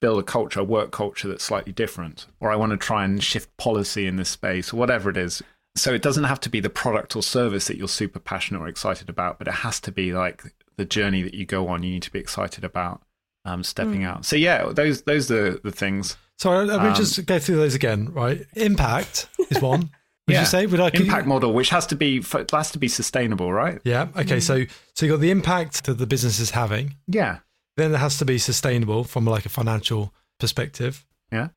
build 0.00 0.18
a 0.18 0.22
culture, 0.22 0.60
a 0.60 0.64
work 0.64 0.92
culture 0.92 1.28
that's 1.28 1.44
slightly 1.44 1.72
different, 1.72 2.26
or 2.40 2.50
I 2.50 2.56
want 2.56 2.70
to 2.70 2.76
try 2.76 3.04
and 3.04 3.22
shift 3.22 3.54
policy 3.56 4.06
in 4.06 4.16
this 4.16 4.30
space, 4.30 4.72
or 4.72 4.76
whatever 4.76 5.10
it 5.10 5.16
is. 5.16 5.42
So 5.74 5.92
it 5.92 6.00
doesn't 6.00 6.24
have 6.24 6.40
to 6.40 6.48
be 6.48 6.60
the 6.60 6.70
product 6.70 7.14
or 7.16 7.22
service 7.22 7.66
that 7.66 7.76
you're 7.76 7.88
super 7.88 8.18
passionate 8.18 8.60
or 8.60 8.68
excited 8.68 9.10
about, 9.10 9.38
but 9.38 9.46
it 9.46 9.54
has 9.54 9.78
to 9.80 9.92
be 9.92 10.14
like 10.14 10.42
the 10.76 10.86
journey 10.86 11.22
that 11.22 11.34
you 11.34 11.44
go 11.44 11.68
on. 11.68 11.82
You 11.82 11.90
need 11.90 12.02
to 12.04 12.10
be 12.10 12.18
excited 12.18 12.64
about 12.64 13.02
um, 13.44 13.62
stepping 13.62 14.00
mm. 14.00 14.06
out. 14.06 14.24
So 14.24 14.36
yeah, 14.36 14.70
those 14.72 15.02
those 15.02 15.30
are 15.30 15.58
the 15.58 15.70
things. 15.70 16.16
So 16.38 16.50
let 16.50 16.82
me 16.82 16.88
um, 16.88 16.94
just 16.94 17.24
go 17.26 17.38
through 17.38 17.56
those 17.56 17.74
again. 17.74 18.12
Right, 18.12 18.44
impact 18.54 19.28
is 19.50 19.60
one. 19.60 19.90
Would 20.26 20.34
yeah. 20.34 20.40
you 20.40 20.46
say? 20.46 20.66
Would 20.66 20.80
I 20.80 20.90
impact 20.92 21.26
model, 21.26 21.52
which 21.52 21.70
has 21.70 21.86
to 21.86 21.96
be 21.96 22.20
has 22.52 22.70
to 22.72 22.78
be 22.78 22.88
sustainable, 22.88 23.52
right? 23.52 23.80
Yeah. 23.84 24.08
Okay. 24.16 24.38
Mm. 24.38 24.42
So 24.42 24.64
so 24.94 25.06
you 25.06 25.12
got 25.12 25.20
the 25.20 25.30
impact 25.30 25.84
that 25.84 25.94
the 25.94 26.06
business 26.06 26.40
is 26.40 26.50
having. 26.50 26.96
Yeah. 27.06 27.38
Then 27.76 27.94
it 27.94 27.98
has 27.98 28.18
to 28.18 28.24
be 28.24 28.38
sustainable 28.38 29.04
from 29.04 29.24
like 29.24 29.46
a 29.46 29.48
financial 29.48 30.12
perspective. 30.40 31.06
Yeah. 31.30 31.48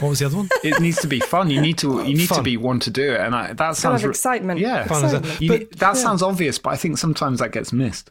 What 0.00 0.08
was 0.08 0.18
the 0.18 0.26
other 0.26 0.36
one? 0.38 0.48
it 0.64 0.80
needs 0.80 1.00
to 1.02 1.06
be 1.06 1.20
fun. 1.20 1.50
You 1.50 1.60
need 1.60 1.78
to 1.78 2.02
you 2.04 2.16
need 2.16 2.28
fun. 2.28 2.38
to 2.38 2.42
be 2.42 2.56
one 2.56 2.80
to 2.80 2.90
do 2.90 3.12
it, 3.12 3.20
and 3.20 3.34
I, 3.34 3.52
that 3.52 3.76
sounds 3.76 3.82
kind 3.82 4.04
of 4.04 4.10
excitement. 4.10 4.60
Yeah, 4.60 4.84
excitement. 4.84 5.40
You, 5.40 5.48
but, 5.48 5.70
that 5.72 5.94
yeah. 5.94 6.02
sounds 6.02 6.22
obvious, 6.22 6.58
but 6.58 6.70
I 6.70 6.76
think 6.76 6.98
sometimes 6.98 7.38
that 7.38 7.52
gets 7.52 7.72
missed. 7.72 8.10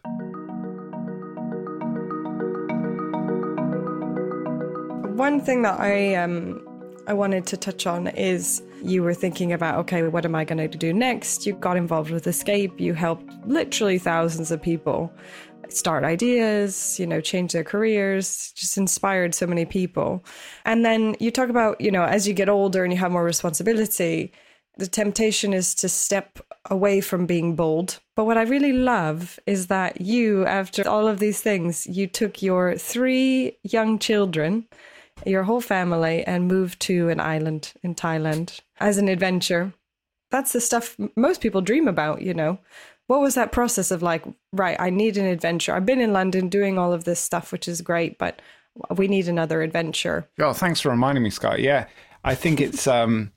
One 5.16 5.40
thing 5.40 5.62
that 5.62 5.80
I 5.80 6.16
um 6.16 6.62
I 7.08 7.14
wanted 7.14 7.48
to 7.48 7.56
touch 7.56 7.88
on 7.88 8.08
is 8.08 8.62
you 8.84 9.02
were 9.02 9.14
thinking 9.14 9.54
about 9.54 9.80
okay, 9.80 10.06
what 10.10 10.26
am 10.26 10.36
I 10.36 10.44
going 10.44 10.70
to 10.70 10.78
do 10.78 10.92
next? 10.92 11.46
You 11.46 11.54
got 11.54 11.78
involved 11.78 12.12
with 12.12 12.28
Escape. 12.28 12.82
You 12.82 12.94
helped 12.94 13.32
literally 13.48 13.98
thousands 13.98 14.52
of 14.52 14.62
people 14.62 15.14
start 15.70 16.04
ideas, 16.04 17.00
you 17.00 17.08
know, 17.08 17.22
change 17.22 17.54
their 17.54 17.64
careers, 17.64 18.52
just 18.58 18.78
inspired 18.78 19.34
so 19.34 19.48
many 19.48 19.64
people. 19.64 20.22
And 20.66 20.84
then 20.84 21.16
you 21.22 21.32
talk 21.32 21.48
about, 21.48 21.80
you 21.80 21.92
know, 21.92 22.04
as 22.04 22.28
you 22.28 22.34
get 22.34 22.50
older 22.50 22.84
and 22.84 22.92
you 22.92 23.00
have 23.00 23.14
more 23.14 23.24
responsibility, 23.24 24.34
the 24.78 24.88
temptation 24.88 25.54
is 25.54 25.74
to 25.76 25.88
step 25.88 26.40
away 26.70 27.00
from 27.00 27.26
being 27.26 27.56
bold. 27.56 28.00
But 28.18 28.26
what 28.26 28.38
I 28.38 28.42
really 28.42 28.74
love 28.74 29.40
is 29.46 29.68
that 29.68 30.02
you, 30.02 30.46
after 30.46 30.86
all 30.86 31.08
of 31.08 31.20
these 31.20 31.40
things, 31.40 31.88
you 31.88 32.06
took 32.06 32.42
your 32.42 32.76
three 32.76 33.58
young 33.64 33.98
children, 33.98 34.68
your 35.26 35.44
whole 35.44 35.62
family, 35.62 36.24
and 36.26 36.48
move 36.48 36.78
to 36.80 37.10
an 37.10 37.20
island 37.20 37.74
in 37.84 37.96
Thailand 37.96 38.60
as 38.80 38.98
an 38.98 39.08
adventure. 39.08 39.74
That's 40.32 40.54
the 40.54 40.62
stuff 40.62 40.98
most 41.16 41.42
people 41.42 41.62
dream 41.62 41.88
about, 41.88 42.22
you 42.22 42.34
know. 42.34 42.60
What 43.08 43.22
was 43.22 43.36
that 43.36 43.52
process 43.52 43.92
of 43.92 44.02
like 44.02 44.26
right 44.52 44.76
i 44.80 44.90
need 44.90 45.18
an 45.18 45.26
adventure. 45.26 45.74
I've 45.74 45.86
been 45.86 46.02
in 46.02 46.12
london 46.12 46.50
doing 46.50 46.80
all 46.80 46.92
of 46.92 47.04
this 47.04 47.20
stuff 47.20 47.52
which 47.52 47.68
is 47.68 47.82
great 47.82 48.18
but 48.18 48.42
we 48.96 49.08
need 49.08 49.28
another 49.28 49.62
adventure. 49.62 50.28
Oh 50.40 50.54
thanks 50.54 50.82
for 50.82 50.90
reminding 50.90 51.24
me 51.24 51.30
scott. 51.30 51.60
Yeah 51.60 51.86
i 52.24 52.34
think 52.34 52.60
it's 52.60 52.88
um 52.88 53.32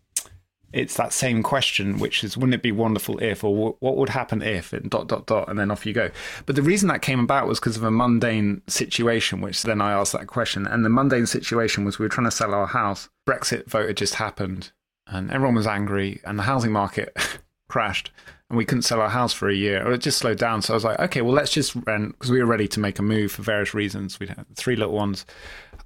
it's 0.72 0.96
that 0.96 1.12
same 1.12 1.42
question 1.42 1.98
which 1.98 2.22
is 2.22 2.36
wouldn't 2.36 2.54
it 2.54 2.62
be 2.62 2.72
wonderful 2.72 3.18
if 3.22 3.42
or 3.42 3.76
what 3.80 3.96
would 3.96 4.10
happen 4.10 4.42
if 4.42 4.72
and 4.72 4.90
dot 4.90 5.06
dot 5.08 5.26
dot 5.26 5.48
and 5.48 5.58
then 5.58 5.70
off 5.70 5.86
you 5.86 5.92
go 5.92 6.10
but 6.46 6.56
the 6.56 6.62
reason 6.62 6.88
that 6.88 7.02
came 7.02 7.20
about 7.20 7.46
was 7.46 7.58
because 7.58 7.76
of 7.76 7.82
a 7.82 7.90
mundane 7.90 8.60
situation 8.66 9.40
which 9.40 9.62
then 9.62 9.80
i 9.80 9.92
asked 9.92 10.12
that 10.12 10.26
question 10.26 10.66
and 10.66 10.84
the 10.84 10.90
mundane 10.90 11.26
situation 11.26 11.84
was 11.84 11.98
we 11.98 12.04
were 12.04 12.10
trying 12.10 12.26
to 12.26 12.30
sell 12.30 12.54
our 12.54 12.66
house 12.66 13.08
brexit 13.26 13.66
vote 13.66 13.88
had 13.88 13.96
just 13.96 14.14
happened 14.14 14.72
and 15.06 15.30
everyone 15.30 15.54
was 15.54 15.66
angry 15.66 16.20
and 16.24 16.38
the 16.38 16.42
housing 16.42 16.72
market 16.72 17.16
crashed 17.68 18.10
and 18.50 18.56
we 18.56 18.64
couldn't 18.64 18.82
sell 18.82 19.00
our 19.00 19.10
house 19.10 19.34
for 19.34 19.50
a 19.50 19.54
year, 19.54 19.86
or 19.86 19.92
it 19.92 20.00
just 20.00 20.18
slowed 20.18 20.38
down. 20.38 20.62
So 20.62 20.72
I 20.72 20.76
was 20.76 20.84
like, 20.84 20.98
okay, 20.98 21.20
well, 21.20 21.34
let's 21.34 21.52
just 21.52 21.74
rent 21.86 22.12
because 22.12 22.30
we 22.30 22.38
were 22.40 22.46
ready 22.46 22.66
to 22.68 22.80
make 22.80 22.98
a 22.98 23.02
move 23.02 23.30
for 23.30 23.42
various 23.42 23.74
reasons. 23.74 24.18
We 24.18 24.26
had 24.26 24.46
three 24.54 24.74
little 24.74 24.94
ones. 24.94 25.26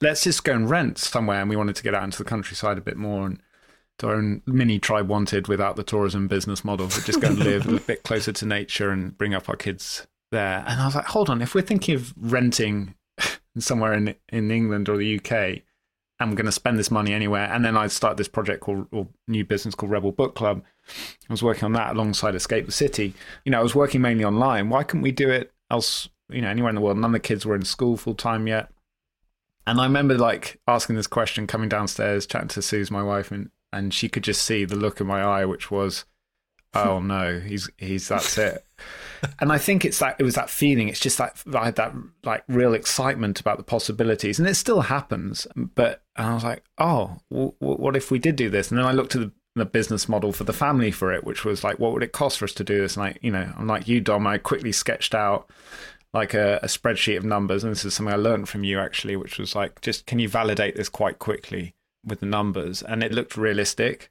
Let's 0.01 0.23
just 0.23 0.45
go 0.45 0.53
and 0.53 0.71
rent 0.71 0.99
somewhere, 0.99 1.41
and 1.41 1.51
we 1.51 1.57
wanted 1.57 1.75
to 1.77 1.83
get 1.83 1.95
out 1.95 2.05
into 2.05 2.19
the 2.19 2.25
countryside 2.25 2.79
a 2.79 2.83
bit 2.83 2.97
more 2.97 3.27
and 3.27 3.43
to 3.99 4.09
our 4.09 4.15
own 4.15 4.43
mini 4.47 4.79
tribe 4.79 5.09
wanted 5.09 5.49
without 5.49 5.77
the 5.77 5.83
tourism 5.83 6.29
business 6.29 6.65
model. 6.65 6.87
But 6.87 7.05
just 7.05 7.21
go 7.21 7.29
and 7.29 7.39
live 7.39 7.69
a 7.69 7.81
bit 7.87 8.03
closer 8.03 8.33
to 8.33 8.47
nature 8.47 8.91
and 8.91 9.17
bring 9.17 9.35
up 9.35 9.49
our 9.49 9.57
kids 9.57 10.07
there. 10.31 10.65
And 10.67 10.81
I 10.81 10.87
was 10.87 10.95
like, 10.95 11.07
hold 11.07 11.31
on, 11.31 11.43
if 11.43 11.55
we're 11.55 11.63
thinking 11.63 11.95
of 11.95 12.13
renting 12.17 12.95
somewhere 13.59 13.93
in 13.93 14.15
in 14.31 14.51
England 14.51 14.89
or 14.89 14.97
the 14.97 15.19
UK, 15.19 15.63
I'm 16.23 16.35
going 16.35 16.47
to 16.47 16.53
spend 16.53 16.79
this 16.79 16.91
money 16.91 17.13
anywhere. 17.13 17.53
And 17.53 17.65
then 17.65 17.77
I 17.77 17.89
started 17.89 18.17
this 18.17 18.29
project 18.29 18.61
called, 18.61 18.87
or 18.93 19.09
new 19.29 19.45
business 19.45 19.75
called 19.75 19.93
Rebel 19.93 20.13
Book 20.13 20.35
Club. 20.35 20.63
I 21.29 21.33
was 21.33 21.43
working 21.43 21.65
on 21.65 21.73
that 21.73 21.95
alongside 21.95 22.35
Escape 22.35 22.67
the 22.67 22.73
City. 22.73 23.15
You 23.45 23.53
know, 23.53 23.61
I 23.61 23.63
was 23.63 23.75
working 23.75 24.01
mainly 24.01 24.25
online. 24.25 24.69
Why 24.69 24.85
couldn't 24.85 25.03
we 25.03 25.13
do 25.13 25.31
it 25.31 25.53
else, 25.71 26.09
you 26.31 26.41
know, 26.41 26.49
anywhere 26.49 26.71
in 26.71 26.77
the 26.77 26.81
world? 26.81 26.99
None 26.99 27.11
of 27.11 27.13
the 27.13 27.21
kids 27.21 27.45
were 27.45 27.55
in 27.55 27.65
school 27.65 27.97
full 27.97 28.15
time 28.15 28.47
yet. 28.47 28.71
And 29.67 29.81
I 29.81 29.85
remember 29.85 30.17
like 30.17 30.61
asking 30.67 30.97
this 30.97 31.07
question, 31.07 31.47
coming 31.47 31.69
downstairs, 31.69 32.27
chatting 32.27 32.49
to 32.49 32.63
Suze, 32.63 32.91
my 32.91 33.03
wife, 33.03 33.31
and, 33.31 33.51
and 33.73 33.93
she 33.93 34.09
could 34.09 34.25
just 34.25 34.43
see 34.43 34.65
the 34.65 34.77
look 34.77 35.01
in 35.01 35.07
my 35.07 35.23
eye, 35.23 35.45
which 35.45 35.71
was, 35.71 36.05
oh 36.75 37.01
no, 37.01 37.41
he's, 37.41 37.71
he's, 37.79 38.09
that's 38.09 38.39
it 38.39 38.65
and 39.41 39.53
I 39.53 39.59
think 39.59 39.85
it's 39.85 39.99
that 40.01 40.17
it 40.19 40.25
was 40.25 40.35
that 40.35 40.51
feeling. 40.51 40.89
It's 40.89 41.01
just 41.01 41.19
that 41.19 41.43
I 41.55 41.67
had 41.67 41.77
that 41.77 41.95
like 42.25 42.45
real 42.49 42.75
excitement 42.75 43.41
about 43.41 43.59
the 43.59 43.65
possibilities, 43.65 44.39
and 44.39 44.49
it 44.49 44.55
still 44.55 44.83
happens. 44.83 45.47
But 45.55 46.03
I 46.17 46.35
was 46.35 46.45
like, 46.45 46.65
oh, 46.79 47.19
w- 47.31 47.53
w- 47.61 47.81
what 47.81 47.97
if 47.97 48.11
we 48.11 48.19
did 48.19 48.37
do 48.37 48.51
this? 48.51 48.71
And 48.71 48.79
then 48.79 48.87
I 48.87 48.93
looked 48.93 49.15
at 49.15 49.21
the, 49.23 49.33
the, 49.55 49.65
business 49.65 50.09
model 50.09 50.33
for 50.33 50.45
the 50.45 50.53
family 50.53 50.91
for 50.91 51.13
it, 51.13 51.25
which 51.25 51.45
was 51.45 51.63
like, 51.63 51.79
what 51.79 51.93
would 51.93 52.03
it 52.03 52.13
cost 52.13 52.39
for 52.39 52.45
us 52.45 52.55
to 52.55 52.65
do 52.65 52.81
this? 52.81 52.97
And 52.97 53.07
I, 53.07 53.17
you 53.21 53.31
know, 53.31 53.53
I'm 53.57 53.67
like 53.67 53.89
you, 53.89 54.01
Dom. 54.01 54.27
I 54.27 54.39
quickly 54.39 54.73
sketched 54.73 55.15
out 55.15 55.51
like 56.13 56.35
a, 56.35 56.59
a 56.63 56.67
spreadsheet 56.67 57.17
of 57.17 57.25
numbers, 57.25 57.65
and 57.65 57.71
this 57.71 57.85
is 57.85 57.95
something 57.95 58.13
I 58.13 58.19
learned 58.19 58.49
from 58.49 58.65
you 58.65 58.79
actually, 58.79 59.17
which 59.17 59.39
was 59.39 59.55
like, 59.55 59.81
just 59.81 60.07
can 60.07 60.19
you 60.19 60.29
validate 60.29 60.77
this 60.77 60.89
quite 60.89 61.19
quickly 61.19 61.75
with 62.05 62.21
the 62.21 62.27
numbers? 62.27 62.83
And 62.83 63.03
it 63.03 63.13
looked 63.13 63.37
realistic 63.37 64.11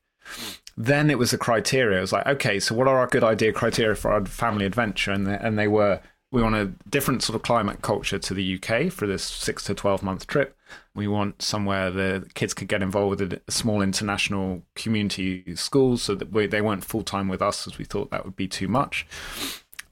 then 0.78 1.10
it 1.10 1.18
was 1.18 1.34
a 1.34 1.38
criteria. 1.38 1.98
It 1.98 2.02
was 2.02 2.14
like, 2.14 2.26
okay, 2.26 2.60
so 2.60 2.76
what 2.76 2.88
are 2.88 3.00
our 3.00 3.08
good 3.08 3.24
idea 3.24 3.52
criteria 3.52 3.96
for 3.96 4.12
our 4.12 4.26
family 4.26 4.66
adventure? 4.66 5.12
And 5.12 5.28
they, 5.28 5.36
and 5.36 5.58
they 5.58 5.68
were 5.68 6.02
we 6.32 6.42
want 6.42 6.56
a 6.56 6.72
different 6.90 7.22
sort 7.22 7.36
of 7.36 7.42
climate 7.42 7.82
culture 7.82 8.18
to 8.18 8.34
the 8.34 8.56
UK 8.56 8.90
for 8.90 9.06
this 9.06 9.24
six 9.24 9.66
to 9.66 9.74
twelve 9.74 10.02
month 10.02 10.28
trip. 10.28 10.56
We 10.96 11.08
want 11.08 11.42
somewhere 11.42 11.92
the 11.92 12.30
kids 12.34 12.54
could 12.54 12.70
get 12.70 12.82
involved 12.82 13.20
with 13.20 13.34
a 13.34 13.52
small 13.52 13.82
international 13.82 14.64
community 14.76 15.56
schools, 15.56 16.02
so 16.02 16.16
that 16.16 16.32
we, 16.32 16.48
they 16.48 16.62
weren't 16.62 16.86
full 16.86 17.04
time 17.04 17.28
with 17.28 17.42
us, 17.42 17.68
as 17.68 17.78
we 17.78 17.84
thought 17.84 18.12
that 18.12 18.24
would 18.24 18.38
be 18.38 18.48
too 18.48 18.70
much, 18.70 19.06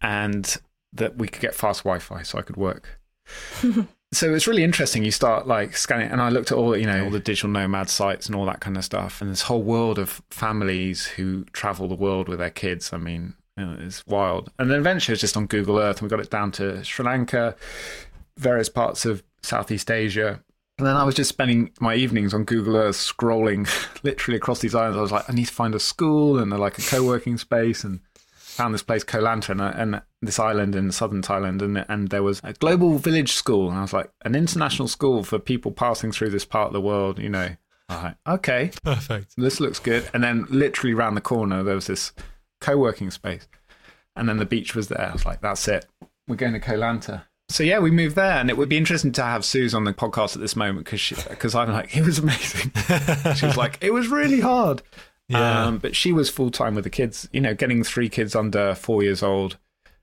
and 0.02 0.58
that 0.94 1.18
we 1.18 1.28
could 1.28 1.42
get 1.42 1.56
fast 1.56 1.84
Wi-Fi, 1.84 2.24
so 2.24 2.38
I 2.40 2.42
could 2.42 2.58
work. 2.58 3.02
so 4.12 4.34
it's 4.34 4.48
really 4.48 4.64
interesting. 4.64 5.04
You 5.04 5.12
start 5.12 5.48
like 5.48 5.78
scanning, 5.78 6.10
and 6.10 6.22
I 6.22 6.30
looked 6.30 6.52
at 6.52 6.58
all 6.58 6.76
you 6.76 6.86
know 6.86 7.06
all 7.06 7.10
the 7.12 7.20
digital 7.20 7.50
nomad 7.50 7.90
sites 7.90 8.26
and 8.26 8.36
all 8.36 8.46
that 8.46 8.60
kind 8.60 8.78
of 8.78 8.84
stuff, 8.84 9.22
and 9.22 9.30
this 9.30 9.44
whole 9.44 9.62
world 9.62 10.00
of 10.00 10.22
families 10.30 11.06
who 11.06 11.46
travel 11.46 11.88
the 11.88 11.96
world 11.96 12.28
with 12.28 12.40
their 12.40 12.50
kids. 12.50 12.92
I 12.92 12.98
mean, 12.98 13.36
you 13.58 13.66
know, 13.66 13.78
it's 13.80 14.06
wild. 14.08 14.52
And 14.58 14.72
then 14.72 14.80
eventually, 14.80 15.14
it's 15.14 15.22
just 15.22 15.38
on 15.38 15.46
Google 15.46 15.78
Earth, 15.78 15.98
and 15.98 16.04
we 16.04 16.10
got 16.10 16.24
it 16.24 16.32
down 16.32 16.52
to 16.54 16.84
Sri 16.84 17.06
Lanka, 17.06 17.56
various 18.38 18.70
parts 18.70 19.06
of 19.06 19.24
Southeast 19.44 19.92
Asia. 19.92 20.44
And 20.80 20.88
then 20.88 20.96
I 20.96 21.04
was 21.04 21.14
just 21.14 21.30
spending 21.30 21.72
my 21.82 21.94
evenings 21.94 22.34
on 22.34 22.46
Google 22.46 22.78
Earth 22.78 22.96
scrolling 22.96 23.68
literally 24.04 24.38
across 24.38 24.60
these 24.60 24.74
islands. 24.74 24.98
I 24.98 25.02
was 25.02 25.12
like, 25.12 25.30
I 25.30 25.34
need 25.34 25.48
to 25.48 25.54
find 25.54 25.76
a 25.76 25.80
school 25.80 26.40
and 26.40 26.58
like 26.58 26.80
a 26.80 26.82
co-working 26.82 27.38
space 27.38 27.84
and 27.84 28.00
found 28.60 28.74
this 28.74 28.84
place 28.84 29.06
Koh 29.06 29.22
Lanta 29.22 29.52
and, 29.52 29.62
and 29.62 30.02
this 30.22 30.38
island 30.38 30.76
in 30.76 30.92
southern 30.92 31.22
Thailand, 31.22 31.62
and 31.62 31.86
and 31.88 32.10
there 32.10 32.24
was 32.24 32.42
a 32.44 32.52
global 32.52 32.98
village 32.98 33.32
school, 33.32 33.70
and 33.70 33.78
I 33.78 33.82
was 33.82 33.94
like, 33.94 34.12
an 34.26 34.36
international 34.36 34.90
school 34.90 35.24
for 35.24 35.40
people 35.40 35.72
passing 35.72 36.12
through 36.12 36.32
this 36.32 36.44
part 36.44 36.68
of 36.68 36.74
the 36.74 36.82
world, 36.82 37.20
you 37.20 37.30
know. 37.30 37.56
All 37.88 38.04
right. 38.04 38.16
Okay. 38.28 38.72
Perfect. 38.84 39.34
This 39.38 39.62
looks 39.62 39.80
good. 39.80 40.10
And 40.14 40.22
then 40.22 40.46
literally 40.50 40.94
round 40.94 41.16
the 41.16 41.22
corner, 41.22 41.64
there 41.64 41.74
was 41.74 41.88
this 41.88 42.12
co 42.60 42.78
working 42.78 43.10
space. 43.12 43.48
And 44.16 44.28
then 44.28 44.38
the 44.38 44.46
beach 44.46 44.76
was 44.76 44.90
there. 44.90 45.08
I 45.10 45.14
was 45.14 45.26
like, 45.26 45.40
that's 45.40 45.68
it. 45.70 45.86
We're 46.28 46.36
going 46.36 46.54
to 46.54 46.60
Koh 46.60 46.78
Lanta. 46.78 47.24
So 47.48 47.64
yeah, 47.64 47.80
we 47.80 47.90
moved 47.92 48.16
there, 48.16 48.40
and 48.40 48.50
it 48.50 48.58
would 48.58 48.70
be 48.70 48.78
interesting 48.78 49.14
to 49.14 49.24
have 49.24 49.44
Suze 49.46 49.74
on 49.74 49.86
the 49.86 49.94
podcast 49.94 50.36
at 50.36 50.42
this 50.42 50.56
moment 50.56 50.86
because 50.86 51.26
because 51.30 51.56
I'm 51.56 51.72
like, 51.72 51.96
it 51.98 52.06
was 52.06 52.20
amazing. 52.20 52.72
she 53.36 53.46
was 53.46 53.58
like, 53.58 53.78
it 53.82 53.94
was 53.94 54.10
really 54.10 54.42
hard. 54.42 54.84
Yeah. 55.30 55.66
Um, 55.66 55.78
but 55.78 55.96
she 55.96 56.12
was 56.12 56.30
full 56.30 56.52
time 56.52 56.76
with 56.76 56.84
the 56.84 56.90
kids. 56.90 57.30
You 57.32 57.40
know, 57.42 57.54
getting 57.54 57.84
three 57.84 58.10
kids 58.10 58.36
under 58.36 58.76
four 58.76 59.04
years 59.04 59.24
old 59.24 59.58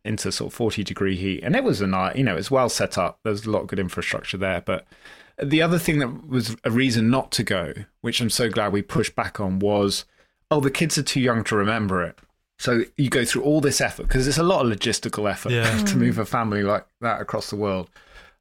into 0.05 0.31
sort 0.31 0.53
of 0.53 0.55
40 0.55 0.85
degree 0.85 1.17
heat, 1.17 1.43
and 1.43 1.55
it 1.57 1.65
was 1.65 1.81
a 1.81 1.87
night. 1.87 2.17
You 2.17 2.25
know, 2.25 2.37
it's 2.37 2.51
well 2.51 2.69
set 2.69 2.97
up. 2.97 3.19
There's 3.25 3.45
a 3.45 3.51
lot 3.51 3.63
of 3.63 3.67
good 3.67 3.81
infrastructure 3.81 4.37
there, 4.37 4.61
but 4.61 4.87
the 5.43 5.61
other 5.61 5.79
thing 5.79 5.99
that 5.99 6.29
was 6.29 6.57
a 6.65 6.71
reason 6.71 7.11
not 7.11 7.31
to 7.33 7.43
go, 7.43 7.75
which 8.01 8.21
I'm 8.21 8.31
so 8.31 8.49
glad 8.49 8.73
we 8.73 8.83
pushed 8.83 9.15
back 9.17 9.41
on, 9.41 9.59
was 9.59 10.05
oh, 10.51 10.61
the 10.61 10.71
kids 10.71 10.97
are 10.97 11.03
too 11.03 11.21
young 11.21 11.43
to 11.45 11.57
remember 11.57 12.05
it. 12.05 12.17
So 12.59 12.83
you 12.97 13.11
go 13.11 13.25
through 13.25 13.43
all 13.43 13.61
this 13.61 13.81
effort 13.81 14.05
because 14.05 14.27
it's 14.29 14.39
a 14.39 14.43
lot 14.45 14.65
of 14.65 14.73
logistical 14.73 15.31
effort 15.31 15.51
Yeah. 15.53 15.77
to 15.87 15.97
move 15.97 16.19
a 16.19 16.25
family 16.25 16.63
like 16.63 16.87
that 17.01 17.21
across 17.21 17.51
the 17.51 17.57
world. 17.57 17.91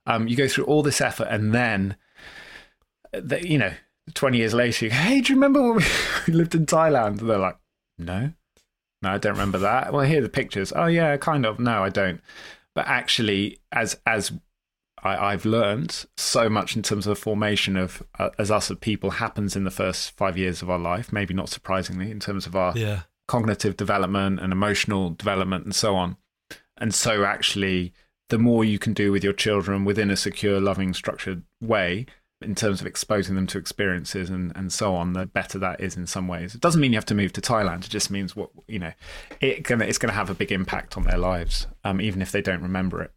Um, 0.06 0.28
you 0.28 0.38
go 0.38 0.48
through 0.48 0.66
all 0.66 0.84
this 0.84 1.02
effort, 1.02 1.28
and 1.32 1.52
then, 1.52 1.96
uh, 3.14 3.22
the, 3.24 3.46
you 3.46 3.58
know, 3.58 3.74
20 4.14 4.38
years 4.38 4.53
later, 4.53 4.86
you 4.86 4.91
go, 4.91 4.97
hey, 4.97 5.22
do 5.22 5.34
you 5.34 5.36
remember 5.36 5.62
when 5.74 5.84
we 6.28 6.34
lived 6.34 6.56
in 6.56 6.66
Thailand? 6.66 7.20
And 7.20 7.30
they're 7.30 7.38
like, 7.38 7.58
no, 7.97 8.34
no, 9.01 9.10
I 9.10 9.18
don't 9.18 9.34
remember 9.34 9.58
that. 9.60 9.91
Well, 9.93 10.06
here 10.06 10.20
are 10.20 10.24
the 10.24 10.30
pictures. 10.30 10.72
Oh, 10.76 10.86
yeah, 10.86 11.18
kind 11.18 11.45
of. 11.45 11.60
No, 11.60 11.84
I 11.84 11.89
don't. 11.89 12.22
But 12.74 12.88
actually, 12.88 13.60
as 13.72 13.97
as 14.06 14.32
I, 15.01 15.32
I've 15.34 15.45
learned 15.45 16.06
so 16.18 16.49
much 16.49 16.76
in 16.76 16.82
terms 16.82 17.08
of 17.08 17.12
the 17.16 17.22
formation 17.22 17.78
of 17.78 18.03
uh, 18.20 18.30
as 18.38 18.51
us 18.51 18.70
as 18.70 18.78
people 18.80 19.12
happens 19.12 19.56
in 19.56 19.64
the 19.64 19.72
first 19.72 20.12
five 20.18 20.38
years 20.38 20.62
of 20.62 20.70
our 20.70 20.80
life. 20.80 21.14
Maybe 21.14 21.34
not 21.34 21.49
surprisingly, 21.49 22.12
in 22.12 22.20
terms 22.20 22.45
of 22.45 22.56
our 22.56 22.74
Yeah. 22.78 23.01
cognitive 23.28 23.78
development 23.78 24.39
and 24.39 24.51
emotional 24.51 25.12
development 25.12 25.64
and 25.66 25.74
so 25.76 25.95
on. 25.95 26.18
And 26.78 26.93
so, 26.93 27.24
actually, 27.24 27.93
the 28.30 28.38
more 28.38 28.66
you 28.66 28.78
can 28.78 28.91
do 28.93 29.12
with 29.12 29.24
your 29.24 29.34
children 29.34 29.86
within 29.86 30.10
a 30.12 30.18
secure, 30.18 30.60
loving, 30.60 30.93
structured 30.93 31.43
way, 31.62 32.08
in 32.46 32.56
terms 32.56 32.82
of 32.82 32.88
exposing 32.88 33.36
them 33.36 33.48
to 33.48 33.58
experiences 33.58 34.30
and, 34.30 34.52
and 34.56 34.72
so 34.72 34.96
on, 34.96 35.14
the 35.14 35.26
better 35.26 35.60
that 35.60 35.82
is 35.82 35.98
in 35.98 36.08
some 36.08 36.28
ways. 36.28 36.56
It 36.56 36.62
doesn't 36.62 36.80
mean 36.80 36.93
you 36.93 36.98
have 36.98 37.06
to 37.08 37.16
move 37.16 37.34
to 37.34 37.41
Thailand. 37.41 37.86
It 37.86 37.89
just 37.89 38.10
means 38.10 38.36
what 38.36 38.50
you 38.68 38.80
know, 38.80 38.93
it 39.41 39.66
can, 39.66 39.82
it's 39.82 39.98
going 39.98 40.10
to 40.10 40.16
have 40.16 40.30
a 40.30 40.36
big 40.36 40.52
impact 40.52 40.98
on 40.98 41.04
their 41.04 41.18
lives, 41.18 41.68
um, 41.84 42.00
even 42.00 42.22
if 42.22 42.32
they 42.32 42.41
don't 42.41 42.62
remember 42.62 43.02
it. 43.02 43.12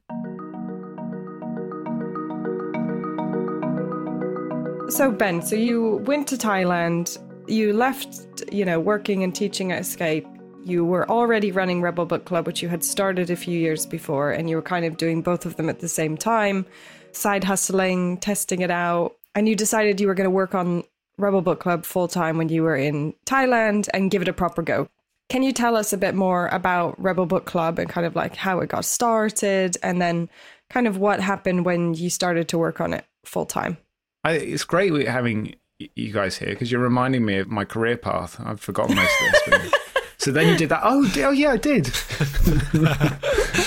So 4.89 5.13
Ben, 5.13 5.43
so 5.43 5.55
you 5.55 6.03
went 6.07 6.27
to 6.29 6.37
Thailand. 6.37 7.19
You 7.47 7.75
left, 7.75 8.43
you 8.51 8.65
know, 8.65 8.81
working 8.81 9.23
and 9.23 9.35
teaching 9.35 9.71
at 9.71 9.83
Escape. 9.83 10.27
You 10.65 10.83
were 10.83 11.09
already 11.11 11.53
running 11.53 11.83
Rebel 11.83 12.07
Book 12.07 12.25
Club, 12.25 12.47
which 12.47 12.63
you 12.63 12.69
had 12.69 12.83
started 12.83 13.29
a 13.29 13.37
few 13.37 13.59
years 13.59 13.85
before, 13.85 14.31
and 14.31 14.49
you 14.49 14.57
were 14.57 14.63
kind 14.63 14.87
of 14.87 14.97
doing 14.97 15.21
both 15.21 15.45
of 15.45 15.57
them 15.57 15.69
at 15.69 15.81
the 15.81 15.89
same 15.89 16.17
time, 16.17 16.65
side 17.13 17.45
hustling, 17.45 18.17
testing 18.17 18.63
it 18.63 18.71
out. 18.71 19.18
And 19.35 19.49
you 19.49 19.55
decided 19.55 20.01
you 20.01 20.07
were 20.07 20.15
going 20.15 20.25
to 20.25 20.31
work 20.31 20.55
on 20.55 20.85
Rebel 21.19 21.43
Book 21.43 21.61
Club 21.61 21.85
full 21.85 22.09
time 22.09 22.39
when 22.39 22.49
you 22.49 22.63
were 22.63 22.77
in 22.77 23.15
Thailand 23.27 23.89
and 23.93 24.11
give 24.11 24.23
it 24.23 24.29
a 24.29 24.33
proper 24.33 24.63
go. 24.63 24.89
Can 25.29 25.43
you 25.43 25.53
tell 25.53 25.77
us 25.77 25.93
a 25.93 25.99
bit 25.99 26.15
more 26.15 26.49
about 26.49 26.99
Rebel 27.01 27.27
Book 27.27 27.45
Club 27.45 27.79
and 27.79 27.89
kind 27.89 28.07
of 28.07 28.17
like 28.17 28.35
how 28.35 28.61
it 28.61 28.71
got 28.71 28.85
started 28.85 29.77
and 29.83 30.01
then 30.01 30.31
kind 30.71 30.87
of 30.87 30.97
what 30.97 31.21
happened 31.21 31.67
when 31.67 31.93
you 31.95 32.09
started 32.09 32.49
to 32.49 32.59
work 32.59 32.81
on 32.81 32.95
it 32.95 33.05
full 33.25 33.45
time? 33.45 33.77
It's 34.25 34.65
great 34.65 35.07
having 35.07 35.55
you 35.79 36.13
guys 36.13 36.39
here 36.39 36.49
because 36.49 36.73
you're 36.73 36.81
reminding 36.81 37.25
me 37.25 37.39
of 37.39 37.49
my 37.49 37.65
career 37.65 37.97
path. 37.97 38.41
I've 38.45 38.61
forgotten 38.61 38.97
most 38.97 39.15
of 39.47 39.63
this. 39.63 39.73
So 40.19 40.33
then 40.33 40.49
you 40.49 40.57
did 40.57 40.69
that. 40.71 40.81
Oh, 40.83 41.09
oh 41.19 41.31
yeah, 41.31 41.53
I 41.53 41.57
did. 41.57 41.85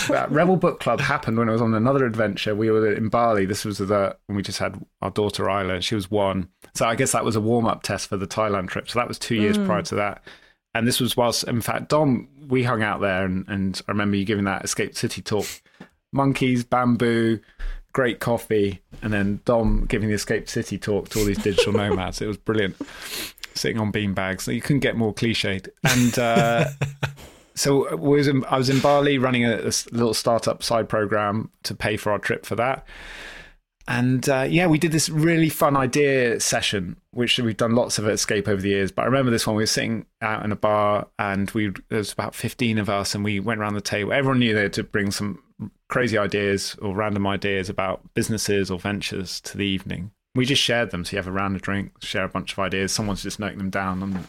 that 0.08 0.28
Rebel 0.30 0.58
Book 0.58 0.82
Club 0.82 0.99
happened 0.99 1.38
when 1.38 1.47
I 1.47 1.54
was 1.54 1.62
on 1.62 1.74
another 1.74 2.06
adventure. 2.06 2.54
We 2.56 2.70
were 2.70 2.91
in 2.91 3.08
Bali. 3.08 3.45
This 3.45 3.64
was 3.64 3.78
the 3.78 4.18
when 4.28 4.36
we 4.36 4.43
just 4.43 4.60
had 4.60 4.84
our 5.02 5.12
daughter 5.12 5.49
Isla. 5.49 5.82
She 5.82 5.95
was 5.95 6.12
one. 6.12 6.49
So 6.76 6.86
I 6.86 6.95
guess 6.95 7.14
that 7.14 7.24
was 7.24 7.38
a 7.38 7.41
warm 7.41 7.68
up 7.68 7.84
test 7.84 8.10
for 8.10 8.18
the 8.18 8.28
Thailand 8.28 8.68
trip. 8.68 8.89
So 8.89 8.99
that 8.99 9.08
was 9.08 9.18
two 9.18 9.36
years 9.36 9.58
mm. 9.58 9.66
prior 9.66 9.82
to 9.84 9.95
that. 9.95 10.24
And 10.74 10.88
this 10.88 10.99
was 10.99 11.16
whilst, 11.16 11.43
in 11.45 11.62
fact, 11.62 11.89
Dom, 11.89 12.28
we 12.47 12.64
hung 12.64 12.82
out 12.82 13.02
there, 13.02 13.26
and, 13.26 13.45
and 13.49 13.82
I 13.88 13.91
remember 13.91 14.16
you 14.18 14.26
giving 14.26 14.45
that 14.45 14.64
Escape 14.64 14.95
City 14.95 15.22
talk. 15.22 15.45
Monkeys, 16.14 16.64
bamboo, 16.64 17.39
great 17.93 18.20
coffee, 18.20 18.82
and 19.02 19.14
then 19.14 19.41
Dom 19.45 19.86
giving 19.86 20.10
the 20.10 20.16
Escape 20.16 20.49
City 20.49 20.78
talk 20.78 21.10
to 21.10 21.20
all 21.20 21.26
these 21.26 21.41
digital 21.41 21.74
nomads. 21.78 22.22
It 22.22 22.28
was 22.28 22.38
brilliant. 22.38 22.76
Sitting 23.54 23.80
on 23.80 23.91
beanbags, 23.91 24.52
you 24.52 24.62
couldn't 24.62 24.80
get 24.80 24.95
more 24.95 25.14
cliched. 25.14 25.70
And 25.84 26.18
uh, 26.18 26.70
so 27.56 27.89
I 27.89 27.95
was 27.95 28.28
in, 28.28 28.45
I 28.45 28.58
was 28.58 28.70
in 28.70 28.80
Bali 28.80 29.18
running 29.18 29.45
a 29.45 29.58
little 29.91 30.14
startup 30.14 30.64
side 30.64 30.88
program 30.89 31.52
to 31.64 31.76
pay 31.76 31.97
for 31.97 32.12
our 32.12 32.20
trip 32.20 32.45
for 32.45 32.56
that. 32.56 32.86
And 33.88 34.28
uh, 34.30 34.47
yeah, 34.49 34.68
we 34.68 34.78
did 34.78 34.91
this 34.91 35.10
really 35.10 35.49
fun 35.49 35.76
idea 35.76 36.39
session, 36.39 36.97
which 37.12 37.39
we've 37.39 37.58
done 37.58 37.76
lots 37.76 37.97
of 37.97 38.06
at 38.08 38.14
Escape 38.14 38.47
over 38.47 38.62
the 38.62 38.70
years. 38.70 38.91
But 38.91 39.04
I 39.04 39.06
remember 39.06 39.32
this 39.32 39.47
one. 39.47 39.56
We 39.56 39.64
were 39.64 39.68
sitting 39.68 40.06
out 40.22 40.45
in 40.45 40.52
a 40.52 40.56
bar, 40.56 41.08
and 41.18 41.49
we 41.52 41.74
there 41.89 41.97
was 41.97 42.14
about 42.14 42.36
fifteen 42.36 42.78
of 42.78 42.89
us, 42.89 43.16
and 43.16 43.24
we 43.24 43.39
went 43.39 43.60
around 43.60 43.74
the 43.74 43.82
table. 43.82 44.14
Everyone 44.14 44.39
knew 44.39 44.54
they 44.54 44.62
had 44.62 44.74
to 44.74 44.84
bring 44.84 45.12
some 45.12 45.43
crazy 45.88 46.18
ideas 46.18 46.76
or 46.82 46.95
random 46.95 47.28
ideas 47.28 47.70
about 47.70 48.02
businesses 48.14 48.72
or 48.72 48.80
ventures 48.80 49.41
to 49.41 49.58
the 49.58 49.66
evening. 49.66 50.12
We 50.36 50.45
just 50.45 50.61
shared 50.61 50.91
them. 50.91 51.03
So 51.03 51.13
you 51.13 51.17
have 51.17 51.27
a 51.27 51.32
round 51.32 51.55
of 51.55 51.61
drinks, 51.61 52.05
share 52.05 52.23
a 52.23 52.29
bunch 52.29 52.53
of 52.53 52.59
ideas. 52.59 52.91
Someone's 52.91 53.23
just 53.23 53.39
noting 53.39 53.57
them 53.57 53.69
down 53.69 54.01
on 54.01 54.27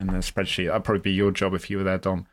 in 0.00 0.06
the 0.08 0.18
spreadsheet. 0.18 0.66
That'd 0.66 0.84
probably 0.84 1.00
be 1.00 1.12
your 1.12 1.30
job 1.30 1.54
if 1.54 1.70
you 1.70 1.78
were 1.78 1.84
there, 1.84 1.98
Dom 1.98 2.26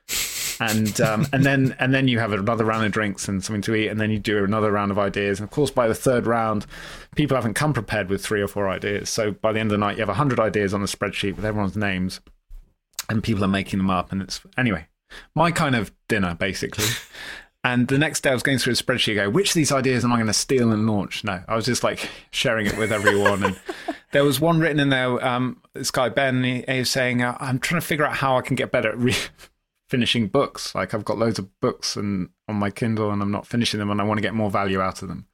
and 0.59 0.99
um, 1.01 1.27
and 1.33 1.43
then 1.43 1.75
and 1.79 1.93
then 1.93 2.07
you 2.07 2.19
have 2.19 2.31
another 2.31 2.65
round 2.65 2.85
of 2.85 2.91
drinks 2.91 3.27
and 3.27 3.43
something 3.43 3.61
to 3.63 3.75
eat, 3.75 3.87
and 3.87 3.99
then 3.99 4.11
you 4.11 4.19
do 4.19 4.43
another 4.43 4.71
round 4.71 4.91
of 4.91 4.99
ideas. 4.99 5.39
And 5.39 5.47
of 5.47 5.51
course, 5.51 5.71
by 5.71 5.87
the 5.87 5.95
third 5.95 6.25
round, 6.25 6.65
people 7.15 7.35
haven't 7.35 7.55
come 7.55 7.73
prepared 7.73 8.09
with 8.09 8.23
three 8.23 8.41
or 8.41 8.47
four 8.47 8.69
ideas. 8.69 9.09
So 9.09 9.31
by 9.31 9.51
the 9.51 9.59
end 9.59 9.71
of 9.71 9.79
the 9.79 9.85
night, 9.85 9.97
you 9.97 10.05
have 10.05 10.15
hundred 10.15 10.39
ideas 10.39 10.73
on 10.73 10.81
the 10.81 10.87
spreadsheet 10.87 11.35
with 11.35 11.45
everyone's 11.45 11.77
names, 11.77 12.21
and 13.09 13.23
people 13.23 13.43
are 13.43 13.49
making 13.49 13.79
them 13.79 13.89
up. 13.89 14.11
And 14.11 14.21
it's 14.21 14.41
anyway, 14.57 14.87
my 15.33 15.51
kind 15.51 15.75
of 15.75 15.91
dinner 16.07 16.35
basically. 16.35 16.85
And 17.65 17.87
the 17.87 17.97
next 17.97 18.21
day, 18.21 18.29
I 18.29 18.33
was 18.33 18.43
going 18.43 18.59
through 18.59 18.73
a 18.73 18.75
spreadsheet. 18.75 19.15
Go, 19.15 19.27
which 19.27 19.49
of 19.49 19.53
these 19.55 19.71
ideas 19.71 20.05
am 20.05 20.13
I 20.13 20.17
going 20.17 20.27
to 20.27 20.33
steal 20.33 20.71
and 20.71 20.85
launch? 20.85 21.23
No, 21.23 21.41
I 21.47 21.55
was 21.55 21.65
just 21.65 21.83
like 21.83 22.11
sharing 22.29 22.67
it 22.67 22.77
with 22.77 22.91
everyone. 22.91 23.43
And 23.43 23.59
there 24.11 24.23
was 24.23 24.39
one 24.39 24.59
written 24.59 24.79
in 24.79 24.89
there. 24.89 25.25
Um, 25.25 25.63
this 25.73 25.89
guy 25.89 26.09
Ben, 26.09 26.43
he, 26.43 26.63
he 26.67 26.77
was 26.77 26.91
saying, 26.91 27.23
uh, 27.23 27.35
"I'm 27.39 27.57
trying 27.57 27.81
to 27.81 27.87
figure 27.87 28.05
out 28.05 28.17
how 28.17 28.37
I 28.37 28.41
can 28.41 28.55
get 28.55 28.71
better 28.71 28.89
at 28.89 28.99
re- 28.99 29.15
finishing 29.89 30.27
books. 30.27 30.75
Like 30.75 30.93
I've 30.93 31.05
got 31.05 31.17
loads 31.17 31.39
of 31.39 31.59
books 31.59 31.95
and 31.95 32.29
on 32.47 32.55
my 32.55 32.69
Kindle, 32.69 33.09
and 33.09 33.19
I'm 33.19 33.31
not 33.31 33.47
finishing 33.47 33.79
them, 33.79 33.89
and 33.89 33.99
I 33.99 34.03
want 34.03 34.19
to 34.19 34.21
get 34.21 34.35
more 34.35 34.51
value 34.51 34.79
out 34.79 35.01
of 35.01 35.07
them." 35.07 35.25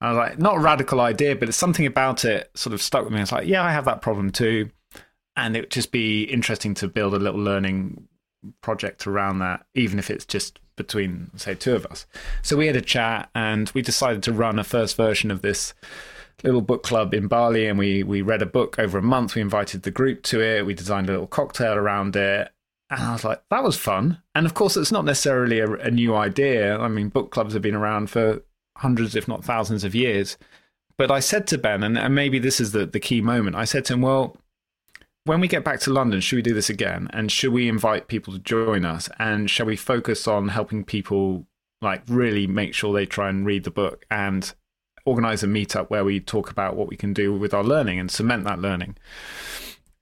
I 0.00 0.10
was 0.10 0.18
like, 0.18 0.38
not 0.38 0.56
a 0.56 0.60
radical 0.60 1.00
idea, 1.00 1.34
but 1.34 1.48
it's 1.48 1.58
something 1.58 1.84
about 1.84 2.24
it 2.24 2.48
sort 2.54 2.74
of 2.74 2.80
stuck 2.80 3.04
with 3.04 3.12
me. 3.12 3.20
It's 3.20 3.32
like, 3.32 3.48
yeah, 3.48 3.64
I 3.64 3.72
have 3.72 3.86
that 3.86 4.02
problem 4.02 4.30
too, 4.30 4.70
and 5.34 5.56
it 5.56 5.62
would 5.62 5.70
just 5.72 5.90
be 5.90 6.22
interesting 6.22 6.74
to 6.74 6.86
build 6.86 7.12
a 7.12 7.18
little 7.18 7.40
learning 7.40 8.06
project 8.62 9.08
around 9.08 9.40
that, 9.40 9.66
even 9.74 9.98
if 9.98 10.10
it's 10.10 10.24
just 10.24 10.60
between, 10.86 11.30
say, 11.36 11.54
two 11.54 11.74
of 11.74 11.86
us. 11.86 12.06
So 12.42 12.56
we 12.56 12.66
had 12.66 12.76
a 12.76 12.80
chat 12.80 13.28
and 13.34 13.70
we 13.74 13.82
decided 13.82 14.22
to 14.24 14.32
run 14.32 14.58
a 14.58 14.64
first 14.64 14.96
version 14.96 15.30
of 15.30 15.42
this 15.42 15.74
little 16.42 16.62
book 16.62 16.82
club 16.82 17.12
in 17.12 17.28
Bali. 17.28 17.66
And 17.66 17.78
we, 17.78 18.02
we 18.02 18.22
read 18.22 18.42
a 18.42 18.46
book 18.46 18.78
over 18.78 18.98
a 18.98 19.02
month. 19.02 19.34
We 19.34 19.42
invited 19.42 19.82
the 19.82 19.90
group 19.90 20.22
to 20.24 20.40
it. 20.40 20.64
We 20.64 20.74
designed 20.74 21.08
a 21.08 21.12
little 21.12 21.26
cocktail 21.26 21.74
around 21.74 22.16
it. 22.16 22.50
And 22.90 23.02
I 23.02 23.12
was 23.12 23.24
like, 23.24 23.42
that 23.50 23.62
was 23.62 23.76
fun. 23.76 24.20
And 24.34 24.46
of 24.46 24.54
course, 24.54 24.76
it's 24.76 24.90
not 24.90 25.04
necessarily 25.04 25.60
a, 25.60 25.70
a 25.74 25.90
new 25.90 26.14
idea. 26.16 26.76
I 26.78 26.88
mean, 26.88 27.08
book 27.08 27.30
clubs 27.30 27.52
have 27.52 27.62
been 27.62 27.74
around 27.74 28.10
for 28.10 28.42
hundreds, 28.78 29.14
if 29.14 29.28
not 29.28 29.44
thousands 29.44 29.84
of 29.84 29.94
years. 29.94 30.38
But 30.96 31.10
I 31.10 31.20
said 31.20 31.46
to 31.48 31.58
Ben, 31.58 31.82
and, 31.82 31.96
and 31.96 32.14
maybe 32.14 32.38
this 32.38 32.60
is 32.60 32.72
the, 32.72 32.86
the 32.86 33.00
key 33.00 33.20
moment, 33.20 33.56
I 33.56 33.64
said 33.64 33.84
to 33.86 33.94
him, 33.94 34.02
well, 34.02 34.36
when 35.24 35.40
we 35.40 35.48
get 35.48 35.64
back 35.64 35.80
to 35.80 35.92
London, 35.92 36.20
should 36.20 36.36
we 36.36 36.42
do 36.42 36.54
this 36.54 36.70
again? 36.70 37.08
And 37.12 37.30
should 37.30 37.52
we 37.52 37.68
invite 37.68 38.08
people 38.08 38.32
to 38.32 38.38
join 38.38 38.84
us? 38.84 39.08
And 39.18 39.50
shall 39.50 39.66
we 39.66 39.76
focus 39.76 40.26
on 40.26 40.48
helping 40.48 40.84
people 40.84 41.46
like 41.82 42.02
really 42.08 42.46
make 42.46 42.74
sure 42.74 42.92
they 42.92 43.06
try 43.06 43.28
and 43.28 43.46
read 43.46 43.64
the 43.64 43.70
book 43.70 44.04
and 44.10 44.52
organize 45.04 45.42
a 45.42 45.46
meetup 45.46 45.88
where 45.88 46.04
we 46.04 46.20
talk 46.20 46.50
about 46.50 46.76
what 46.76 46.88
we 46.88 46.96
can 46.96 47.12
do 47.12 47.34
with 47.34 47.54
our 47.54 47.64
learning 47.64 47.98
and 47.98 48.10
cement 48.10 48.44
that 48.44 48.58
learning 48.58 48.96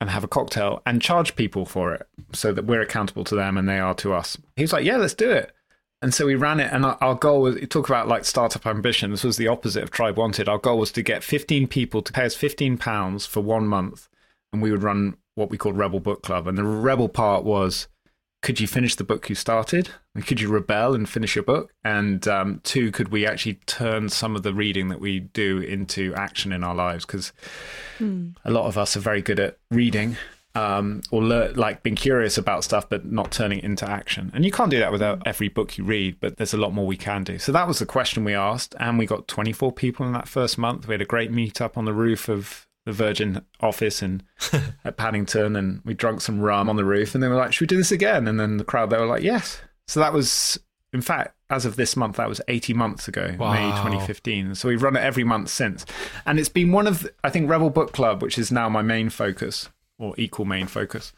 and 0.01 0.11
have 0.11 0.25
a 0.25 0.29
cocktail 0.29 0.83
and 0.87 1.03
charge 1.03 1.35
people 1.37 1.65
for 1.65 1.95
it 1.95 2.07
so 2.33 2.53
that 2.53 2.67
we're 2.67 2.81
accountable 2.81 3.25
to 3.25 3.35
them 3.35 3.57
and 3.57 3.69
they 3.69 3.79
are 3.79 3.95
to 3.95 4.13
us. 4.13 4.37
He 4.57 4.63
was 4.63 4.73
like, 4.73 4.85
yeah, 4.85 4.97
let's 4.97 5.15
do 5.15 5.31
it. 5.31 5.53
And 6.01 6.15
so 6.15 6.27
we 6.27 6.37
ran 6.37 6.61
it, 6.61 6.73
and 6.73 6.85
our, 6.85 7.17
goal 7.17 7.43
was 7.43 7.57
talk 7.71 7.89
about 7.89 8.07
like 8.07 8.25
startup 8.25 8.65
ambition. 8.69 9.11
This 9.11 9.25
was 9.25 9.37
the 9.37 9.49
opposite 9.49 9.83
of 9.83 9.91
Tribe 9.91 10.17
Wanted. 10.17 10.49
Our 10.49 10.59
goal 10.59 10.79
was 10.79 10.93
to 10.93 11.03
get 11.03 11.25
15 11.25 11.67
people 11.67 12.03
to 12.03 12.13
pay 12.13 12.25
us 12.25 12.37
15 12.37 12.79
pounds 12.79 13.27
for 13.27 13.41
one 13.41 13.67
month, 13.67 14.09
and 14.53 14.63
we 14.63 14.71
would 14.71 14.83
run 14.83 15.17
what 15.35 15.51
we 15.51 15.59
called 15.59 15.77
Rebel 15.77 16.01
Book 16.01 16.23
Club. 16.23 16.47
And 16.47 16.59
the 16.59 16.65
rebel 16.65 17.09
part 17.09 17.45
was 17.45 17.89
could 18.41 18.61
you 18.61 18.69
finish 18.69 18.95
the 18.95 19.05
book 19.05 19.29
you 19.29 19.35
started? 19.35 19.91
And 20.15 20.27
Could 20.27 20.41
you 20.41 20.49
rebel 20.49 20.95
and 20.95 21.09
finish 21.09 21.35
your 21.35 21.43
book? 21.43 21.73
And 21.85 22.27
um, 22.29 22.61
two, 22.63 22.93
could 22.93 23.09
we 23.09 23.27
actually 23.27 23.55
turn 23.67 24.09
some 24.09 24.37
of 24.37 24.43
the 24.43 24.55
reading 24.55 24.89
that 24.89 25.01
we 25.01 25.21
do 25.21 25.59
into 25.59 26.15
action 26.15 26.53
in 26.53 26.63
our 26.63 26.75
lives? 26.75 27.05
Because 27.05 27.33
mm. 27.99 28.35
a 28.45 28.51
lot 28.51 28.67
of 28.67 28.79
us 28.79 28.97
are 28.97 29.01
very 29.01 29.23
good 29.23 29.41
at 29.41 29.59
reading 29.73 30.17
um, 30.55 31.03
or 31.11 31.23
learn, 31.23 31.55
like 31.55 31.83
being 31.83 31.97
curious 31.97 32.39
about 32.39 32.63
stuff, 32.63 32.89
but 32.89 33.05
not 33.05 33.33
turning 33.33 33.59
it 33.59 33.65
into 33.65 33.89
action. 33.89 34.31
And 34.33 34.45
you 34.45 34.53
can't 34.53 34.71
do 34.71 34.79
that 34.79 34.93
without 34.93 35.27
every 35.27 35.49
book 35.49 35.77
you 35.77 35.83
read, 35.83 36.19
but 36.21 36.37
there's 36.37 36.55
a 36.55 36.59
lot 36.59 36.73
more 36.73 36.87
we 36.87 36.97
can 36.97 37.25
do. 37.25 37.39
So 37.39 37.51
that 37.51 37.67
was 37.67 37.81
the 37.81 37.87
question 37.87 38.23
we 38.23 38.35
asked. 38.35 38.75
And 38.79 38.99
we 38.99 39.07
got 39.07 39.27
24 39.27 39.73
people 39.73 40.07
in 40.07 40.13
that 40.13 40.29
first 40.29 40.59
month. 40.59 40.87
We 40.87 40.95
had 40.95 41.03
a 41.03 41.07
great 41.07 41.33
meet 41.33 41.61
up 41.61 41.77
on 41.77 41.87
the 41.87 41.93
roof 41.93 42.29
of 42.29 42.68
the 42.89 42.95
Virgin 42.95 43.45
office 43.61 44.03
in 44.03 44.23
at 44.85 44.97
Paddington, 44.97 45.57
and 45.57 45.83
we 45.85 45.93
drank 45.93 46.23
some 46.23 46.41
rum 46.41 46.71
on 46.71 46.77
the 46.77 46.87
roof, 46.87 47.15
and 47.15 47.23
they 47.23 47.29
were 47.29 47.35
like, 47.35 47.53
"Should 47.53 47.61
we 47.61 47.67
do 47.67 47.77
this 47.77 47.93
again?" 47.93 48.27
And 48.27 48.41
then 48.41 48.57
the 48.57 48.65
crowd 48.65 48.89
they 48.89 48.97
were 48.97 49.05
like, 49.05 49.23
"Yes." 49.23 49.61
So 49.87 50.01
that 50.01 50.15
was, 50.15 50.59
in 50.95 51.03
fact, 51.03 51.37
as 51.51 51.67
of 51.67 51.77
this 51.77 51.97
month, 51.97 52.17
that 52.17 52.29
was 52.29 52.41
80 52.49 52.73
months 52.73 53.07
ago, 53.07 53.37
wow. 53.39 53.53
May 53.53 53.71
2015. 53.83 54.55
So 54.55 54.69
we've 54.69 54.83
run 54.83 54.97
it 54.97 55.01
every 55.01 55.23
month 55.23 55.51
since, 55.51 55.85
and 56.25 56.39
it's 56.39 56.49
been 56.49 56.73
one 56.73 56.87
of, 56.87 57.07
I 57.23 57.29
think, 57.29 57.51
Rebel 57.51 57.69
Book 57.69 57.93
Club, 57.93 58.23
which 58.23 58.39
is 58.39 58.51
now 58.51 58.71
my 58.71 58.83
main 58.83 59.11
focus 59.11 59.69
or 59.99 60.15
equal 60.17 60.47
main 60.47 60.67
focus. 60.67 61.13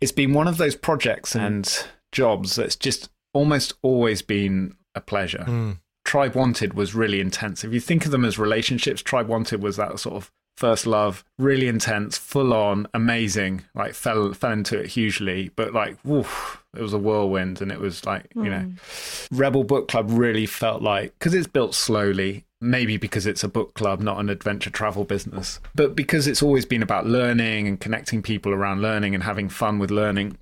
It's 0.00 0.12
been 0.12 0.34
one 0.34 0.46
of 0.46 0.56
those 0.56 0.76
projects 0.76 1.34
mm. 1.34 1.40
and 1.40 1.86
jobs 2.12 2.54
that's 2.54 2.76
just 2.76 3.08
almost 3.32 3.74
always 3.82 4.22
been 4.22 4.76
a 4.94 5.00
pleasure. 5.00 5.44
Mm. 5.48 5.78
Tribe 6.04 6.36
Wanted 6.36 6.74
was 6.74 6.94
really 6.94 7.20
intense. 7.20 7.64
If 7.64 7.72
you 7.72 7.80
think 7.80 8.04
of 8.04 8.12
them 8.12 8.24
as 8.24 8.38
relationships, 8.38 9.02
Tribe 9.02 9.26
Wanted 9.26 9.62
was 9.62 9.76
that 9.76 9.98
sort 9.98 10.14
of 10.14 10.30
first 10.58 10.88
love, 10.88 11.24
really 11.38 11.68
intense, 11.68 12.18
full 12.18 12.52
on, 12.52 12.88
amazing. 12.92 13.62
Like 13.74 13.94
fell 13.94 14.32
fell 14.32 14.50
into 14.50 14.78
it 14.78 14.88
hugely, 14.88 15.50
but 15.54 15.72
like, 15.72 15.96
woof, 16.04 16.64
it 16.76 16.82
was 16.82 16.92
a 16.92 16.98
whirlwind, 16.98 17.62
and 17.62 17.70
it 17.70 17.78
was 17.78 18.04
like 18.04 18.28
mm. 18.34 18.44
you 18.44 18.50
know, 18.50 18.60
hmm. 18.60 19.36
Rebel 19.36 19.64
Book 19.64 19.88
Club 19.88 20.08
really 20.10 20.46
felt 20.46 20.82
like 20.82 21.16
because 21.18 21.34
it's 21.34 21.46
built 21.46 21.74
slowly. 21.74 22.44
Maybe 22.60 22.96
because 22.96 23.24
it's 23.24 23.44
a 23.44 23.48
book 23.48 23.74
club, 23.74 24.00
not 24.00 24.18
an 24.18 24.28
adventure 24.28 24.68
travel 24.68 25.04
business, 25.04 25.60
but 25.76 25.94
because 25.94 26.26
it's 26.26 26.42
always 26.42 26.66
been 26.66 26.82
about 26.82 27.06
learning 27.06 27.68
and 27.68 27.78
connecting 27.78 28.20
people 28.20 28.52
around 28.52 28.82
learning 28.82 29.14
and 29.14 29.22
having 29.22 29.48
fun 29.48 29.78
with 29.78 29.92
learning, 29.92 30.36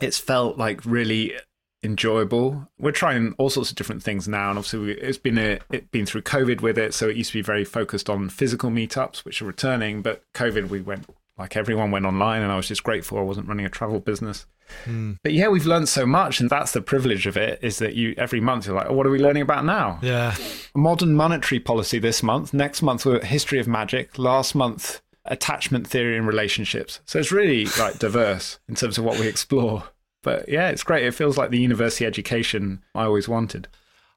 it's 0.00 0.16
felt 0.16 0.56
like 0.56 0.82
really 0.86 1.34
enjoyable. 1.82 2.68
We're 2.78 2.92
trying 2.92 3.34
all 3.38 3.50
sorts 3.50 3.70
of 3.70 3.76
different 3.76 4.02
things 4.02 4.26
now, 4.26 4.50
and 4.50 4.58
obviously 4.58 4.92
it's 4.92 5.18
been 5.18 5.38
a, 5.38 5.58
it 5.70 5.90
been 5.90 6.06
through 6.06 6.22
COVID 6.22 6.60
with 6.60 6.78
it, 6.78 6.94
so 6.94 7.08
it 7.08 7.16
used 7.16 7.30
to 7.30 7.38
be 7.38 7.42
very 7.42 7.64
focused 7.64 8.10
on 8.10 8.28
physical 8.28 8.70
meetups, 8.70 9.24
which 9.24 9.40
are 9.42 9.46
returning. 9.46 10.02
But 10.02 10.22
COVID, 10.34 10.68
we 10.68 10.80
went 10.80 11.06
like 11.38 11.56
everyone 11.56 11.90
went 11.90 12.06
online, 12.06 12.42
and 12.42 12.50
I 12.50 12.56
was 12.56 12.68
just 12.68 12.82
grateful 12.82 13.18
I 13.18 13.22
wasn't 13.22 13.48
running 13.48 13.66
a 13.66 13.70
travel 13.70 14.00
business. 14.00 14.46
Mm. 14.84 15.18
But 15.22 15.32
yeah, 15.32 15.48
we've 15.48 15.66
learned 15.66 15.88
so 15.88 16.06
much, 16.06 16.40
and 16.40 16.50
that's 16.50 16.72
the 16.72 16.80
privilege 16.80 17.26
of 17.26 17.36
it. 17.36 17.60
Is 17.62 17.78
that 17.78 17.94
you 17.94 18.14
every 18.16 18.40
month 18.40 18.66
you're 18.66 18.76
like, 18.76 18.88
oh, 18.88 18.94
what 18.94 19.06
are 19.06 19.10
we 19.10 19.18
learning 19.18 19.42
about 19.42 19.64
now? 19.64 19.98
Yeah, 20.02 20.34
modern 20.74 21.14
monetary 21.14 21.60
policy 21.60 21.98
this 21.98 22.22
month. 22.22 22.52
Next 22.52 22.82
month 22.82 23.06
we're 23.06 23.22
history 23.22 23.58
of 23.58 23.68
magic. 23.68 24.18
Last 24.18 24.54
month 24.54 25.02
attachment 25.28 25.86
theory 25.86 26.16
and 26.16 26.26
relationships. 26.26 27.00
So 27.04 27.18
it's 27.18 27.32
really 27.32 27.66
like 27.78 27.98
diverse 27.98 28.58
in 28.68 28.74
terms 28.74 28.98
of 28.98 29.04
what 29.04 29.18
we 29.18 29.26
explore. 29.26 29.84
But 30.26 30.48
yeah, 30.48 30.70
it's 30.70 30.82
great. 30.82 31.04
It 31.04 31.14
feels 31.14 31.38
like 31.38 31.50
the 31.50 31.60
university 31.60 32.04
education 32.04 32.82
I 32.96 33.04
always 33.04 33.28
wanted. 33.28 33.68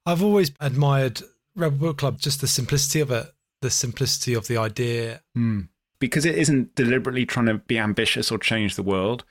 I've 0.07 0.23
always 0.23 0.51
admired 0.59 1.21
Rebel 1.55 1.77
Book 1.77 1.99
Club, 1.99 2.17
just 2.17 2.41
the 2.41 2.47
simplicity 2.47 2.99
of 2.99 3.11
it, 3.11 3.27
the 3.61 3.69
simplicity 3.69 4.33
of 4.33 4.47
the 4.47 4.57
idea. 4.57 5.21
Mm. 5.37 5.67
Because 5.99 6.25
it 6.25 6.35
isn't 6.35 6.73
deliberately 6.73 7.27
trying 7.27 7.45
to 7.45 7.59
be 7.59 7.77
ambitious 7.77 8.31
or 8.31 8.39
change 8.39 8.75
the 8.75 8.81
world. 8.81 9.23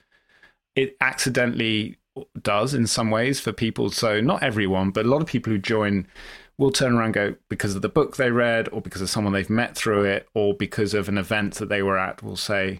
It 0.73 0.95
accidentally 1.01 1.97
does 2.41 2.73
in 2.73 2.87
some 2.87 3.11
ways 3.11 3.41
for 3.41 3.51
people. 3.51 3.89
So, 3.89 4.21
not 4.21 4.41
everyone, 4.41 4.91
but 4.91 5.05
a 5.05 5.09
lot 5.09 5.21
of 5.21 5.27
people 5.27 5.51
who 5.51 5.59
join 5.59 6.07
will 6.57 6.71
turn 6.71 6.93
around 6.93 7.11
go 7.11 7.35
because 7.49 7.75
of 7.75 7.81
the 7.81 7.89
book 7.89 8.15
they 8.15 8.31
read 8.31 8.69
or 8.71 8.79
because 8.79 9.01
of 9.01 9.09
someone 9.09 9.33
they've 9.33 9.49
met 9.49 9.75
through 9.75 10.05
it 10.05 10.29
or 10.33 10.53
because 10.53 10.93
of 10.93 11.09
an 11.09 11.17
event 11.17 11.55
that 11.55 11.67
they 11.67 11.83
were 11.83 11.99
at 11.99 12.23
will 12.23 12.37
say 12.37 12.79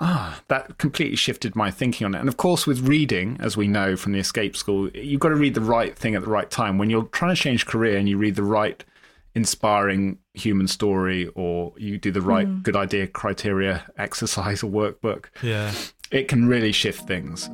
ah, 0.00 0.42
that 0.48 0.78
completely 0.78 1.16
shifted 1.16 1.54
my 1.54 1.70
thinking 1.70 2.04
on 2.04 2.14
it. 2.14 2.20
And 2.20 2.28
of 2.28 2.36
course, 2.36 2.66
with 2.66 2.80
reading, 2.80 3.36
as 3.40 3.56
we 3.56 3.68
know 3.68 3.96
from 3.96 4.12
the 4.12 4.18
escape 4.18 4.56
school, 4.56 4.88
you've 4.90 5.20
got 5.20 5.30
to 5.30 5.36
read 5.36 5.54
the 5.54 5.60
right 5.60 5.96
thing 5.96 6.14
at 6.14 6.22
the 6.22 6.30
right 6.30 6.50
time. 6.50 6.78
When 6.78 6.90
you're 6.90 7.04
trying 7.04 7.34
to 7.34 7.40
change 7.40 7.66
career 7.66 7.96
and 7.96 8.08
you 8.08 8.18
read 8.18 8.34
the 8.34 8.42
right 8.42 8.84
inspiring 9.34 10.18
human 10.34 10.68
story 10.68 11.28
or 11.34 11.72
you 11.76 11.98
do 11.98 12.12
the 12.12 12.20
right 12.20 12.46
mm. 12.46 12.62
good 12.62 12.76
idea 12.76 13.06
criteria 13.06 13.84
exercise 13.98 14.62
or 14.62 14.70
workbook, 14.70 15.26
yeah, 15.42 15.72
it 16.10 16.28
can 16.28 16.46
really 16.46 16.72
shift 16.72 17.06
things. 17.06 17.48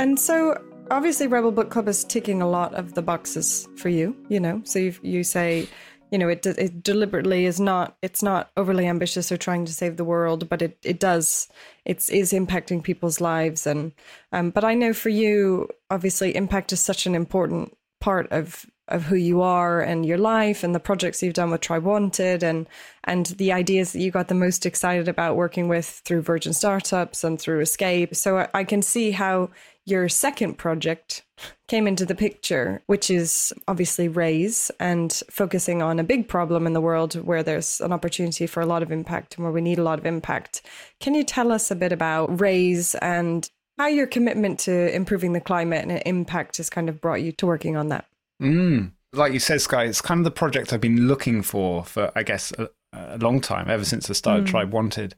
And 0.00 0.18
so 0.18 0.62
obviously 0.90 1.26
Rebel 1.26 1.50
Book 1.50 1.70
Club 1.70 1.88
is 1.88 2.04
ticking 2.04 2.40
a 2.40 2.48
lot 2.48 2.74
of 2.74 2.94
the 2.94 3.02
boxes 3.02 3.68
for 3.76 3.88
you, 3.88 4.16
you 4.28 4.40
know. 4.40 4.62
So 4.64 4.78
you 4.78 4.94
you 5.02 5.24
say 5.24 5.68
you 6.10 6.18
know 6.18 6.28
it 6.28 6.46
it 6.46 6.82
deliberately 6.82 7.44
is 7.44 7.60
not 7.60 7.96
it's 8.02 8.22
not 8.22 8.50
overly 8.56 8.86
ambitious 8.86 9.30
or 9.30 9.36
trying 9.36 9.64
to 9.64 9.72
save 9.72 9.96
the 9.96 10.04
world 10.04 10.48
but 10.48 10.62
it 10.62 10.78
it 10.82 10.98
does 10.98 11.48
it's 11.84 12.08
is 12.08 12.32
impacting 12.32 12.82
people's 12.82 13.20
lives 13.20 13.66
and 13.66 13.92
um 14.32 14.50
but 14.50 14.64
i 14.64 14.74
know 14.74 14.92
for 14.92 15.08
you 15.08 15.68
obviously 15.90 16.34
impact 16.34 16.72
is 16.72 16.80
such 16.80 17.06
an 17.06 17.14
important 17.14 17.76
part 18.00 18.30
of 18.30 18.66
of 18.88 19.04
who 19.04 19.16
you 19.16 19.42
are 19.42 19.80
and 19.80 20.06
your 20.06 20.18
life 20.18 20.64
and 20.64 20.74
the 20.74 20.80
projects 20.80 21.22
you've 21.22 21.34
done 21.34 21.50
with 21.50 21.60
Tribe 21.60 21.84
Wanted 21.84 22.42
and 22.42 22.66
and 23.04 23.26
the 23.26 23.52
ideas 23.52 23.92
that 23.92 24.00
you 24.00 24.10
got 24.10 24.28
the 24.28 24.34
most 24.34 24.66
excited 24.66 25.08
about 25.08 25.36
working 25.36 25.68
with 25.68 25.86
through 26.04 26.22
Virgin 26.22 26.52
Startups 26.52 27.22
and 27.22 27.40
through 27.40 27.60
Escape. 27.60 28.14
So 28.16 28.38
I, 28.38 28.48
I 28.54 28.64
can 28.64 28.82
see 28.82 29.10
how 29.10 29.50
your 29.88 30.08
second 30.08 30.58
project 30.58 31.24
came 31.66 31.86
into 31.86 32.04
the 32.04 32.14
picture, 32.14 32.82
which 32.86 33.10
is 33.10 33.52
obviously 33.66 34.06
Raise 34.08 34.70
and 34.78 35.22
focusing 35.30 35.80
on 35.82 35.98
a 35.98 36.04
big 36.04 36.28
problem 36.28 36.66
in 36.66 36.74
the 36.74 36.80
world 36.80 37.14
where 37.14 37.42
there's 37.42 37.80
an 37.80 37.92
opportunity 37.92 38.46
for 38.46 38.60
a 38.60 38.66
lot 38.66 38.82
of 38.82 38.92
impact 38.92 39.36
and 39.36 39.44
where 39.44 39.52
we 39.52 39.60
need 39.60 39.78
a 39.78 39.82
lot 39.82 39.98
of 39.98 40.04
impact. 40.06 40.62
Can 41.00 41.14
you 41.14 41.24
tell 41.24 41.50
us 41.50 41.70
a 41.70 41.76
bit 41.76 41.92
about 41.92 42.40
Raise 42.40 42.94
and 42.96 43.48
how 43.78 43.86
your 43.86 44.06
commitment 44.06 44.58
to 44.60 44.94
improving 44.94 45.32
the 45.32 45.40
climate 45.40 45.86
and 45.88 46.02
impact 46.04 46.58
has 46.58 46.68
kind 46.68 46.88
of 46.88 47.00
brought 47.00 47.22
you 47.22 47.32
to 47.32 47.46
working 47.46 47.76
on 47.76 47.88
that? 47.88 48.06
Mm. 48.42 48.92
Like 49.14 49.32
you 49.32 49.38
said, 49.38 49.60
Skye, 49.60 49.84
it's 49.84 50.02
kind 50.02 50.20
of 50.20 50.24
the 50.24 50.30
project 50.30 50.72
I've 50.72 50.80
been 50.80 51.06
looking 51.06 51.42
for 51.42 51.84
for, 51.84 52.12
I 52.14 52.24
guess, 52.24 52.52
a, 52.58 52.68
a 52.92 53.18
long 53.18 53.40
time, 53.40 53.70
ever 53.70 53.84
since 53.84 54.10
I 54.10 54.12
started 54.12 54.46
mm. 54.46 54.50
Tribe 54.50 54.72
Wanted, 54.72 55.14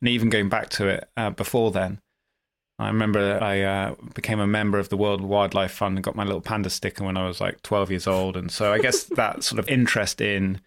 and 0.00 0.08
even 0.08 0.28
going 0.28 0.48
back 0.48 0.68
to 0.70 0.86
it 0.88 1.08
uh, 1.16 1.30
before 1.30 1.72
then. 1.72 2.01
I 2.78 2.88
remember 2.88 3.38
I 3.40 3.60
uh, 3.62 3.94
became 4.14 4.40
a 4.40 4.46
member 4.46 4.78
of 4.78 4.88
the 4.88 4.96
World 4.96 5.20
Wildlife 5.20 5.72
Fund 5.72 5.96
and 5.96 6.04
got 6.04 6.16
my 6.16 6.24
little 6.24 6.40
panda 6.40 6.70
sticker 6.70 7.04
when 7.04 7.16
I 7.16 7.26
was 7.26 7.40
like 7.40 7.62
12 7.62 7.90
years 7.90 8.06
old. 8.06 8.36
And 8.36 8.50
so 8.50 8.72
I 8.72 8.78
guess 8.78 9.04
that 9.16 9.44
sort 9.44 9.58
of 9.58 9.68
interest 9.68 10.20
in 10.20 10.60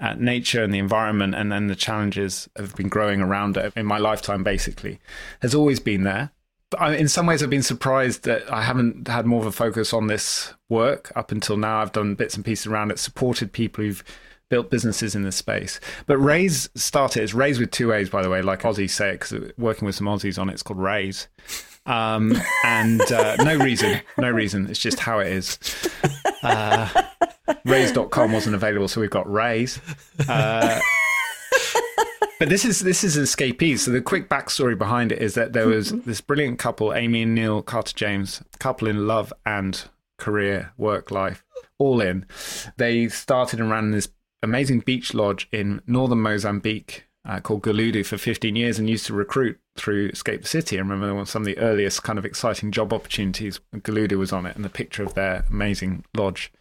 uh, 0.00 0.14
nature 0.14 0.62
and 0.62 0.72
the 0.72 0.78
environment 0.78 1.34
and 1.34 1.50
then 1.50 1.66
the 1.66 1.74
challenges 1.74 2.48
have 2.56 2.74
been 2.76 2.88
growing 2.88 3.20
around 3.20 3.56
it 3.56 3.72
in 3.76 3.84
my 3.84 3.98
lifetime, 3.98 4.44
basically, 4.44 5.00
has 5.42 5.54
always 5.54 5.80
been 5.80 6.04
there. 6.04 6.30
But 6.70 6.80
I, 6.80 6.94
in 6.94 7.08
some 7.08 7.26
ways, 7.26 7.42
I've 7.42 7.50
been 7.50 7.62
surprised 7.62 8.24
that 8.24 8.50
I 8.52 8.62
haven't 8.62 9.08
had 9.08 9.26
more 9.26 9.40
of 9.40 9.46
a 9.46 9.52
focus 9.52 9.92
on 9.92 10.06
this 10.06 10.54
work 10.68 11.10
up 11.16 11.32
until 11.32 11.56
now. 11.56 11.80
I've 11.80 11.92
done 11.92 12.14
bits 12.14 12.36
and 12.36 12.44
pieces 12.44 12.66
around 12.66 12.90
it, 12.90 12.98
supported 12.98 13.52
people 13.52 13.84
who've 13.84 14.04
built 14.48 14.70
businesses 14.70 15.14
in 15.14 15.22
this 15.22 15.36
space. 15.36 15.80
But 16.06 16.18
Raise 16.18 16.68
started, 16.74 17.22
it's 17.22 17.34
Raise 17.34 17.58
with 17.58 17.70
two 17.70 17.92
A's, 17.92 18.08
by 18.08 18.22
the 18.22 18.30
way, 18.30 18.42
like 18.42 18.62
Aussies 18.62 18.90
say 18.90 19.10
it, 19.10 19.20
because 19.20 19.52
working 19.58 19.86
with 19.86 19.94
some 19.94 20.06
Aussies 20.06 20.38
on 20.38 20.48
it, 20.48 20.54
it's 20.54 20.62
called 20.62 20.80
Raise. 20.80 21.28
Um, 21.86 22.36
and 22.64 23.00
uh, 23.12 23.36
no 23.36 23.56
reason, 23.56 24.00
no 24.18 24.30
reason. 24.30 24.68
It's 24.68 24.78
just 24.78 25.00
how 25.00 25.20
it 25.20 25.28
is. 25.28 25.58
Uh, 26.42 26.88
Raise.com 27.64 28.32
wasn't 28.32 28.54
available, 28.54 28.88
so 28.88 29.00
we've 29.00 29.10
got 29.10 29.30
Raise. 29.30 29.80
Uh, 30.28 30.80
but 32.38 32.48
this 32.48 32.64
is 32.64 32.80
this 32.80 33.02
is 33.02 33.16
escapees. 33.16 33.82
So 33.82 33.90
the 33.90 34.00
quick 34.00 34.28
backstory 34.28 34.76
behind 34.76 35.12
it 35.12 35.20
is 35.20 35.34
that 35.34 35.54
there 35.54 35.66
was 35.66 35.90
this 35.90 36.20
brilliant 36.20 36.58
couple, 36.58 36.94
Amy 36.94 37.22
and 37.22 37.34
Neil 37.34 37.62
Carter 37.62 37.94
James, 37.94 38.42
couple 38.58 38.86
in 38.86 39.06
love 39.06 39.32
and 39.46 39.84
career, 40.18 40.72
work 40.76 41.10
life, 41.10 41.42
all 41.78 42.00
in. 42.00 42.26
They 42.76 43.08
started 43.08 43.60
and 43.60 43.70
ran 43.70 43.90
this 43.90 44.08
amazing 44.42 44.80
beach 44.80 45.14
lodge 45.14 45.48
in 45.52 45.80
northern 45.86 46.20
Mozambique 46.20 47.04
uh, 47.24 47.40
called 47.40 47.62
Guludo 47.62 48.04
for 48.04 48.16
15 48.16 48.56
years 48.56 48.78
and 48.78 48.88
used 48.88 49.06
to 49.06 49.14
recruit 49.14 49.58
through 49.76 50.08
Escape 50.08 50.42
the 50.42 50.48
City. 50.48 50.76
I 50.76 50.80
remember 50.80 51.24
some 51.26 51.42
of 51.42 51.46
the 51.46 51.58
earliest 51.58 52.02
kind 52.02 52.18
of 52.18 52.24
exciting 52.24 52.72
job 52.72 52.92
opportunities. 52.92 53.60
Guludo 53.74 54.18
was 54.18 54.32
on 54.32 54.46
it 54.46 54.56
and 54.56 54.64
the 54.64 54.70
picture 54.70 55.02
of 55.02 55.14
their 55.14 55.44
amazing 55.50 56.04
lodge. 56.16 56.52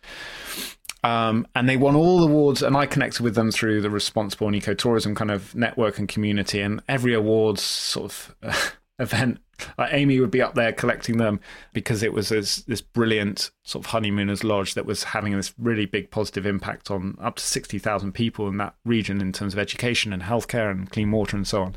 Um, 1.04 1.48
and 1.56 1.70
they 1.70 1.78
won 1.78 1.96
all 1.96 2.20
the 2.20 2.28
awards, 2.28 2.62
and 2.62 2.76
I 2.76 2.86
connected 2.86 3.22
with 3.22 3.36
them 3.36 3.52
through 3.52 3.82
the 3.82 3.90
Responsible 3.90 4.48
and 4.48 4.56
Ecotourism 4.56 5.16
kind 5.16 5.32
of 5.32 5.56
network 5.56 6.00
and 6.00 6.08
community. 6.08 6.60
And 6.60 6.82
every 6.90 7.14
awards 7.14 7.62
sort 7.62 8.12
of 8.12 8.78
event 9.00 9.40
like 9.78 9.94
Amy 9.94 10.20
would 10.20 10.32
be 10.32 10.42
up 10.42 10.56
there 10.56 10.72
collecting 10.72 11.18
them 11.18 11.40
because 11.74 12.04
it 12.04 12.14
was 12.14 12.30
this, 12.30 12.58
this 12.64 12.82
brilliant 12.82 13.52
sort 13.64 13.86
of 13.86 13.92
honeymooners 13.92 14.44
lodge 14.44 14.74
that 14.76 14.86
was 14.86 15.04
having 15.04 15.36
this 15.36 15.54
really 15.58 15.86
big 15.86 16.12
positive 16.12 16.46
impact 16.46 16.92
on 16.92 17.18
up 17.22 17.36
to 17.36 17.44
60,000 17.44 18.12
people 18.14 18.48
in 18.48 18.58
that 18.58 18.76
region 18.86 19.22
in 19.22 19.32
terms 19.32 19.54
of 19.54 19.60
education 19.60 20.14
and 20.14 20.24
healthcare 20.24 20.72
and 20.72 20.90
clean 20.92 21.12
water 21.12 21.36
and 21.36 21.48
so 21.48 21.64
on. 21.64 21.76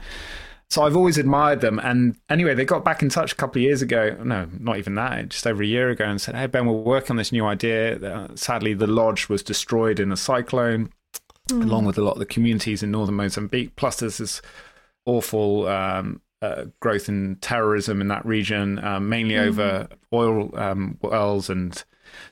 So 0.71 0.83
I've 0.83 0.97
always 0.97 1.19
admired 1.19 1.61
them. 1.63 1.81
And 1.81 2.17
anyway, 2.29 2.55
they 2.55 2.65
got 2.65 2.85
back 2.85 3.03
in 3.03 3.09
touch 3.09 3.33
a 3.33 3.37
couple 3.37 3.61
of 3.61 3.65
years 3.65 3.83
ago. 3.83 4.17
No, 4.23 4.49
not 4.59 4.79
even 4.79 4.95
that, 4.95 5.31
just 5.31 5.47
over 5.47 5.65
a 5.65 5.67
year 5.67 5.91
ago, 5.91 6.05
and 6.05 6.21
said, 6.21 6.37
Hey, 6.37 6.47
Ben, 6.47 6.65
we're 6.65 6.75
working 6.75 7.11
on 7.11 7.17
this 7.17 7.33
new 7.33 7.45
idea. 7.45 7.97
Uh, 7.97 8.29
sadly, 8.37 8.73
the 8.73 8.87
lodge 8.87 9.29
was 9.29 9.43
destroyed 9.43 9.99
in 9.99 10.13
a 10.13 10.17
cyclone, 10.17 10.93
mm. 11.49 11.63
along 11.65 11.87
with 11.87 11.99
a 11.99 12.03
lot 12.03 12.13
of 12.13 12.21
the 12.21 12.27
communities 12.27 12.85
in 12.85 12.93
northern 12.93 13.17
Mozambique. 13.17 13.75
Plus, 13.75 13.99
there's 13.99 14.19
this 14.19 14.41
awful 15.07 15.67
um, 15.67 16.21
uh, 16.43 16.65
growth 16.81 17.09
in 17.09 17.37
terrorism 17.41 18.01
in 18.01 18.09
that 18.09 18.25
region, 18.25 18.83
um, 18.85 19.09
mainly 19.09 19.35
mm. 19.35 19.47
over 19.47 19.89
oil 20.13 20.51
um, 20.59 20.99
wells. 21.03 21.51
And 21.51 21.83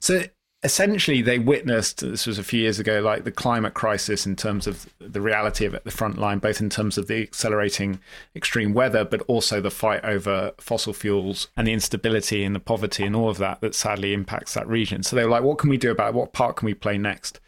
so 0.00 0.22
essentially 0.64 1.22
they 1.22 1.38
witnessed 1.38 2.00
this 2.00 2.26
was 2.26 2.36
a 2.36 2.42
few 2.42 2.60
years 2.60 2.80
ago 2.80 3.00
like 3.00 3.22
the 3.22 3.30
climate 3.30 3.74
crisis 3.74 4.26
in 4.26 4.34
terms 4.34 4.66
of 4.66 4.92
the 4.98 5.20
reality 5.20 5.64
of 5.64 5.72
it 5.72 5.84
the 5.84 5.90
front 5.90 6.18
line 6.18 6.38
both 6.38 6.60
in 6.60 6.68
terms 6.68 6.98
of 6.98 7.06
the 7.06 7.22
accelerating 7.22 8.00
extreme 8.34 8.74
weather 8.74 9.04
but 9.04 9.22
also 9.28 9.60
the 9.60 9.70
fight 9.70 10.04
over 10.04 10.50
fossil 10.58 10.92
fuels 10.92 11.46
and 11.56 11.68
the 11.68 11.72
instability 11.72 12.42
and 12.42 12.56
the 12.56 12.60
poverty 12.60 13.04
and 13.04 13.14
all 13.14 13.28
of 13.28 13.38
that 13.38 13.60
that 13.60 13.72
sadly 13.72 14.12
impacts 14.12 14.54
that 14.54 14.66
region 14.66 15.00
so 15.04 15.14
they 15.14 15.22
were 15.22 15.30
like 15.30 15.44
what 15.44 15.58
can 15.58 15.70
we 15.70 15.76
do 15.76 15.92
about 15.92 16.08
it? 16.08 16.14
what 16.14 16.32
part 16.32 16.56
can 16.56 16.66
we 16.66 16.74
play 16.74 16.98
next 16.98 17.38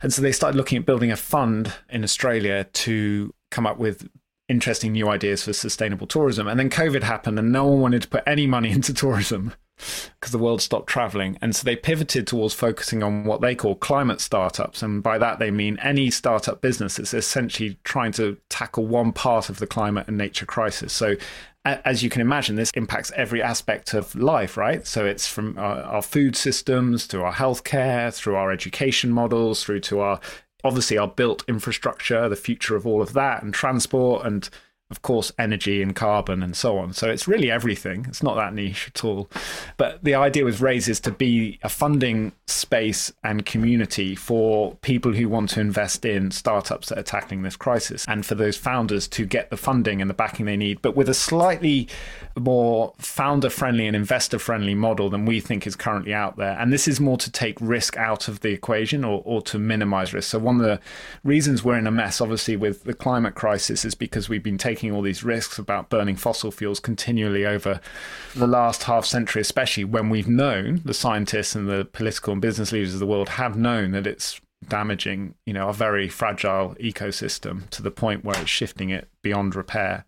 and 0.00 0.12
so 0.12 0.22
they 0.22 0.30
started 0.30 0.56
looking 0.56 0.78
at 0.78 0.86
building 0.86 1.10
a 1.10 1.16
fund 1.16 1.72
in 1.90 2.04
australia 2.04 2.62
to 2.72 3.34
come 3.50 3.66
up 3.66 3.78
with 3.78 4.08
interesting 4.48 4.92
new 4.92 5.08
ideas 5.08 5.44
for 5.44 5.52
sustainable 5.52 6.06
tourism 6.06 6.46
and 6.46 6.58
then 6.58 6.70
covid 6.70 7.02
happened 7.02 7.38
and 7.38 7.50
no 7.50 7.66
one 7.66 7.80
wanted 7.80 8.02
to 8.02 8.08
put 8.08 8.22
any 8.26 8.46
money 8.46 8.70
into 8.72 8.94
tourism 8.94 9.52
because 10.20 10.32
the 10.32 10.38
world 10.38 10.62
stopped 10.62 10.88
traveling. 10.88 11.38
And 11.42 11.54
so 11.54 11.64
they 11.64 11.76
pivoted 11.76 12.26
towards 12.26 12.54
focusing 12.54 13.02
on 13.02 13.24
what 13.24 13.40
they 13.40 13.54
call 13.54 13.74
climate 13.74 14.20
startups. 14.20 14.82
And 14.82 15.02
by 15.02 15.18
that, 15.18 15.38
they 15.38 15.50
mean 15.50 15.78
any 15.82 16.10
startup 16.10 16.60
business 16.60 16.96
that's 16.96 17.14
essentially 17.14 17.78
trying 17.84 18.12
to 18.12 18.38
tackle 18.48 18.86
one 18.86 19.12
part 19.12 19.48
of 19.48 19.58
the 19.58 19.66
climate 19.66 20.08
and 20.08 20.16
nature 20.16 20.46
crisis. 20.46 20.92
So 20.92 21.16
as 21.64 22.02
you 22.02 22.08
can 22.08 22.20
imagine, 22.20 22.54
this 22.54 22.70
impacts 22.72 23.10
every 23.16 23.42
aspect 23.42 23.92
of 23.92 24.14
life, 24.14 24.56
right? 24.56 24.86
So 24.86 25.04
it's 25.04 25.26
from 25.26 25.58
our, 25.58 25.82
our 25.82 26.02
food 26.02 26.36
systems 26.36 27.08
to 27.08 27.22
our 27.22 27.32
healthcare, 27.32 28.14
through 28.14 28.36
our 28.36 28.52
education 28.52 29.10
models, 29.10 29.64
through 29.64 29.80
to 29.80 29.98
our 29.98 30.20
obviously 30.66 30.98
our 30.98 31.08
built 31.08 31.44
infrastructure, 31.48 32.28
the 32.28 32.36
future 32.36 32.76
of 32.76 32.86
all 32.86 33.00
of 33.00 33.12
that, 33.14 33.42
and 33.42 33.54
transport 33.54 34.26
and 34.26 34.48
of 34.88 35.02
course, 35.02 35.32
energy 35.36 35.82
and 35.82 35.96
carbon 35.96 36.42
and 36.42 36.56
so 36.56 36.78
on. 36.78 36.92
So 36.92 37.10
it's 37.10 37.26
really 37.26 37.50
everything. 37.50 38.06
It's 38.08 38.22
not 38.22 38.36
that 38.36 38.54
niche 38.54 38.86
at 38.94 39.04
all. 39.04 39.28
But 39.76 40.04
the 40.04 40.14
idea 40.14 40.44
with 40.44 40.60
Raise 40.60 40.88
is 40.88 41.00
to 41.00 41.10
be 41.10 41.58
a 41.64 41.68
funding 41.68 42.32
space 42.46 43.12
and 43.24 43.44
community 43.44 44.14
for 44.14 44.76
people 44.82 45.12
who 45.12 45.28
want 45.28 45.50
to 45.50 45.60
invest 45.60 46.04
in 46.04 46.30
startups 46.30 46.88
that 46.88 46.98
are 46.98 47.02
tackling 47.02 47.42
this 47.42 47.56
crisis 47.56 48.04
and 48.06 48.24
for 48.24 48.36
those 48.36 48.56
founders 48.56 49.08
to 49.08 49.26
get 49.26 49.50
the 49.50 49.56
funding 49.56 50.00
and 50.00 50.08
the 50.08 50.14
backing 50.14 50.46
they 50.46 50.56
need, 50.56 50.80
but 50.82 50.94
with 50.94 51.08
a 51.08 51.14
slightly 51.14 51.88
more 52.36 52.92
founder 52.98 53.48
friendly 53.48 53.86
and 53.86 53.96
investor 53.96 54.38
friendly 54.38 54.74
model 54.74 55.08
than 55.08 55.24
we 55.24 55.40
think 55.40 55.66
is 55.66 55.74
currently 55.74 56.12
out 56.12 56.36
there. 56.36 56.58
And 56.58 56.72
this 56.72 56.86
is 56.86 57.00
more 57.00 57.16
to 57.18 57.30
take 57.30 57.56
risk 57.60 57.96
out 57.96 58.28
of 58.28 58.40
the 58.40 58.50
equation 58.50 59.04
or, 59.04 59.22
or 59.24 59.40
to 59.42 59.58
minimize 59.58 60.12
risk. 60.12 60.30
So, 60.30 60.38
one 60.38 60.56
of 60.56 60.62
the 60.62 60.80
reasons 61.24 61.64
we're 61.64 61.78
in 61.78 61.86
a 61.86 61.90
mess, 61.90 62.20
obviously, 62.20 62.56
with 62.56 62.84
the 62.84 62.94
climate 62.94 63.34
crisis 63.34 63.84
is 63.84 63.94
because 63.94 64.28
we've 64.28 64.42
been 64.42 64.58
taking 64.58 64.92
all 64.92 65.02
these 65.02 65.24
risks 65.24 65.58
about 65.58 65.88
burning 65.88 66.16
fossil 66.16 66.50
fuels 66.50 66.80
continually 66.80 67.46
over 67.46 67.80
the 68.34 68.46
last 68.46 68.84
half 68.84 69.04
century, 69.04 69.40
especially 69.40 69.84
when 69.84 70.10
we've 70.10 70.28
known 70.28 70.82
the 70.84 70.94
scientists 70.94 71.54
and 71.54 71.68
the 71.68 71.84
political 71.84 72.32
and 72.32 72.42
business 72.42 72.72
leaders 72.72 72.94
of 72.94 73.00
the 73.00 73.06
world 73.06 73.30
have 73.30 73.56
known 73.56 73.92
that 73.92 74.06
it's 74.06 74.40
damaging, 74.68 75.34
you 75.44 75.52
know, 75.52 75.68
a 75.68 75.72
very 75.72 76.08
fragile 76.08 76.74
ecosystem 76.80 77.68
to 77.70 77.82
the 77.82 77.90
point 77.90 78.24
where 78.24 78.38
it's 78.40 78.50
shifting 78.50 78.90
it 78.90 79.08
beyond 79.22 79.54
repair. 79.54 80.04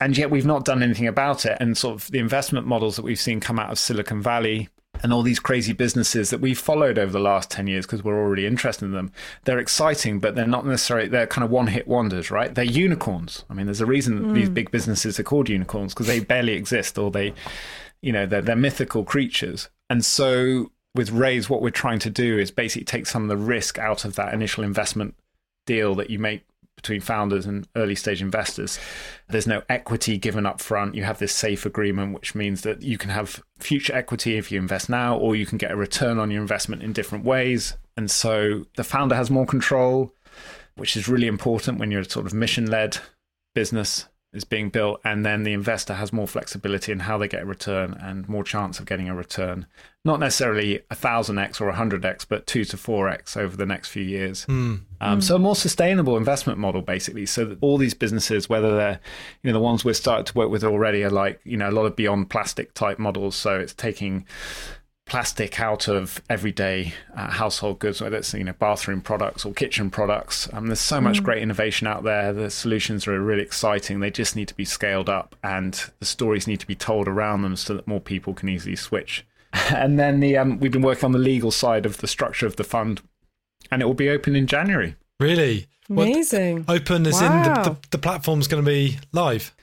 And 0.00 0.16
yet 0.16 0.30
we've 0.30 0.46
not 0.46 0.64
done 0.64 0.82
anything 0.82 1.08
about 1.08 1.44
it. 1.44 1.56
And 1.60 1.76
sort 1.76 1.96
of 1.96 2.10
the 2.10 2.18
investment 2.18 2.66
models 2.66 2.96
that 2.96 3.02
we've 3.02 3.20
seen 3.20 3.40
come 3.40 3.58
out 3.58 3.70
of 3.70 3.78
Silicon 3.78 4.22
Valley 4.22 4.68
and 5.02 5.12
all 5.12 5.22
these 5.22 5.38
crazy 5.38 5.72
businesses 5.72 6.30
that 6.30 6.40
we've 6.40 6.58
followed 6.58 6.98
over 6.98 7.12
the 7.12 7.20
last 7.20 7.50
10 7.50 7.66
years 7.66 7.86
because 7.86 8.02
we're 8.02 8.18
already 8.18 8.46
interested 8.46 8.84
in 8.84 8.92
them 8.92 9.12
they're 9.44 9.58
exciting 9.58 10.18
but 10.18 10.34
they're 10.34 10.46
not 10.46 10.66
necessarily 10.66 11.08
they're 11.08 11.26
kind 11.26 11.44
of 11.44 11.50
one 11.50 11.66
hit 11.68 11.86
wonders 11.86 12.30
right 12.30 12.54
they're 12.54 12.64
unicorns 12.64 13.44
i 13.48 13.54
mean 13.54 13.66
there's 13.66 13.80
a 13.80 13.86
reason 13.86 14.20
mm. 14.20 14.34
these 14.34 14.48
big 14.48 14.70
businesses 14.70 15.18
are 15.18 15.24
called 15.24 15.48
unicorns 15.48 15.94
because 15.94 16.06
they 16.06 16.20
barely 16.20 16.54
exist 16.54 16.98
or 16.98 17.10
they 17.10 17.32
you 18.00 18.12
know 18.12 18.26
they're, 18.26 18.42
they're 18.42 18.56
mythical 18.56 19.04
creatures 19.04 19.68
and 19.90 20.04
so 20.04 20.70
with 20.94 21.10
raise 21.10 21.48
what 21.48 21.62
we're 21.62 21.70
trying 21.70 21.98
to 21.98 22.10
do 22.10 22.38
is 22.38 22.50
basically 22.50 22.84
take 22.84 23.06
some 23.06 23.22
of 23.22 23.28
the 23.28 23.36
risk 23.36 23.78
out 23.78 24.04
of 24.04 24.16
that 24.16 24.34
initial 24.34 24.64
investment 24.64 25.14
deal 25.66 25.94
that 25.94 26.10
you 26.10 26.18
make 26.18 26.42
between 26.78 27.00
founders 27.00 27.44
and 27.44 27.66
early 27.74 27.96
stage 27.96 28.22
investors. 28.22 28.78
There's 29.28 29.48
no 29.48 29.62
equity 29.68 30.16
given 30.16 30.46
up 30.46 30.60
front. 30.60 30.94
You 30.94 31.02
have 31.02 31.18
this 31.18 31.34
safe 31.34 31.66
agreement, 31.66 32.14
which 32.14 32.36
means 32.36 32.62
that 32.62 32.82
you 32.82 32.96
can 32.96 33.10
have 33.10 33.42
future 33.58 33.94
equity 33.94 34.36
if 34.36 34.52
you 34.52 34.60
invest 34.60 34.88
now, 34.88 35.18
or 35.18 35.34
you 35.34 35.44
can 35.44 35.58
get 35.58 35.72
a 35.72 35.76
return 35.76 36.18
on 36.18 36.30
your 36.30 36.40
investment 36.40 36.84
in 36.84 36.92
different 36.92 37.24
ways. 37.24 37.76
And 37.96 38.08
so 38.08 38.64
the 38.76 38.84
founder 38.84 39.16
has 39.16 39.28
more 39.28 39.44
control, 39.44 40.14
which 40.76 40.96
is 40.96 41.08
really 41.08 41.26
important 41.26 41.80
when 41.80 41.90
you're 41.90 42.02
a 42.02 42.08
sort 42.08 42.26
of 42.26 42.32
mission 42.32 42.70
led 42.70 42.98
business 43.54 44.06
is 44.32 44.44
being 44.44 44.68
built, 44.68 45.00
and 45.04 45.24
then 45.24 45.42
the 45.42 45.52
investor 45.52 45.94
has 45.94 46.12
more 46.12 46.28
flexibility 46.28 46.92
in 46.92 47.00
how 47.00 47.16
they 47.16 47.28
get 47.28 47.42
a 47.42 47.46
return 47.46 47.96
and 48.00 48.28
more 48.28 48.44
chance 48.44 48.78
of 48.78 48.86
getting 48.86 49.08
a 49.08 49.14
return. 49.14 49.66
Not 50.04 50.20
necessarily 50.20 50.80
a 50.90 50.94
thousand 50.94 51.38
x 51.38 51.60
or 51.60 51.68
a 51.68 51.74
hundred 51.74 52.04
x, 52.04 52.24
but 52.24 52.46
two 52.46 52.64
to 52.66 52.76
four 52.76 53.08
x 53.08 53.36
over 53.36 53.56
the 53.56 53.66
next 53.66 53.88
few 53.88 54.02
years. 54.02 54.44
Mm. 54.46 54.82
Um, 55.00 55.18
mm. 55.18 55.22
So 55.22 55.36
a 55.36 55.38
more 55.38 55.56
sustainable 55.56 56.16
investment 56.16 56.58
model, 56.58 56.82
basically, 56.82 57.26
so 57.26 57.44
that 57.44 57.58
all 57.60 57.78
these 57.78 57.94
businesses, 57.94 58.48
whether 58.48 58.74
they're 58.76 59.00
you 59.42 59.50
know 59.50 59.58
the 59.58 59.62
ones 59.62 59.84
we're 59.84 59.94
starting 59.94 60.24
to 60.26 60.34
work 60.34 60.50
with 60.50 60.64
already, 60.64 61.04
are 61.04 61.10
like 61.10 61.40
you 61.44 61.56
know 61.56 61.68
a 61.68 61.72
lot 61.72 61.86
of 61.86 61.96
beyond 61.96 62.30
plastic 62.30 62.74
type 62.74 62.98
models. 62.98 63.36
So 63.36 63.58
it's 63.58 63.74
taking 63.74 64.26
plastic 65.08 65.58
out 65.58 65.88
of 65.88 66.22
everyday 66.28 66.92
uh, 67.16 67.30
household 67.30 67.78
goods, 67.78 68.00
whether 68.00 68.16
it's 68.16 68.32
you 68.34 68.44
know 68.44 68.52
bathroom 68.52 69.00
products 69.00 69.44
or 69.44 69.52
kitchen 69.52 69.90
products. 69.90 70.48
Um, 70.52 70.66
there's 70.66 70.80
so 70.80 71.00
much 71.00 71.20
mm. 71.20 71.24
great 71.24 71.42
innovation 71.42 71.86
out 71.86 72.04
there. 72.04 72.32
The 72.32 72.50
solutions 72.50 73.08
are 73.08 73.20
really 73.20 73.42
exciting. 73.42 74.00
They 74.00 74.10
just 74.10 74.36
need 74.36 74.48
to 74.48 74.54
be 74.54 74.64
scaled 74.64 75.08
up, 75.08 75.34
and 75.42 75.82
the 75.98 76.06
stories 76.06 76.46
need 76.46 76.60
to 76.60 76.66
be 76.66 76.76
told 76.76 77.08
around 77.08 77.42
them 77.42 77.56
so 77.56 77.74
that 77.74 77.88
more 77.88 78.00
people 78.00 78.34
can 78.34 78.48
easily 78.48 78.76
switch. 78.76 79.26
and 79.74 79.98
then 79.98 80.20
the 80.20 80.36
um, 80.36 80.60
we've 80.60 80.72
been 80.72 80.82
working 80.82 81.06
on 81.06 81.12
the 81.12 81.18
legal 81.18 81.50
side 81.50 81.86
of 81.86 81.98
the 81.98 82.06
structure 82.06 82.46
of 82.46 82.56
the 82.56 82.64
fund, 82.64 83.00
and 83.70 83.82
it 83.82 83.84
will 83.84 83.94
be 83.94 84.08
open 84.08 84.36
in 84.36 84.46
January. 84.46 84.96
Really 85.20 85.66
amazing. 85.90 86.64
What, 86.64 86.80
open 86.80 87.06
as 87.06 87.20
wow. 87.20 87.36
in 87.36 87.42
the, 87.42 87.70
the, 87.70 87.76
the 87.90 87.98
platform's 87.98 88.46
going 88.46 88.64
to 88.64 88.70
be 88.70 88.98
live. 89.12 89.54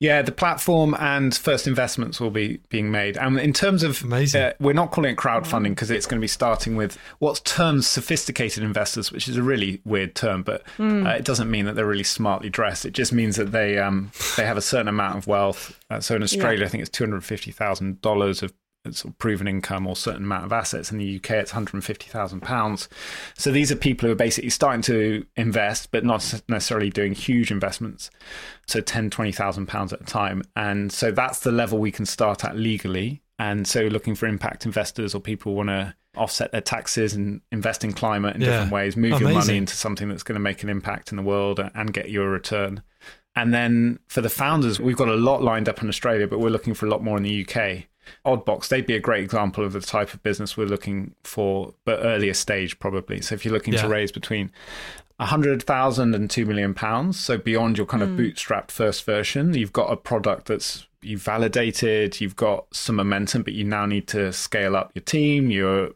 Yeah, 0.00 0.22
the 0.22 0.30
platform 0.30 0.94
and 1.00 1.34
first 1.34 1.66
investments 1.66 2.20
will 2.20 2.30
be 2.30 2.60
being 2.68 2.92
made. 2.92 3.16
And 3.16 3.36
in 3.36 3.52
terms 3.52 3.82
of, 3.82 4.04
Amazing. 4.04 4.42
Uh, 4.42 4.52
we're 4.60 4.72
not 4.72 4.92
calling 4.92 5.10
it 5.10 5.16
crowdfunding 5.16 5.70
because 5.70 5.90
it's 5.90 6.06
going 6.06 6.20
to 6.20 6.24
be 6.24 6.28
starting 6.28 6.76
with 6.76 6.96
what's 7.18 7.40
termed 7.40 7.84
sophisticated 7.84 8.62
investors, 8.62 9.10
which 9.10 9.26
is 9.26 9.36
a 9.36 9.42
really 9.42 9.80
weird 9.84 10.14
term, 10.14 10.44
but 10.44 10.62
mm. 10.76 11.04
uh, 11.04 11.16
it 11.16 11.24
doesn't 11.24 11.50
mean 11.50 11.64
that 11.64 11.74
they're 11.74 11.84
really 11.84 12.04
smartly 12.04 12.48
dressed. 12.48 12.84
It 12.86 12.92
just 12.92 13.12
means 13.12 13.34
that 13.36 13.50
they 13.50 13.76
um, 13.78 14.12
they 14.36 14.46
have 14.46 14.56
a 14.56 14.62
certain 14.62 14.86
amount 14.86 15.18
of 15.18 15.26
wealth. 15.26 15.76
Uh, 15.90 15.98
so 15.98 16.14
in 16.14 16.22
Australia, 16.22 16.60
yeah. 16.60 16.66
I 16.66 16.68
think 16.68 16.82
it's 16.82 16.90
two 16.90 17.02
hundred 17.02 17.24
fifty 17.24 17.50
thousand 17.50 18.00
dollars 18.00 18.40
of 18.44 18.52
sort 18.84 19.12
of 19.12 19.18
proven 19.18 19.48
income 19.48 19.86
or 19.86 19.96
certain 19.96 20.24
amount 20.24 20.44
of 20.44 20.52
assets. 20.52 20.90
In 20.90 20.98
the 20.98 21.16
UK, 21.16 21.32
it's 21.32 21.52
£150,000. 21.52 22.88
So 23.36 23.50
these 23.50 23.70
are 23.70 23.76
people 23.76 24.06
who 24.06 24.12
are 24.12 24.16
basically 24.16 24.50
starting 24.50 24.82
to 24.82 25.26
invest, 25.36 25.90
but 25.90 26.04
not 26.04 26.42
necessarily 26.48 26.90
doing 26.90 27.12
huge 27.12 27.50
investments. 27.50 28.10
So 28.66 28.80
10, 28.80 29.10
20,000 29.10 29.66
pounds 29.66 29.92
at 29.92 30.00
a 30.00 30.04
time. 30.04 30.42
And 30.56 30.92
so 30.92 31.10
that's 31.10 31.40
the 31.40 31.52
level 31.52 31.78
we 31.78 31.92
can 31.92 32.06
start 32.06 32.44
at 32.44 32.56
legally. 32.56 33.22
And 33.38 33.66
so 33.66 33.82
looking 33.82 34.14
for 34.14 34.26
impact 34.26 34.66
investors 34.66 35.14
or 35.14 35.20
people 35.20 35.54
want 35.54 35.68
to 35.68 35.94
offset 36.16 36.50
their 36.50 36.60
taxes 36.60 37.14
and 37.14 37.40
invest 37.52 37.84
in 37.84 37.92
climate 37.92 38.34
in 38.34 38.40
yeah. 38.40 38.48
different 38.48 38.72
ways, 38.72 38.96
move 38.96 39.12
Amazing. 39.12 39.28
your 39.28 39.38
money 39.38 39.56
into 39.56 39.76
something 39.76 40.08
that's 40.08 40.24
going 40.24 40.34
to 40.34 40.40
make 40.40 40.62
an 40.62 40.68
impact 40.68 41.12
in 41.12 41.16
the 41.16 41.22
world 41.22 41.60
and 41.60 41.92
get 41.92 42.08
you 42.08 42.22
a 42.22 42.28
return. 42.28 42.82
And 43.36 43.54
then 43.54 44.00
for 44.08 44.20
the 44.20 44.28
founders, 44.28 44.80
we've 44.80 44.96
got 44.96 45.08
a 45.08 45.14
lot 45.14 45.42
lined 45.42 45.68
up 45.68 45.80
in 45.80 45.88
Australia, 45.88 46.26
but 46.26 46.40
we're 46.40 46.48
looking 46.48 46.74
for 46.74 46.86
a 46.86 46.90
lot 46.90 47.04
more 47.04 47.16
in 47.16 47.22
the 47.22 47.46
UK. 47.46 47.84
Oddbox, 48.24 48.68
they'd 48.68 48.86
be 48.86 48.94
a 48.94 49.00
great 49.00 49.24
example 49.24 49.64
of 49.64 49.72
the 49.72 49.80
type 49.80 50.14
of 50.14 50.22
business 50.22 50.56
we're 50.56 50.66
looking 50.66 51.14
for, 51.24 51.74
but 51.84 52.00
earlier 52.02 52.34
stage 52.34 52.78
probably. 52.78 53.20
So 53.20 53.34
if 53.34 53.44
you're 53.44 53.54
looking 53.54 53.74
yeah. 53.74 53.82
to 53.82 53.88
raise 53.88 54.12
between 54.12 54.50
100,000 55.16 56.14
and 56.14 56.30
2 56.30 56.46
million 56.46 56.74
pounds, 56.74 57.18
so 57.18 57.38
beyond 57.38 57.76
your 57.76 57.86
kind 57.86 58.02
of 58.02 58.10
mm. 58.10 58.18
bootstrapped 58.18 58.70
first 58.70 59.04
version, 59.04 59.54
you've 59.54 59.72
got 59.72 59.92
a 59.92 59.96
product 59.96 60.46
that's 60.46 60.86
you've 61.00 61.22
validated, 61.22 62.20
you've 62.20 62.36
got 62.36 62.66
some 62.74 62.96
momentum, 62.96 63.42
but 63.42 63.52
you 63.52 63.64
now 63.64 63.86
need 63.86 64.06
to 64.08 64.32
scale 64.32 64.74
up 64.74 64.90
your 64.94 65.02
team, 65.02 65.50
your 65.50 65.90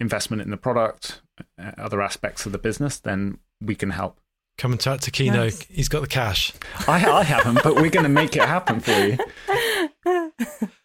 investment 0.00 0.42
in 0.42 0.50
the 0.50 0.56
product, 0.56 1.22
uh, 1.58 1.72
other 1.78 2.02
aspects 2.02 2.46
of 2.46 2.52
the 2.52 2.58
business, 2.58 2.98
then 2.98 3.38
we 3.60 3.74
can 3.74 3.90
help. 3.90 4.20
Come 4.56 4.72
and 4.72 4.80
chat 4.80 5.00
to 5.02 5.10
Kino. 5.10 5.36
Nice. 5.36 5.62
He's 5.64 5.88
got 5.88 6.00
the 6.00 6.06
cash. 6.06 6.52
I, 6.86 7.04
I 7.04 7.24
haven't, 7.24 7.62
but 7.64 7.74
we're 7.74 7.90
going 7.90 8.04
to 8.04 8.08
make 8.08 8.36
it 8.36 8.42
happen 8.42 8.80
for 8.80 8.92
you. 8.92 9.18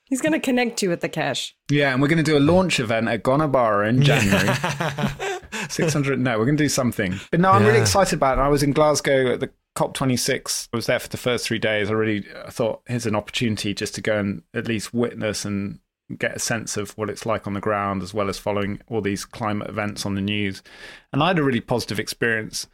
He's 0.09 0.21
going 0.21 0.33
to 0.33 0.39
connect 0.39 0.81
you 0.81 0.89
with 0.89 1.01
the 1.01 1.09
cash. 1.09 1.55
Yeah, 1.69 1.93
and 1.93 2.01
we're 2.01 2.07
going 2.07 2.23
to 2.23 2.23
do 2.23 2.37
a 2.37 2.39
launch 2.39 2.79
event 2.79 3.07
at 3.07 3.23
Gonabara 3.23 3.87
in 3.87 4.01
January. 4.01 4.49
600. 5.69 6.19
No, 6.19 6.37
we're 6.39 6.45
going 6.45 6.57
to 6.57 6.63
do 6.63 6.69
something. 6.69 7.19
But 7.31 7.39
no, 7.39 7.51
I'm 7.51 7.61
yeah. 7.61 7.67
really 7.69 7.81
excited 7.81 8.15
about 8.15 8.39
it. 8.39 8.41
I 8.41 8.47
was 8.47 8.63
in 8.63 8.71
Glasgow 8.71 9.33
at 9.33 9.39
the 9.39 9.51
COP26, 9.75 10.67
I 10.73 10.75
was 10.75 10.87
there 10.87 10.99
for 10.99 11.07
the 11.07 11.17
first 11.17 11.45
three 11.45 11.59
days. 11.59 11.89
I 11.89 11.93
really 11.93 12.25
I 12.45 12.49
thought 12.49 12.81
here's 12.87 13.05
an 13.05 13.15
opportunity 13.15 13.73
just 13.73 13.95
to 13.95 14.01
go 14.01 14.19
and 14.19 14.43
at 14.53 14.67
least 14.67 14.93
witness 14.93 15.45
and 15.45 15.79
get 16.17 16.35
a 16.35 16.39
sense 16.39 16.75
of 16.75 16.97
what 16.97 17.09
it's 17.09 17.25
like 17.25 17.45
on 17.45 17.53
the 17.53 17.61
ground, 17.61 18.01
as 18.01 18.13
well 18.13 18.29
as 18.29 18.39
following 18.39 18.81
all 18.87 18.99
these 18.99 19.25
climate 19.25 19.69
events 19.69 20.05
on 20.05 20.15
the 20.15 20.21
news. 20.21 20.63
And 21.13 21.21
I 21.21 21.27
had 21.27 21.39
a 21.39 21.43
really 21.43 21.61
positive 21.61 21.99
experience. 21.99 22.67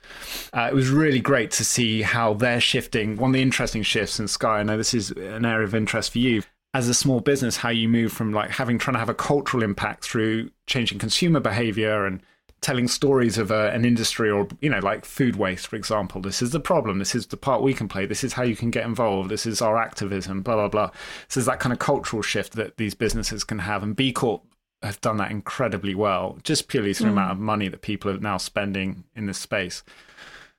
Uh, 0.54 0.70
it 0.72 0.74
was 0.74 0.90
really 0.90 1.20
great 1.20 1.52
to 1.52 1.66
see 1.66 2.02
how 2.02 2.34
they're 2.34 2.62
shifting. 2.62 3.18
One 3.18 3.32
of 3.32 3.34
the 3.34 3.42
interesting 3.42 3.84
shifts 3.84 4.20
in 4.20 4.28
Skye, 4.28 4.60
I 4.60 4.64
know 4.64 4.78
this 4.78 4.94
is 4.94 5.12
an 5.12 5.46
area 5.46 5.68
of 5.68 5.76
interest 5.76 6.12
for 6.12 6.20
you. 6.20 6.44
As 6.76 6.90
a 6.90 6.94
small 6.94 7.22
business, 7.22 7.56
how 7.56 7.70
you 7.70 7.88
move 7.88 8.12
from 8.12 8.34
like 8.34 8.50
having 8.50 8.78
trying 8.78 8.96
to 8.96 9.00
have 9.00 9.08
a 9.08 9.14
cultural 9.14 9.64
impact 9.64 10.04
through 10.04 10.50
changing 10.68 11.00
consumer 11.00 11.40
behavior 11.40 12.06
and 12.06 12.22
telling 12.60 12.90
stories 12.90 13.38
of 13.38 13.50
a, 13.50 13.72
an 13.72 13.86
industry 13.86 14.30
or 14.30 14.46
you 14.60 14.70
know 14.70 14.80
like 14.80 15.06
food 15.06 15.38
waste 15.38 15.68
for 15.68 15.78
example. 15.78 16.20
This 16.20 16.42
is 16.42 16.52
the 16.52 16.60
problem. 16.60 17.00
This 17.00 17.16
is 17.16 17.28
the 17.28 17.38
part 17.38 17.62
we 17.62 17.74
can 17.74 17.88
play. 17.88 18.06
This 18.06 18.26
is 18.26 18.34
how 18.34 18.44
you 18.44 18.58
can 18.58 18.72
get 18.72 18.84
involved. 18.84 19.30
This 19.30 19.46
is 19.46 19.62
our 19.62 19.78
activism 19.78 20.42
blah 20.42 20.56
blah 20.56 20.68
blah. 20.68 20.92
So 21.30 21.40
there's 21.40 21.46
that 21.46 21.62
kind 21.62 21.72
of 21.72 21.80
cultural 21.80 22.22
shift 22.22 22.58
that 22.58 22.76
these 22.76 22.94
businesses 22.94 23.46
can 23.46 23.60
have 23.60 23.82
and 23.82 23.96
b 23.96 24.12
corp 24.12 24.44
have 24.82 25.00
done 25.00 25.16
that 25.16 25.32
incredibly 25.32 25.96
well 25.96 26.38
just 26.44 26.68
purely 26.68 26.94
through 26.94 27.06
mm. 27.06 27.16
the 27.16 27.22
amount 27.22 27.32
of 27.32 27.40
money 27.40 27.70
that 27.70 27.84
people 27.84 28.12
are 28.12 28.18
now 28.18 28.36
spending 28.36 29.06
in 29.16 29.28
this 29.28 29.38
space. 29.38 29.82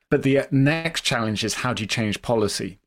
But 0.09 0.23
the 0.23 0.47
next 0.49 1.01
challenge 1.01 1.43
is 1.43 1.53
how 1.53 1.73
do 1.73 1.83
you 1.83 1.87
change 1.87 2.23
policy 2.23 2.79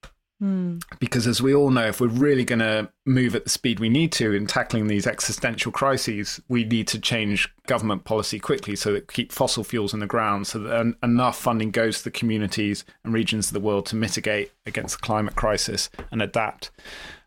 Mm. 0.42 0.82
Because 0.98 1.26
as 1.26 1.42
we 1.42 1.54
all 1.54 1.70
know, 1.70 1.88
if 1.88 2.00
we're 2.00 2.08
really 2.08 2.44
going 2.44 2.60
to 2.60 2.90
move 3.04 3.34
at 3.34 3.44
the 3.44 3.50
speed 3.50 3.78
we 3.78 3.88
need 3.88 4.10
to 4.12 4.32
in 4.32 4.46
tackling 4.46 4.86
these 4.86 5.06
existential 5.06 5.70
crises, 5.70 6.40
we 6.48 6.64
need 6.64 6.88
to 6.88 6.98
change 6.98 7.52
government 7.66 8.04
policy 8.04 8.38
quickly 8.38 8.74
so 8.74 8.92
that 8.92 9.12
keep 9.12 9.32
fossil 9.32 9.64
fuels 9.64 9.92
in 9.92 10.00
the 10.00 10.06
ground, 10.06 10.46
so 10.46 10.58
that 10.60 10.78
en- 10.78 10.96
enough 11.02 11.38
funding 11.38 11.70
goes 11.70 11.98
to 11.98 12.04
the 12.04 12.10
communities 12.10 12.84
and 13.04 13.12
regions 13.12 13.48
of 13.48 13.52
the 13.52 13.60
world 13.60 13.86
to 13.86 13.96
mitigate 13.96 14.50
against 14.64 14.96
the 14.96 15.02
climate 15.02 15.36
crisis 15.36 15.90
and 16.10 16.22
adapt, 16.22 16.70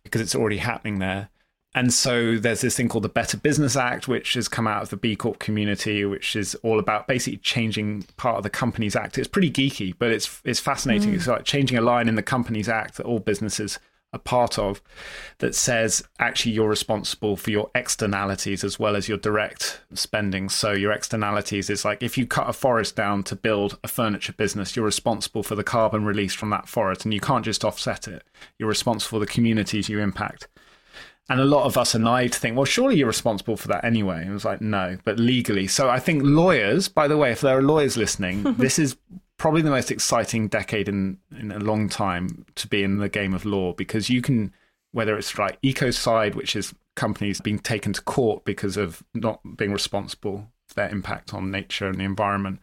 because 0.04 0.22
it's 0.22 0.36
already 0.36 0.58
happening 0.58 1.00
there. 1.00 1.30
And 1.76 1.92
so 1.92 2.38
there's 2.38 2.62
this 2.62 2.78
thing 2.78 2.88
called 2.88 3.04
the 3.04 3.10
Better 3.10 3.36
Business 3.36 3.76
Act, 3.76 4.08
which 4.08 4.36
has 4.36 4.48
come 4.48 4.68
out 4.68 4.84
of 4.84 4.90
the 4.90 4.98
B 4.98 5.16
Corp 5.16 5.40
community, 5.40 6.06
which 6.06 6.36
is 6.36 6.56
all 6.56 6.80
about 6.80 7.08
basically 7.08 7.38
changing 7.38 8.06
part 8.16 8.38
of 8.38 8.44
the 8.44 8.50
Companies 8.50 8.96
Act. 8.96 9.18
It's 9.18 9.28
pretty 9.28 9.52
geeky, 9.52 9.94
but 9.98 10.12
it's 10.12 10.42
it's 10.44 10.60
fascinating. 10.60 11.12
Mm. 11.12 11.16
It's 11.16 11.28
like 11.28 11.46
changing 11.46 11.78
a 11.78 11.82
line 11.82 12.08
in 12.08 12.16
the 12.16 12.24
Companies 12.24 12.70
Act 12.70 12.98
that 12.98 13.06
all 13.06 13.20
businesses 13.20 13.80
are 14.14 14.20
part 14.20 14.60
of 14.60 14.82
that 15.40 15.56
says 15.56 16.04
actually 16.20 16.52
you're 16.52 16.70
responsible 16.70 17.36
for 17.36 17.50
your 17.50 17.72
externalities 17.74 18.64
as 18.64 18.78
well 18.78 18.96
as 18.96 19.10
your 19.10 19.18
direct 19.18 19.82
spending. 19.94 20.50
So 20.50 20.72
your 20.72 20.92
externalities 20.92 21.70
is 21.70 21.84
like 21.84 22.04
if 22.04 22.18
you 22.18 22.28
cut 22.28 22.48
a 22.48 22.54
forest 22.54 22.96
down 22.96 23.24
to 23.24 23.36
build 23.36 23.80
a 23.84 23.88
furniture 23.88 24.34
business, 24.34 24.76
you're 24.76 24.86
responsible 24.86 25.42
for 25.42 25.56
the 25.56 25.64
carbon 25.64 26.06
released 26.06 26.38
from 26.38 26.52
that 26.52 26.70
forest 26.70 27.04
and 27.04 27.14
you 27.14 27.20
can't 27.20 27.44
just 27.44 27.66
offset 27.66 28.08
it. 28.08 28.24
You're 28.60 28.70
responsible 28.70 29.20
for 29.20 29.26
the 29.26 29.32
communities 29.32 29.90
you 29.90 30.00
impact. 30.00 30.48
And 31.30 31.40
a 31.40 31.46
lot 31.46 31.64
of 31.64 31.78
us 31.78 31.96
are 31.96 32.00
naive 32.00 32.32
to 32.32 32.40
think, 32.40 32.58
well, 32.58 32.66
surely 32.66 32.98
you're 32.98 33.08
responsible 33.08 33.56
for 33.56 33.70
that 33.70 33.86
anyway. 33.86 34.22
And 34.22 34.30
it 34.30 34.34
was 34.34 34.46
like, 34.46 34.62
no, 34.62 34.98
but 35.06 35.20
legally. 35.20 35.68
So 35.68 35.90
I 35.90 36.00
think 36.00 36.22
lawyers, 36.24 36.90
by 36.90 37.08
the 37.08 37.18
way, 37.18 37.32
if 37.32 37.42
there 37.42 37.58
are 37.58 37.62
lawyers 37.62 37.96
listening, 37.96 38.44
this 38.58 38.78
is 38.78 38.98
probably 39.38 39.62
the 39.62 39.70
most 39.70 39.90
exciting 39.90 40.48
decade 40.48 40.90
in, 40.90 41.18
in 41.38 41.52
a 41.52 41.60
long 41.60 41.88
time 41.88 42.46
to 42.56 42.68
be 42.68 42.84
in 42.84 42.98
the 42.98 43.10
game 43.10 43.34
of 43.34 43.46
law 43.46 43.74
because 43.74 44.10
you 44.10 44.22
can, 44.22 44.54
whether 44.92 45.18
it's 45.18 45.38
like 45.38 45.62
ecocide, 45.62 46.36
which 46.36 46.56
is 46.58 46.74
companies 46.96 47.40
being 47.40 47.60
taken 47.60 47.94
to 47.94 48.02
court 48.02 48.44
because 48.44 48.76
of 48.76 49.02
not 49.14 49.40
being 49.58 49.72
responsible 49.72 50.50
for 50.68 50.76
their 50.76 50.90
impact 50.90 51.34
on 51.34 51.52
nature 51.52 51.88
and 51.88 52.00
the 52.00 52.04
environment, 52.04 52.60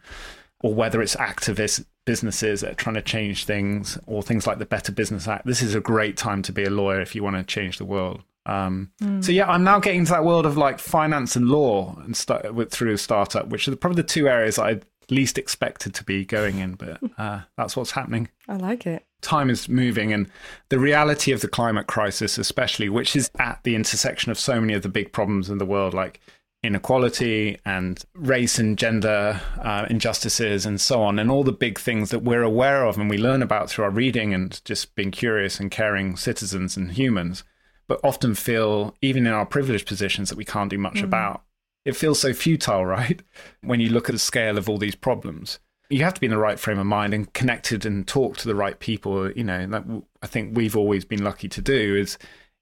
or 0.59 0.73
whether 0.73 1.01
it's 1.01 1.15
activist 1.15 1.85
businesses 2.05 2.61
that 2.61 2.71
are 2.71 2.75
trying 2.75 2.95
to 2.95 3.01
change 3.01 3.45
things, 3.45 3.97
or 4.07 4.23
things 4.23 4.47
like 4.47 4.59
the 4.59 4.65
Better 4.65 4.91
Business 4.91 5.27
Act. 5.27 5.45
This 5.45 5.61
is 5.61 5.75
a 5.75 5.79
great 5.79 6.17
time 6.17 6.41
to 6.43 6.51
be 6.51 6.63
a 6.63 6.69
lawyer 6.69 7.01
if 7.01 7.15
you 7.15 7.23
want 7.23 7.35
to 7.35 7.43
change 7.43 7.77
the 7.77 7.85
world. 7.85 8.23
Um, 8.45 8.91
mm. 9.01 9.23
So 9.23 9.31
yeah, 9.31 9.49
I'm 9.49 9.63
now 9.63 9.79
getting 9.79 9.99
into 9.99 10.11
that 10.11 10.25
world 10.25 10.45
of 10.45 10.57
like 10.57 10.79
finance 10.79 11.35
and 11.35 11.49
law 11.49 11.95
and 12.03 12.15
start 12.15 12.53
with 12.53 12.71
through 12.71 12.93
a 12.93 12.97
startup, 12.97 13.47
which 13.49 13.67
are 13.67 13.75
probably 13.75 14.01
the 14.01 14.07
two 14.07 14.27
areas 14.27 14.57
I 14.57 14.81
least 15.09 15.37
expected 15.37 15.93
to 15.93 16.03
be 16.03 16.25
going 16.25 16.59
in, 16.59 16.73
but 16.75 16.99
uh, 17.17 17.41
that's 17.57 17.75
what's 17.75 17.91
happening. 17.91 18.29
I 18.47 18.55
like 18.55 18.87
it. 18.87 19.05
Time 19.21 19.51
is 19.51 19.69
moving, 19.69 20.11
and 20.11 20.27
the 20.69 20.79
reality 20.79 21.31
of 21.31 21.41
the 21.41 21.47
climate 21.47 21.85
crisis, 21.85 22.39
especially, 22.39 22.89
which 22.89 23.15
is 23.15 23.29
at 23.37 23.59
the 23.63 23.75
intersection 23.75 24.31
of 24.31 24.39
so 24.39 24.59
many 24.59 24.73
of 24.73 24.81
the 24.81 24.89
big 24.89 25.11
problems 25.11 25.49
in 25.49 25.59
the 25.59 25.65
world, 25.65 25.93
like 25.93 26.19
inequality 26.63 27.59
and 27.65 28.03
race 28.13 28.57
and 28.59 28.77
gender 28.77 29.39
uh, 29.59 29.85
injustices 29.89 30.65
and 30.65 30.81
so 30.81 31.03
on, 31.03 31.19
and 31.19 31.29
all 31.29 31.43
the 31.43 31.51
big 31.51 31.79
things 31.79 32.09
that 32.09 32.23
we're 32.23 32.43
aware 32.43 32.85
of 32.85 32.97
and 32.97 33.09
we 33.09 33.17
learn 33.17 33.43
about 33.43 33.69
through 33.69 33.83
our 33.83 33.91
reading 33.91 34.33
and 34.33 34.63
just 34.65 34.95
being 34.95 35.11
curious 35.11 35.59
and 35.59 35.71
caring 35.71 36.15
citizens 36.15 36.77
and 36.77 36.93
humans 36.93 37.43
but 37.91 37.99
often 38.05 38.33
feel, 38.35 38.95
even 39.01 39.27
in 39.27 39.33
our 39.33 39.45
privileged 39.45 39.85
positions, 39.85 40.29
that 40.29 40.37
we 40.37 40.45
can't 40.45 40.69
do 40.69 40.77
much 40.77 40.99
mm. 40.99 41.03
about. 41.03 41.43
It 41.83 41.93
feels 41.93 42.21
so 42.21 42.31
futile, 42.31 42.85
right? 42.97 43.21
When 43.59 43.81
you 43.81 43.89
look 43.89 44.07
at 44.07 44.13
the 44.13 44.19
scale 44.19 44.57
of 44.57 44.69
all 44.69 44.77
these 44.77 44.95
problems. 44.95 45.59
You 45.89 46.05
have 46.05 46.13
to 46.13 46.21
be 46.21 46.27
in 46.27 46.31
the 46.31 46.37
right 46.37 46.57
frame 46.57 46.79
of 46.79 46.85
mind 46.85 47.13
and 47.13 47.33
connected 47.33 47.85
and 47.85 48.07
talk 48.07 48.37
to 48.37 48.47
the 48.47 48.55
right 48.55 48.79
people. 48.79 49.29
You 49.29 49.43
know, 49.43 49.67
that 49.67 49.83
I 50.21 50.27
think 50.27 50.55
we've 50.55 50.77
always 50.77 51.03
been 51.03 51.21
lucky 51.21 51.49
to 51.49 51.61
do 51.61 51.97
is 51.97 52.17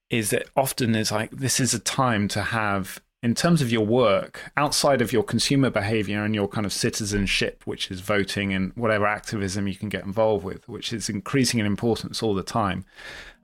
is 0.09 0.32
that 0.32 0.47
often 0.55 0.95
is 0.95 1.11
like 1.11 1.30
this 1.30 1.59
is 1.59 1.75
a 1.75 1.80
time 1.80 2.27
to 2.30 2.41
have 2.41 2.99
in 3.21 3.36
terms 3.36 3.61
of 3.61 3.71
your 3.71 3.86
work 3.86 4.51
outside 4.57 4.99
of 4.99 5.13
your 5.13 5.21
consumer 5.21 5.69
behavior 5.69 6.23
and 6.23 6.34
your 6.34 6.47
kind 6.47 6.65
of 6.65 6.73
citizenship 6.73 7.61
which 7.65 7.91
is 7.91 7.99
voting 7.99 8.51
and 8.51 8.71
whatever 8.75 9.05
activism 9.05 9.67
you 9.67 9.75
can 9.75 9.89
get 9.89 10.05
involved 10.05 10.43
with 10.43 10.67
which 10.67 10.91
is 10.91 11.07
increasing 11.07 11.59
in 11.59 11.67
importance 11.67 12.23
all 12.23 12.34
the 12.34 12.41
time 12.41 12.84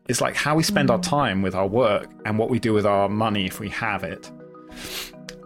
it's 0.07 0.21
like 0.21 0.35
how 0.35 0.55
we 0.55 0.63
spend 0.63 0.89
our 0.91 0.99
mm. 0.99 1.03
time 1.03 1.41
with 1.41 1.55
our 1.55 1.67
work 1.67 2.09
and 2.25 2.37
what 2.37 2.49
we 2.49 2.59
do 2.59 2.73
with 2.73 2.85
our 2.85 3.09
money 3.09 3.45
if 3.45 3.59
we 3.59 3.69
have 3.69 4.03
it 4.03 4.31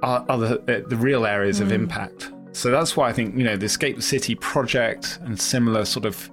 are, 0.04 0.26
are 0.30 0.38
the, 0.38 0.86
the 0.88 0.98
real 0.98 1.26
areas 1.26 1.60
mm. 1.60 1.64
of 1.64 1.72
impact. 1.72 2.32
So 2.52 2.72
that's 2.72 2.98
why 2.98 3.10
I 3.10 3.14
think, 3.14 3.36
you 3.36 3.44
know, 3.44 3.56
the 3.56 3.66
Escape 3.66 3.96
the 3.96 4.02
City 4.02 4.36
project 4.36 5.20
and 5.24 5.40
similar 5.40 5.86
sort 5.86 6.06
of 6.06 6.30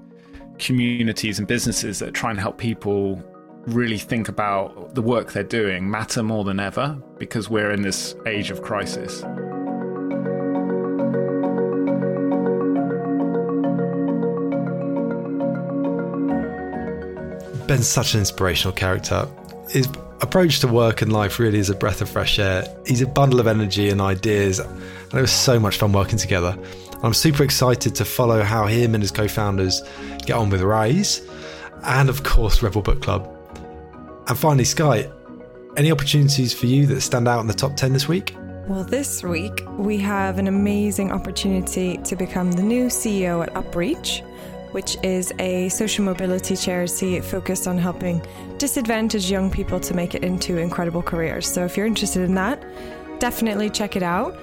communities 0.58 1.38
and 1.38 1.46
businesses 1.46 1.98
that 1.98 2.14
try 2.14 2.30
and 2.30 2.40
help 2.40 2.58
people 2.58 3.22
really 3.66 3.98
think 3.98 4.28
about 4.28 4.94
the 4.94 5.02
work 5.02 5.32
they're 5.32 5.42
doing 5.42 5.90
matter 5.90 6.22
more 6.22 6.44
than 6.44 6.60
ever 6.60 7.00
because 7.18 7.50
we're 7.50 7.72
in 7.72 7.82
this 7.82 8.14
age 8.26 8.50
of 8.50 8.62
crisis. 8.62 9.24
Ben's 17.66 17.88
such 17.88 18.14
an 18.14 18.20
inspirational 18.20 18.72
character. 18.72 19.26
His 19.68 19.88
approach 20.20 20.60
to 20.60 20.68
work 20.68 21.02
and 21.02 21.12
life 21.12 21.38
really 21.38 21.58
is 21.58 21.68
a 21.68 21.74
breath 21.74 22.00
of 22.00 22.08
fresh 22.08 22.38
air. 22.38 22.64
He's 22.86 23.02
a 23.02 23.06
bundle 23.06 23.40
of 23.40 23.46
energy 23.46 23.90
and 23.90 24.00
ideas, 24.00 24.60
and 24.60 25.12
it 25.12 25.20
was 25.20 25.32
so 25.32 25.58
much 25.58 25.76
fun 25.76 25.92
working 25.92 26.18
together. 26.18 26.56
I'm 27.02 27.12
super 27.12 27.42
excited 27.42 27.94
to 27.96 28.04
follow 28.04 28.42
how 28.42 28.66
him 28.66 28.94
and 28.94 29.02
his 29.02 29.10
co 29.10 29.28
founders 29.28 29.82
get 30.24 30.36
on 30.36 30.48
with 30.48 30.62
Raise, 30.62 31.28
and 31.82 32.08
of 32.08 32.22
course, 32.22 32.62
Rebel 32.62 32.82
Book 32.82 33.02
Club. 33.02 33.32
And 34.28 34.38
finally, 34.38 34.64
Skye, 34.64 35.10
any 35.76 35.90
opportunities 35.90 36.54
for 36.54 36.66
you 36.66 36.86
that 36.86 37.00
stand 37.00 37.28
out 37.28 37.40
in 37.40 37.46
the 37.46 37.54
top 37.54 37.76
10 37.76 37.92
this 37.92 38.08
week? 38.08 38.34
Well, 38.66 38.82
this 38.82 39.22
week 39.22 39.62
we 39.76 39.98
have 39.98 40.38
an 40.38 40.48
amazing 40.48 41.12
opportunity 41.12 41.98
to 41.98 42.16
become 42.16 42.52
the 42.52 42.62
new 42.62 42.86
CEO 42.86 43.46
at 43.46 43.54
Upreach 43.54 44.24
which 44.72 44.96
is 45.02 45.32
a 45.38 45.68
social 45.68 46.04
mobility 46.04 46.56
charity 46.56 47.20
focused 47.20 47.66
on 47.66 47.78
helping 47.78 48.24
disadvantaged 48.58 49.30
young 49.30 49.50
people 49.50 49.80
to 49.80 49.94
make 49.94 50.14
it 50.14 50.22
into 50.22 50.58
incredible 50.58 51.02
careers. 51.02 51.46
So 51.46 51.64
if 51.64 51.76
you're 51.76 51.86
interested 51.86 52.22
in 52.22 52.34
that, 52.34 52.62
definitely 53.18 53.70
check 53.70 53.96
it 53.96 54.02
out. 54.02 54.36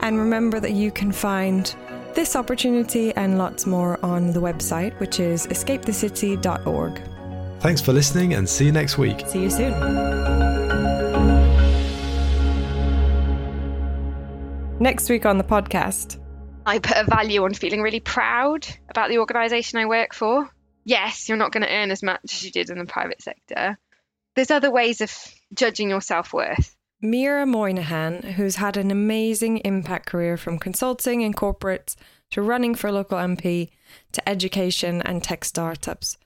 And 0.00 0.18
remember 0.18 0.60
that 0.60 0.72
you 0.72 0.90
can 0.90 1.12
find 1.12 1.74
this 2.14 2.36
opportunity 2.36 3.12
and 3.14 3.38
lots 3.38 3.66
more 3.66 4.04
on 4.04 4.32
the 4.32 4.40
website, 4.40 4.98
which 4.98 5.20
is 5.20 5.46
escapethecity.org. 5.46 7.02
Thanks 7.60 7.80
for 7.80 7.92
listening 7.92 8.34
and 8.34 8.48
see 8.48 8.66
you 8.66 8.72
next 8.72 8.96
week. 8.96 9.20
See 9.26 9.42
you 9.42 9.50
soon. 9.50 9.72
Next 14.80 15.10
week 15.10 15.26
on 15.26 15.36
the 15.36 15.44
podcast. 15.44 16.19
I 16.70 16.78
put 16.78 16.96
a 16.98 17.02
value 17.02 17.42
on 17.42 17.52
feeling 17.52 17.82
really 17.82 17.98
proud 17.98 18.64
about 18.88 19.08
the 19.08 19.18
organisation 19.18 19.80
I 19.80 19.86
work 19.86 20.14
for. 20.14 20.48
Yes, 20.84 21.28
you're 21.28 21.36
not 21.36 21.50
going 21.50 21.64
to 21.64 21.72
earn 21.72 21.90
as 21.90 22.00
much 22.00 22.20
as 22.26 22.44
you 22.44 22.52
did 22.52 22.70
in 22.70 22.78
the 22.78 22.84
private 22.84 23.20
sector. 23.20 23.76
There's 24.36 24.52
other 24.52 24.70
ways 24.70 25.00
of 25.00 25.12
judging 25.52 25.90
your 25.90 26.00
self 26.00 26.32
worth. 26.32 26.76
Mira 27.02 27.44
Moynihan, 27.44 28.22
who's 28.22 28.54
had 28.54 28.76
an 28.76 28.92
amazing 28.92 29.58
impact 29.58 30.06
career 30.06 30.36
from 30.36 30.60
consulting 30.60 31.22
in 31.22 31.34
corporates 31.34 31.96
to 32.30 32.40
running 32.40 32.76
for 32.76 32.92
local 32.92 33.18
MP 33.18 33.70
to 34.12 34.28
education 34.28 35.02
and 35.02 35.24
tech 35.24 35.44
startups. 35.44 36.18